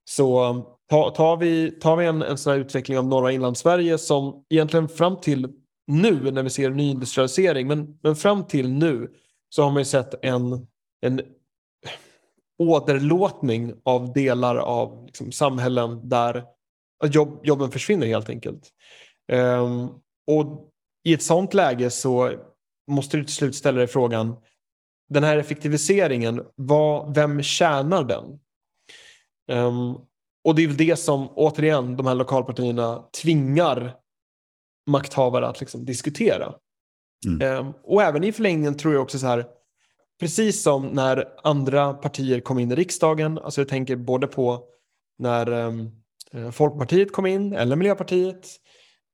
så 0.04 0.50
um, 0.50 0.64
tar, 0.90 1.10
tar 1.10 1.36
vi, 1.36 1.70
tar 1.70 1.96
vi 1.96 2.06
en, 2.06 2.22
en 2.22 2.38
sån 2.38 2.52
här 2.52 2.60
utveckling 2.60 2.98
av 2.98 3.06
norra 3.06 3.32
inlandssverige 3.32 3.98
som 3.98 4.44
egentligen 4.50 4.88
fram 4.88 5.20
till 5.20 5.48
nu 5.88 6.30
när 6.30 6.42
vi 6.42 6.50
ser 6.50 6.70
nyindustrialisering, 6.70 7.66
men, 7.66 7.98
men 8.02 8.16
fram 8.16 8.46
till 8.46 8.72
nu 8.72 9.10
så 9.48 9.62
har 9.62 9.70
man 9.70 9.80
ju 9.80 9.84
sett 9.84 10.24
en, 10.24 10.66
en 11.00 11.20
åderlåtning 12.58 13.74
av 13.84 14.12
delar 14.12 14.56
av 14.56 15.06
liksom, 15.06 15.32
samhällen 15.32 16.08
där 16.08 16.44
jobb, 17.04 17.40
jobben 17.42 17.70
försvinner 17.70 18.06
helt 18.06 18.30
enkelt. 18.30 18.68
Um, 19.32 19.88
och 20.26 20.70
i 21.04 21.14
ett 21.14 21.22
sånt 21.22 21.54
läge 21.54 21.90
så 21.90 22.32
måste 22.90 23.16
du 23.16 23.24
till 23.24 23.34
slut 23.34 23.56
ställa 23.56 23.78
dig 23.78 23.86
frågan, 23.86 24.36
den 25.08 25.24
här 25.24 25.36
effektiviseringen, 25.36 26.44
vad, 26.54 27.14
vem 27.14 27.42
tjänar 27.42 28.04
den? 28.04 28.40
Um, 29.52 29.98
och 30.44 30.54
det 30.54 30.62
är 30.62 30.66
väl 30.66 30.76
det 30.76 30.96
som 30.96 31.28
återigen 31.28 31.96
de 31.96 32.06
här 32.06 32.14
lokalpartierna 32.14 33.04
tvingar 33.22 33.96
makthavare 34.88 35.48
att 35.48 35.60
liksom 35.60 35.84
diskutera. 35.84 36.54
Mm. 37.26 37.58
Um, 37.58 37.72
och 37.84 38.02
även 38.02 38.24
i 38.24 38.32
förlängningen 38.32 38.76
tror 38.76 38.94
jag 38.94 39.02
också 39.02 39.18
så 39.18 39.26
här, 39.26 39.46
precis 40.20 40.62
som 40.62 40.86
när 40.86 41.24
andra 41.42 41.94
partier 41.94 42.40
kom 42.40 42.58
in 42.58 42.72
i 42.72 42.74
riksdagen, 42.74 43.38
alltså 43.38 43.60
jag 43.60 43.68
tänker 43.68 43.96
både 43.96 44.26
på 44.26 44.62
när 45.18 45.52
um, 45.52 45.90
Folkpartiet 46.52 47.12
kom 47.12 47.26
in, 47.26 47.52
eller 47.52 47.76
Miljöpartiet, 47.76 48.48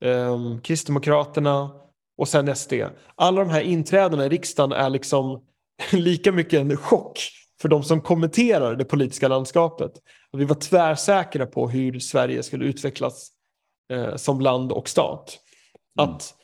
um, 0.04 0.60
Kristdemokraterna 0.60 1.70
och 2.18 2.28
sen 2.28 2.56
SD. 2.56 2.72
Alla 3.14 3.40
de 3.40 3.50
här 3.50 3.60
inträdena 3.60 4.26
i 4.26 4.28
riksdagen 4.28 4.72
är 4.72 4.90
liksom 4.90 5.44
lika 5.92 6.32
mycket 6.32 6.60
en 6.60 6.76
chock 6.76 7.18
för 7.60 7.68
de 7.68 7.82
som 7.82 8.00
kommenterar 8.00 8.76
det 8.76 8.84
politiska 8.84 9.28
landskapet. 9.28 9.92
Vi 10.32 10.44
var 10.44 10.54
tvärsäkra 10.54 11.46
på 11.46 11.68
hur 11.68 11.98
Sverige 11.98 12.42
skulle 12.42 12.64
utvecklas 12.64 13.28
eh, 13.92 14.16
som 14.16 14.40
land 14.40 14.72
och 14.72 14.88
stat. 14.88 15.38
Mm. 15.98 16.10
Att 16.10 16.34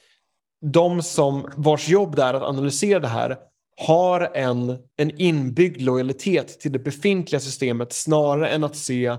de 0.60 1.02
som 1.02 1.50
vars 1.56 1.88
jobb 1.88 2.16
det 2.16 2.22
är 2.22 2.34
att 2.34 2.42
analysera 2.42 3.00
det 3.00 3.08
här 3.08 3.38
har 3.76 4.30
en, 4.34 4.78
en 4.96 5.20
inbyggd 5.20 5.80
lojalitet 5.80 6.60
till 6.60 6.72
det 6.72 6.78
befintliga 6.78 7.40
systemet 7.40 7.92
snarare 7.92 8.48
än 8.48 8.64
att 8.64 8.76
se 8.76 9.16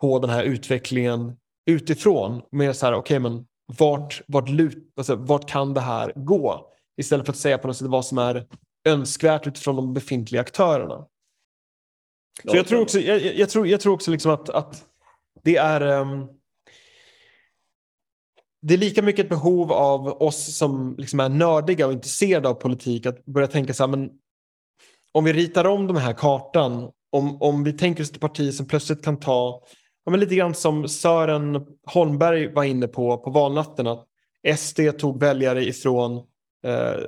på 0.00 0.18
den 0.18 0.30
här 0.30 0.42
utvecklingen 0.44 1.36
utifrån. 1.66 2.42
Med 2.50 2.76
så 2.76 2.86
här, 2.86 2.92
okej 2.92 3.00
okay, 3.00 3.18
men 3.18 3.46
vart, 3.78 4.22
vart, 4.26 4.48
lut, 4.48 4.92
alltså, 4.96 5.16
vart 5.16 5.48
kan 5.48 5.74
det 5.74 5.80
här 5.80 6.12
gå? 6.16 6.68
Istället 6.96 7.26
för 7.26 7.32
att 7.32 7.38
säga 7.38 7.58
på 7.58 7.66
något 7.66 7.76
sätt 7.76 7.88
vad 7.88 8.06
som 8.06 8.18
är 8.18 8.46
önskvärt 8.88 9.46
utifrån 9.46 9.76
de 9.76 9.94
befintliga 9.94 10.40
aktörerna. 10.40 11.06
Så 12.50 12.56
jag 12.56 12.66
tror 12.66 12.80
också, 12.80 13.00
jag, 13.00 13.36
jag 13.36 13.48
tror, 13.48 13.66
jag 13.66 13.80
tror 13.80 13.94
också 13.94 14.10
liksom 14.10 14.30
att, 14.30 14.48
att 14.48 14.84
det 15.42 15.56
är 15.56 15.82
um, 15.82 16.28
det 18.62 18.74
är 18.74 18.78
lika 18.78 19.02
mycket 19.02 19.24
ett 19.24 19.30
behov 19.30 19.72
av 19.72 20.22
oss 20.22 20.56
som 20.56 20.94
liksom 20.98 21.20
är 21.20 21.28
nördiga 21.28 21.86
och 21.86 21.92
intresserade 21.92 22.48
av 22.48 22.54
politik 22.54 23.06
att 23.06 23.24
börja 23.24 23.46
tänka 23.46 23.74
så 23.74 23.82
här, 23.82 23.88
men 23.88 24.10
om 25.12 25.24
vi 25.24 25.32
ritar 25.32 25.64
om 25.64 25.86
den 25.86 25.96
här 25.96 26.12
kartan, 26.12 26.90
om, 27.10 27.42
om 27.42 27.64
vi 27.64 27.72
tänker 27.72 28.02
oss 28.02 28.10
ett 28.10 28.20
parti 28.20 28.54
som 28.54 28.66
plötsligt 28.66 29.04
kan 29.04 29.20
ta, 29.20 29.62
ja, 30.04 30.10
men 30.10 30.20
lite 30.20 30.34
grann 30.34 30.54
som 30.54 30.88
Sören 30.88 31.66
Holmberg 31.86 32.52
var 32.52 32.64
inne 32.64 32.88
på 32.88 33.18
på 33.18 33.30
valnatten, 33.30 33.86
att 33.86 34.06
SD 34.56 34.80
tog 34.98 35.20
väljare 35.20 35.64
ifrån 35.64 36.16
eh, 36.66 37.02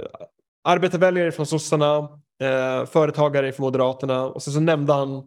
arbetarväljare 0.65 1.33
från 1.33 1.47
sossarna, 1.47 1.99
eh, 2.43 2.87
företagare 2.87 3.53
från 3.53 3.65
Moderaterna 3.65 4.25
och 4.25 4.43
sen 4.43 4.55
så 4.55 4.61
nämnde 4.61 4.93
han 4.93 5.23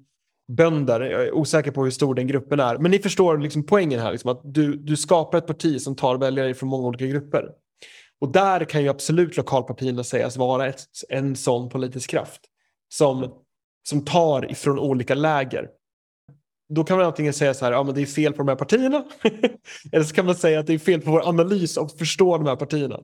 bönder. 0.48 1.02
Jag 1.02 1.24
är 1.24 1.32
osäker 1.32 1.72
på 1.72 1.84
hur 1.84 1.92
stor 1.92 2.16
den 2.16 2.28
gruppen 2.28 2.60
är. 2.60 2.78
Men 2.78 2.92
ni 2.92 3.00
förstår 3.00 3.38
liksom 3.38 3.66
poängen 3.66 4.00
här, 4.00 4.12
liksom, 4.12 4.32
att 4.32 4.42
du, 4.44 4.76
du 4.76 4.98
skapar 4.98 5.38
ett 5.38 5.48
parti 5.48 5.82
som 5.82 5.96
tar 5.96 6.18
väljare 6.18 6.54
från 6.54 6.70
många 6.70 6.88
olika 6.88 7.06
grupper. 7.06 7.46
Och 8.22 8.32
där 8.32 8.66
kan 8.66 8.84
ju 8.84 8.90
absolut 8.90 9.38
lokalpartierna 9.38 10.04
sägas 10.04 10.38
vara 10.38 10.68
ett, 10.68 10.82
en 11.10 11.36
sån 11.36 11.70
politisk 11.70 12.10
kraft 12.10 12.42
som, 12.94 13.34
som 13.90 14.06
tar 14.06 14.52
ifrån 14.52 14.80
olika 14.80 15.16
läger. 15.16 15.70
Då 16.70 16.84
kan 16.84 16.98
man 16.98 17.06
antingen 17.06 17.34
säga 17.34 17.54
så 17.54 17.66
här, 17.66 17.72
ja 17.72 17.84
men 17.84 17.96
det 17.96 18.02
är 18.02 18.06
fel 18.06 18.34
på 18.34 18.38
de 18.38 18.48
här 18.48 18.56
partierna. 18.56 19.06
Eller 19.92 20.04
så 20.04 20.16
kan 20.16 20.26
man 20.26 20.36
säga 20.36 20.60
att 20.60 20.68
det 20.68 20.74
är 20.74 20.80
fel 20.80 21.02
på 21.02 21.12
vår 21.12 21.28
analys 21.28 21.78
och 21.78 21.92
förstå 21.92 22.38
de 22.38 22.48
här 22.48 22.56
partierna. 22.56 23.00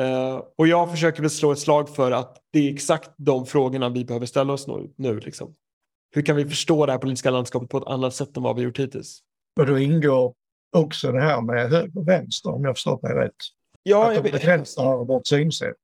Uh, 0.00 0.42
och 0.58 0.68
jag 0.68 0.90
försöker 0.90 1.20
väl 1.20 1.30
slå 1.30 1.52
ett 1.52 1.58
slag 1.58 1.88
för 1.88 2.12
att 2.12 2.36
det 2.52 2.58
är 2.58 2.72
exakt 2.72 3.10
de 3.16 3.46
frågorna 3.46 3.88
vi 3.88 4.04
behöver 4.04 4.26
ställa 4.26 4.52
oss 4.52 4.66
nu. 4.66 4.92
nu 4.96 5.20
liksom. 5.20 5.54
Hur 6.10 6.22
kan 6.22 6.36
vi 6.36 6.44
förstå 6.44 6.86
det 6.86 6.92
här 6.92 6.98
politiska 6.98 7.30
landskapet 7.30 7.68
på 7.68 7.78
ett 7.78 7.86
annat 7.86 8.14
sätt 8.14 8.36
än 8.36 8.42
vad 8.42 8.56
vi 8.56 8.62
gjort 8.62 8.78
hittills? 8.78 9.20
Och 9.60 9.66
då 9.66 9.78
ingår 9.78 10.34
också 10.76 11.12
det 11.12 11.20
här 11.20 11.40
med 11.40 11.70
höger 11.70 11.98
och 11.98 12.08
vänster 12.08 12.50
om 12.50 12.64
jag 12.64 12.74
förstått 12.74 13.02
mig 13.02 13.12
rätt. 13.12 13.34
Ja, 13.82 14.16
att 14.16 14.24
de 14.24 14.30
begränsar 14.30 15.04
vårt 15.04 15.26
synsätt. 15.26 15.76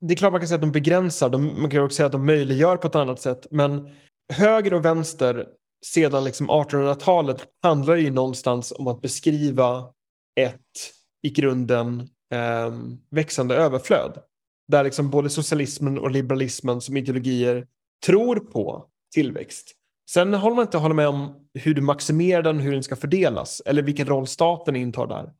Det 0.00 0.14
är 0.14 0.16
klart 0.16 0.32
man 0.32 0.40
kan 0.40 0.48
säga 0.48 0.54
att 0.54 0.60
de 0.60 0.72
begränsar, 0.72 1.28
de, 1.28 1.60
man 1.60 1.70
kan 1.70 1.82
också 1.82 1.96
säga 1.96 2.06
att 2.06 2.12
de 2.12 2.26
möjliggör 2.26 2.76
på 2.76 2.86
ett 2.86 2.94
annat 2.94 3.20
sätt. 3.20 3.46
Men 3.50 3.90
höger 4.32 4.74
och 4.74 4.84
vänster 4.84 5.46
sedan 5.86 6.24
liksom 6.24 6.50
1800-talet 6.50 7.46
handlar 7.62 7.96
ju 7.96 8.10
någonstans 8.10 8.72
om 8.78 8.86
att 8.86 9.00
beskriva 9.00 9.92
ett 10.40 10.60
i 11.22 11.30
grunden 11.30 12.00
eh, 12.32 12.74
växande 13.10 13.56
överflöd. 13.56 14.18
Där 14.68 14.84
liksom 14.84 15.10
både 15.10 15.30
socialismen 15.30 15.98
och 15.98 16.10
liberalismen 16.10 16.80
som 16.80 16.96
ideologier 16.96 17.66
tror 18.06 18.36
på 18.36 18.86
tillväxt. 19.14 19.74
Sen 20.10 20.34
håller 20.34 20.56
man 20.56 20.62
inte 20.62 20.78
hålla 20.78 20.94
med 20.94 21.08
om 21.08 21.34
hur 21.54 21.74
du 21.74 21.80
maximerar 21.80 22.42
den, 22.42 22.60
hur 22.60 22.72
den 22.72 22.82
ska 22.82 22.96
fördelas 22.96 23.62
eller 23.66 23.82
vilken 23.82 24.06
roll 24.06 24.26
staten 24.26 24.76
intar 24.76 25.06
där. 25.06 25.32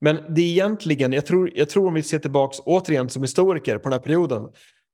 Men 0.00 0.16
det 0.34 0.40
är 0.40 0.46
egentligen, 0.46 1.12
jag 1.12 1.26
tror, 1.26 1.50
jag 1.54 1.68
tror 1.68 1.88
om 1.88 1.94
vi 1.94 2.02
ser 2.02 2.18
tillbaks 2.18 2.58
återigen 2.64 3.08
som 3.08 3.22
historiker 3.22 3.78
på 3.78 3.88
den 3.88 3.92
här 3.92 4.04
perioden 4.04 4.48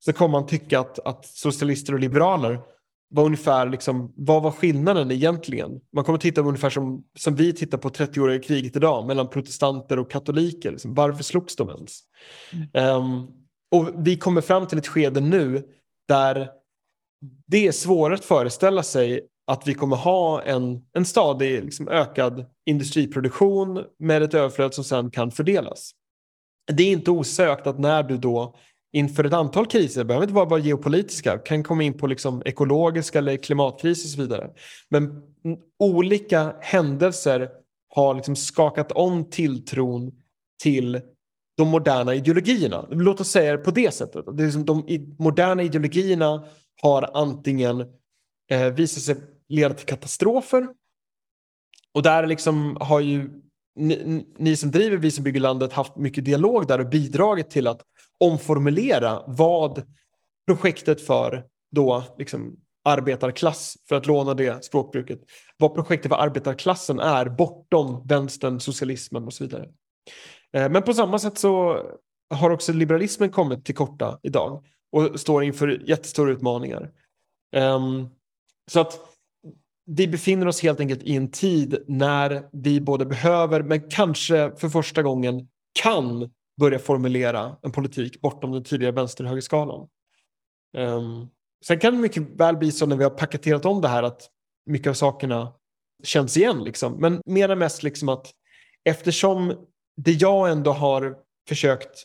så 0.04 0.12
kommer 0.12 0.32
man 0.32 0.46
tycka 0.46 0.80
att, 0.80 0.98
att 0.98 1.26
socialister 1.26 1.92
och 1.92 2.00
liberaler 2.00 2.60
var 3.10 3.24
ungefär, 3.24 3.68
liksom, 3.68 4.12
vad 4.16 4.42
var 4.42 4.50
skillnaden 4.50 5.10
egentligen? 5.10 5.80
Man 5.92 6.04
kommer 6.04 6.18
titta 6.18 6.42
på 6.42 6.48
ungefär 6.48 6.70
som, 6.70 7.04
som 7.18 7.34
vi 7.34 7.52
tittar 7.52 7.78
på 7.78 7.88
30-åriga 7.88 8.42
kriget 8.42 8.76
idag 8.76 9.06
mellan 9.06 9.28
protestanter 9.28 9.98
och 9.98 10.10
katoliker. 10.10 10.70
Liksom, 10.70 10.94
varför 10.94 11.22
slogs 11.22 11.56
de 11.56 11.70
ens? 11.70 12.00
Mm. 12.74 12.96
Um, 12.96 13.26
och 13.70 14.06
vi 14.06 14.16
kommer 14.16 14.40
fram 14.40 14.66
till 14.66 14.78
ett 14.78 14.86
skede 14.86 15.20
nu 15.20 15.62
där 16.08 16.48
det 17.46 17.66
är 17.66 17.72
svårare 17.72 18.14
att 18.14 18.24
föreställa 18.24 18.82
sig 18.82 19.20
att 19.46 19.68
vi 19.68 19.74
kommer 19.74 19.96
ha 19.96 20.42
en, 20.42 20.82
en 20.92 21.04
stadig 21.04 21.64
liksom, 21.64 21.88
ökad 21.88 22.46
industriproduktion 22.66 23.84
med 23.98 24.22
ett 24.22 24.34
överflöd 24.34 24.74
som 24.74 24.84
sen 24.84 25.10
kan 25.10 25.30
fördelas. 25.30 25.90
Det 26.72 26.82
är 26.82 26.92
inte 26.92 27.10
osökt 27.10 27.66
att 27.66 27.78
när 27.78 28.02
du 28.02 28.16
då 28.16 28.56
inför 28.92 29.24
ett 29.24 29.32
antal 29.32 29.66
kriser, 29.66 30.00
det 30.00 30.04
behöver 30.04 30.24
inte 30.24 30.34
bara 30.34 30.44
vara 30.44 30.60
geopolitiska, 30.60 31.38
kan 31.38 31.62
komma 31.62 31.82
in 31.82 31.98
på 31.98 32.06
liksom 32.06 32.42
ekologiska 32.44 33.18
eller 33.18 33.36
klimatkriser 33.36 34.06
och 34.06 34.10
så 34.10 34.20
vidare. 34.20 34.50
Men 34.88 35.22
olika 35.78 36.54
händelser 36.60 37.48
har 37.94 38.14
liksom 38.14 38.36
skakat 38.36 38.92
om 38.92 39.30
tilltron 39.30 40.12
till 40.62 41.00
de 41.56 41.68
moderna 41.68 42.14
ideologierna. 42.14 42.86
Låt 42.90 43.20
oss 43.20 43.28
säga 43.30 43.52
det 43.52 43.58
på 43.58 43.70
det 43.70 43.94
sättet. 43.94 44.24
Det 44.36 44.42
är 44.42 44.46
liksom 44.46 44.64
de 44.64 44.84
moderna 45.18 45.62
ideologierna 45.62 46.44
har 46.83 47.11
antingen 47.14 47.81
eh, 48.51 48.66
visat 48.66 49.03
sig 49.03 49.16
leda 49.49 49.74
till 49.74 49.87
katastrofer 49.87 50.68
och 51.95 52.03
där 52.03 52.26
liksom 52.26 52.76
har 52.81 53.01
ju 53.01 53.31
ni, 53.76 54.26
ni 54.39 54.57
som 54.57 54.70
driver 54.70 54.97
Vi 54.97 55.11
som 55.11 55.24
bygger 55.24 55.41
landet 55.41 55.72
haft 55.72 55.97
mycket 55.97 56.24
dialog 56.24 56.66
där 56.66 56.78
och 56.78 56.89
bidragit 56.89 57.51
till 57.51 57.66
att 57.66 57.83
omformulera 58.18 59.22
vad 59.26 59.83
projektet 60.47 61.07
för 61.07 61.45
då 61.70 62.05
liksom 62.18 62.57
arbetarklass, 62.85 63.76
för 63.89 63.97
att 63.97 64.07
låna 64.07 64.35
det 64.35 64.64
språkbruket, 64.64 65.20
vad 65.57 65.74
projektet 65.74 66.12
för 66.12 66.18
arbetarklassen 66.18 67.01
är 67.01 67.28
bortom 67.28 68.07
vänstern, 68.07 68.61
socialismen 68.61 69.24
och 69.24 69.33
så 69.33 69.45
vidare. 69.45 69.68
Eh, 70.53 70.70
men 70.70 70.83
på 70.83 70.95
samma 70.95 71.18
sätt 71.18 71.39
så 71.39 71.83
har 72.35 72.51
också 72.51 72.72
liberalismen 72.72 73.31
kommit 73.31 73.64
till 73.64 73.74
korta 73.74 74.18
idag 74.22 74.64
och 74.93 75.20
står 75.20 75.45
inför 75.45 75.82
jättestora 75.88 76.32
utmaningar. 76.32 76.91
Um, 77.57 78.09
så 78.70 78.80
att 78.80 79.01
vi 79.86 80.09
befinner 80.09 80.47
oss 80.49 80.62
helt 80.62 80.80
enkelt 80.80 81.03
i 81.03 81.16
en 81.16 81.30
tid 81.30 81.84
när 81.88 82.49
vi 82.53 82.80
både 82.80 83.07
behöver, 83.07 83.62
men 83.62 83.91
kanske 83.91 84.53
för 84.57 84.68
första 84.68 85.03
gången 85.03 85.49
kan 85.72 86.30
börja 86.61 86.78
formulera 86.78 87.57
en 87.62 87.72
politik 87.72 88.20
bortom 88.20 88.53
den 88.53 88.64
tidigare 88.64 88.93
vänster-högerskalan. 88.93 89.88
Um, 90.76 91.28
sen 91.66 91.78
kan 91.78 91.95
det 91.95 92.01
mycket 92.01 92.22
väl 92.22 92.57
bli 92.57 92.72
så 92.72 92.86
när 92.86 92.97
vi 92.97 93.05
har 93.05 93.11
paketerat 93.11 93.64
om 93.66 93.80
det 93.80 93.88
här 93.88 94.03
att 94.03 94.30
mycket 94.66 94.91
av 94.91 94.95
sakerna 94.95 95.53
känns 96.03 96.36
igen. 96.36 96.64
Liksom. 96.64 96.93
Men 96.93 97.22
mer 97.26 97.49
än 97.49 97.59
mest 97.59 97.82
liksom 97.82 98.09
att 98.09 98.30
eftersom 98.84 99.66
det 99.97 100.12
jag 100.12 100.51
ändå 100.51 100.72
har 100.72 101.16
försökt 101.49 102.05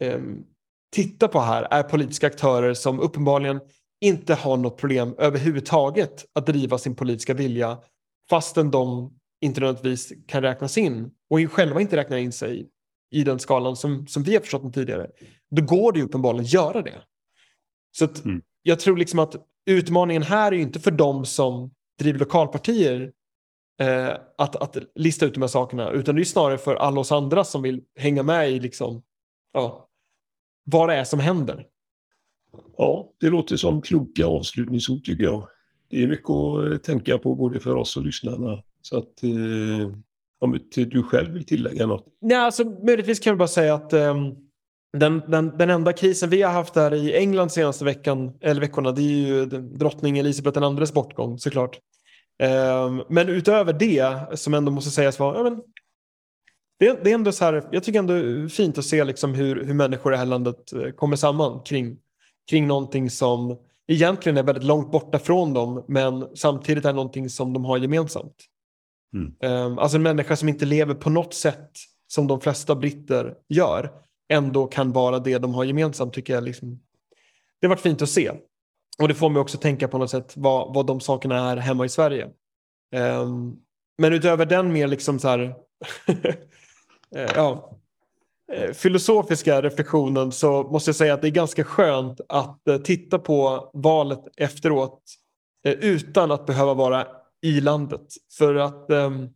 um, 0.00 0.46
titta 0.94 1.28
på 1.28 1.40
här 1.40 1.66
är 1.70 1.82
politiska 1.82 2.26
aktörer 2.26 2.74
som 2.74 3.00
uppenbarligen 3.00 3.60
inte 4.00 4.34
har 4.34 4.56
något 4.56 4.76
problem 4.76 5.14
överhuvudtaget 5.18 6.24
att 6.34 6.46
driva 6.46 6.78
sin 6.78 6.96
politiska 6.96 7.34
vilja 7.34 7.78
fastän 8.30 8.70
de 8.70 9.12
inte 9.40 9.60
nödvändigtvis 9.60 10.12
kan 10.26 10.42
räknas 10.42 10.78
in 10.78 11.10
och 11.30 11.52
själva 11.52 11.80
inte 11.80 11.96
räknar 11.96 12.16
in 12.16 12.32
sig 12.32 12.68
i 13.10 13.24
den 13.24 13.38
skalan 13.38 13.76
som, 13.76 14.06
som 14.06 14.22
vi 14.22 14.34
har 14.34 14.40
förstått 14.40 14.62
den 14.62 14.72
tidigare, 14.72 15.10
då 15.50 15.62
går 15.62 15.92
det 15.92 15.98
ju 15.98 16.04
uppenbarligen 16.04 16.44
att 16.44 16.52
göra 16.52 16.82
det. 16.82 17.02
Så 17.96 18.04
att 18.04 18.24
mm. 18.24 18.42
jag 18.62 18.80
tror 18.80 18.96
liksom 18.96 19.18
att 19.18 19.36
utmaningen 19.70 20.22
här 20.22 20.52
är 20.52 20.56
ju 20.56 20.62
inte 20.62 20.80
för 20.80 20.90
dem 20.90 21.24
som 21.24 21.70
driver 21.98 22.18
lokalpartier 22.18 23.12
eh, 23.80 24.12
att, 24.38 24.56
att 24.56 24.76
lista 24.94 25.26
ut 25.26 25.34
de 25.34 25.40
här 25.40 25.48
sakerna, 25.48 25.90
utan 25.90 26.14
det 26.14 26.22
är 26.22 26.24
snarare 26.24 26.58
för 26.58 26.74
alla 26.74 27.00
oss 27.00 27.12
andra 27.12 27.44
som 27.44 27.62
vill 27.62 27.82
hänga 27.98 28.22
med 28.22 28.50
i 28.50 28.60
liksom, 28.60 29.02
ja, 29.52 29.88
vad 30.64 30.88
det 30.88 30.94
är 30.94 31.04
som 31.04 31.20
händer. 31.20 31.66
Ja, 32.76 33.10
det 33.20 33.30
låter 33.30 33.56
som 33.56 33.82
kloka 33.82 34.26
avslutningsord 34.26 35.04
tycker 35.04 35.24
jag. 35.24 35.48
Det 35.90 36.02
är 36.02 36.06
mycket 36.06 36.30
att 36.30 36.82
tänka 36.82 37.18
på 37.18 37.34
både 37.34 37.60
för 37.60 37.74
oss 37.74 37.96
och 37.96 38.04
lyssnarna. 38.04 38.62
Så 38.82 38.98
att 38.98 39.22
eh, 39.22 39.96
om 40.40 40.58
du 40.74 41.02
själv 41.02 41.32
vill 41.32 41.46
tillägga 41.46 41.86
något? 41.86 42.06
Nej, 42.20 42.36
alltså, 42.36 42.64
möjligtvis 42.64 43.20
kan 43.20 43.30
jag 43.30 43.38
bara 43.38 43.48
säga 43.48 43.74
att 43.74 43.92
um, 43.92 44.34
den, 44.92 45.22
den, 45.28 45.58
den 45.58 45.70
enda 45.70 45.92
krisen 45.92 46.30
vi 46.30 46.42
har 46.42 46.52
haft 46.52 46.76
här 46.76 46.94
i 46.94 47.16
England 47.16 47.50
senaste 47.50 47.84
veckan, 47.84 48.32
eller 48.40 48.60
veckorna, 48.60 48.92
det 48.92 49.02
är 49.02 49.26
ju 49.26 49.46
drottning 49.60 50.18
Elisabeth 50.18 50.62
IIs 50.80 50.92
bortgång 50.92 51.38
såklart. 51.38 51.78
Um, 52.42 53.02
men 53.08 53.28
utöver 53.28 53.72
det, 53.72 54.38
som 54.38 54.54
ändå 54.54 54.72
måste 54.72 54.90
sägas 54.90 55.18
vara, 55.18 55.36
ja, 55.36 55.42
men, 55.42 55.62
det, 56.78 57.04
det, 57.04 57.10
är 57.10 57.14
ändå 57.14 57.32
så 57.32 57.44
här, 57.44 57.68
jag 57.72 57.84
tycker 57.84 57.98
ändå 57.98 58.48
fint 58.48 58.78
att 58.78 58.84
se 58.84 59.04
liksom 59.04 59.34
hur, 59.34 59.64
hur 59.64 59.74
människor 59.74 60.12
i 60.12 60.14
det 60.14 60.18
här 60.18 60.26
landet 60.26 60.72
eh, 60.72 60.90
kommer 60.90 61.16
samman 61.16 61.60
kring, 61.62 61.96
kring 62.50 62.66
någonting 62.66 63.10
som 63.10 63.58
egentligen 63.88 64.38
är 64.38 64.42
väldigt 64.42 64.64
långt 64.64 64.92
borta 64.92 65.18
från 65.18 65.54
dem, 65.54 65.84
men 65.88 66.36
samtidigt 66.36 66.84
är 66.84 66.92
någonting 66.92 67.30
som 67.30 67.52
de 67.52 67.64
har 67.64 67.78
gemensamt. 67.78 68.36
Mm. 69.14 69.56
Um, 69.66 69.78
alltså 69.78 69.96
en 69.96 70.02
människa 70.02 70.36
som 70.36 70.48
inte 70.48 70.64
lever 70.64 70.94
på 70.94 71.10
något 71.10 71.34
sätt 71.34 71.70
som 72.06 72.26
de 72.26 72.40
flesta 72.40 72.74
britter 72.74 73.34
gör 73.48 73.90
ändå 74.28 74.66
kan 74.66 74.92
vara 74.92 75.18
det 75.18 75.38
de 75.38 75.54
har 75.54 75.64
gemensamt 75.64 76.12
tycker 76.12 76.34
jag. 76.34 76.44
Liksom, 76.44 76.80
det 77.60 77.66
har 77.66 77.68
varit 77.68 77.80
fint 77.80 78.02
att 78.02 78.08
se. 78.08 78.32
Och 78.98 79.08
det 79.08 79.14
får 79.14 79.30
mig 79.30 79.40
också 79.40 79.58
tänka 79.58 79.88
på 79.88 79.98
något 79.98 80.10
sätt 80.10 80.32
vad, 80.36 80.74
vad 80.74 80.86
de 80.86 81.00
sakerna 81.00 81.50
är 81.50 81.56
hemma 81.56 81.84
i 81.84 81.88
Sverige. 81.88 82.24
Um, 82.96 83.56
men 83.98 84.12
utöver 84.12 84.46
den 84.46 84.72
mer 84.72 84.86
liksom 84.86 85.18
så 85.18 85.28
här, 85.28 85.54
ja, 87.14 87.78
eh, 88.52 88.72
filosofiska 88.72 89.62
reflektionen 89.62 90.32
så 90.32 90.62
måste 90.62 90.88
jag 90.88 90.96
säga 90.96 91.14
att 91.14 91.22
det 91.22 91.28
är 91.28 91.32
ganska 91.32 91.64
skönt 91.64 92.20
att 92.28 92.62
uh, 92.70 92.76
titta 92.76 93.18
på 93.18 93.70
valet 93.74 94.20
efteråt 94.36 95.02
utan 95.64 96.30
att 96.30 96.46
behöva 96.46 96.74
vara 96.74 97.06
i 97.42 97.60
landet. 97.60 98.06
För 98.38 98.54
att 98.54 98.90
um, 98.90 99.30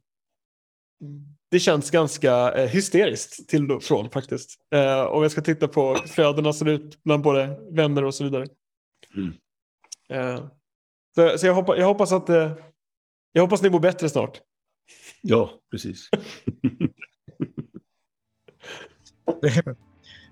det 1.51 1.61
känns 1.61 1.91
ganska 1.91 2.67
hysteriskt 2.67 3.49
till 3.49 3.73
och 3.73 3.83
från 3.83 4.11
faktiskt. 4.11 4.61
Uh, 4.75 5.01
om 5.01 5.23
jag 5.23 5.33
ska 5.33 5.41
titta 5.41 5.69
på 5.69 5.97
flödena 6.07 6.53
ser 6.53 6.69
ut 6.69 7.03
bland 7.03 7.23
både 7.23 7.59
vänner 7.71 8.05
och 8.05 8.15
så 8.15 8.25
vidare. 8.25 8.47
Mm. 9.17 9.33
Uh, 10.13 10.49
så, 11.15 11.39
så 11.39 11.47
jag, 11.47 11.55
hoppa, 11.55 11.77
jag, 11.77 11.87
hoppas 11.87 12.13
att 12.13 12.31
uh, 12.31 12.53
jag 13.33 13.43
hoppas 13.43 13.63
ni 13.63 13.71
mår 13.71 13.81
bättre 13.81 14.09
snart. 14.09 14.41
Ja, 15.23 15.51
precis. 15.71 16.09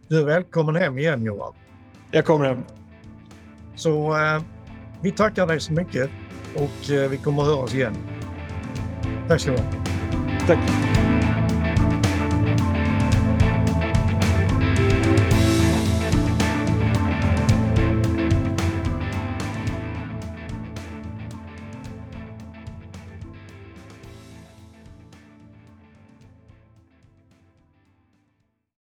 du 0.09 0.21
är 0.21 0.25
välkommen 0.25 0.77
hem 0.77 0.99
igen 0.99 1.25
Johan. 1.25 1.55
Jag 2.11 2.25
kommer 2.25 2.45
hem. 2.45 2.63
Så 3.75 4.17
vi 5.03 5.11
tackar 5.11 5.47
dig 5.47 5.61
så 5.61 5.73
mycket 5.73 6.11
och 6.55 6.91
eh, 6.91 7.11
vi 7.11 7.17
kommer 7.17 7.43
att 7.43 7.49
höra 7.49 7.59
oss 7.59 7.75
igen. 7.75 7.95
Tack 9.29 9.41
ska 9.41 9.51
du 9.51 9.59
ha. 9.59 9.65
Tack. 10.47 10.96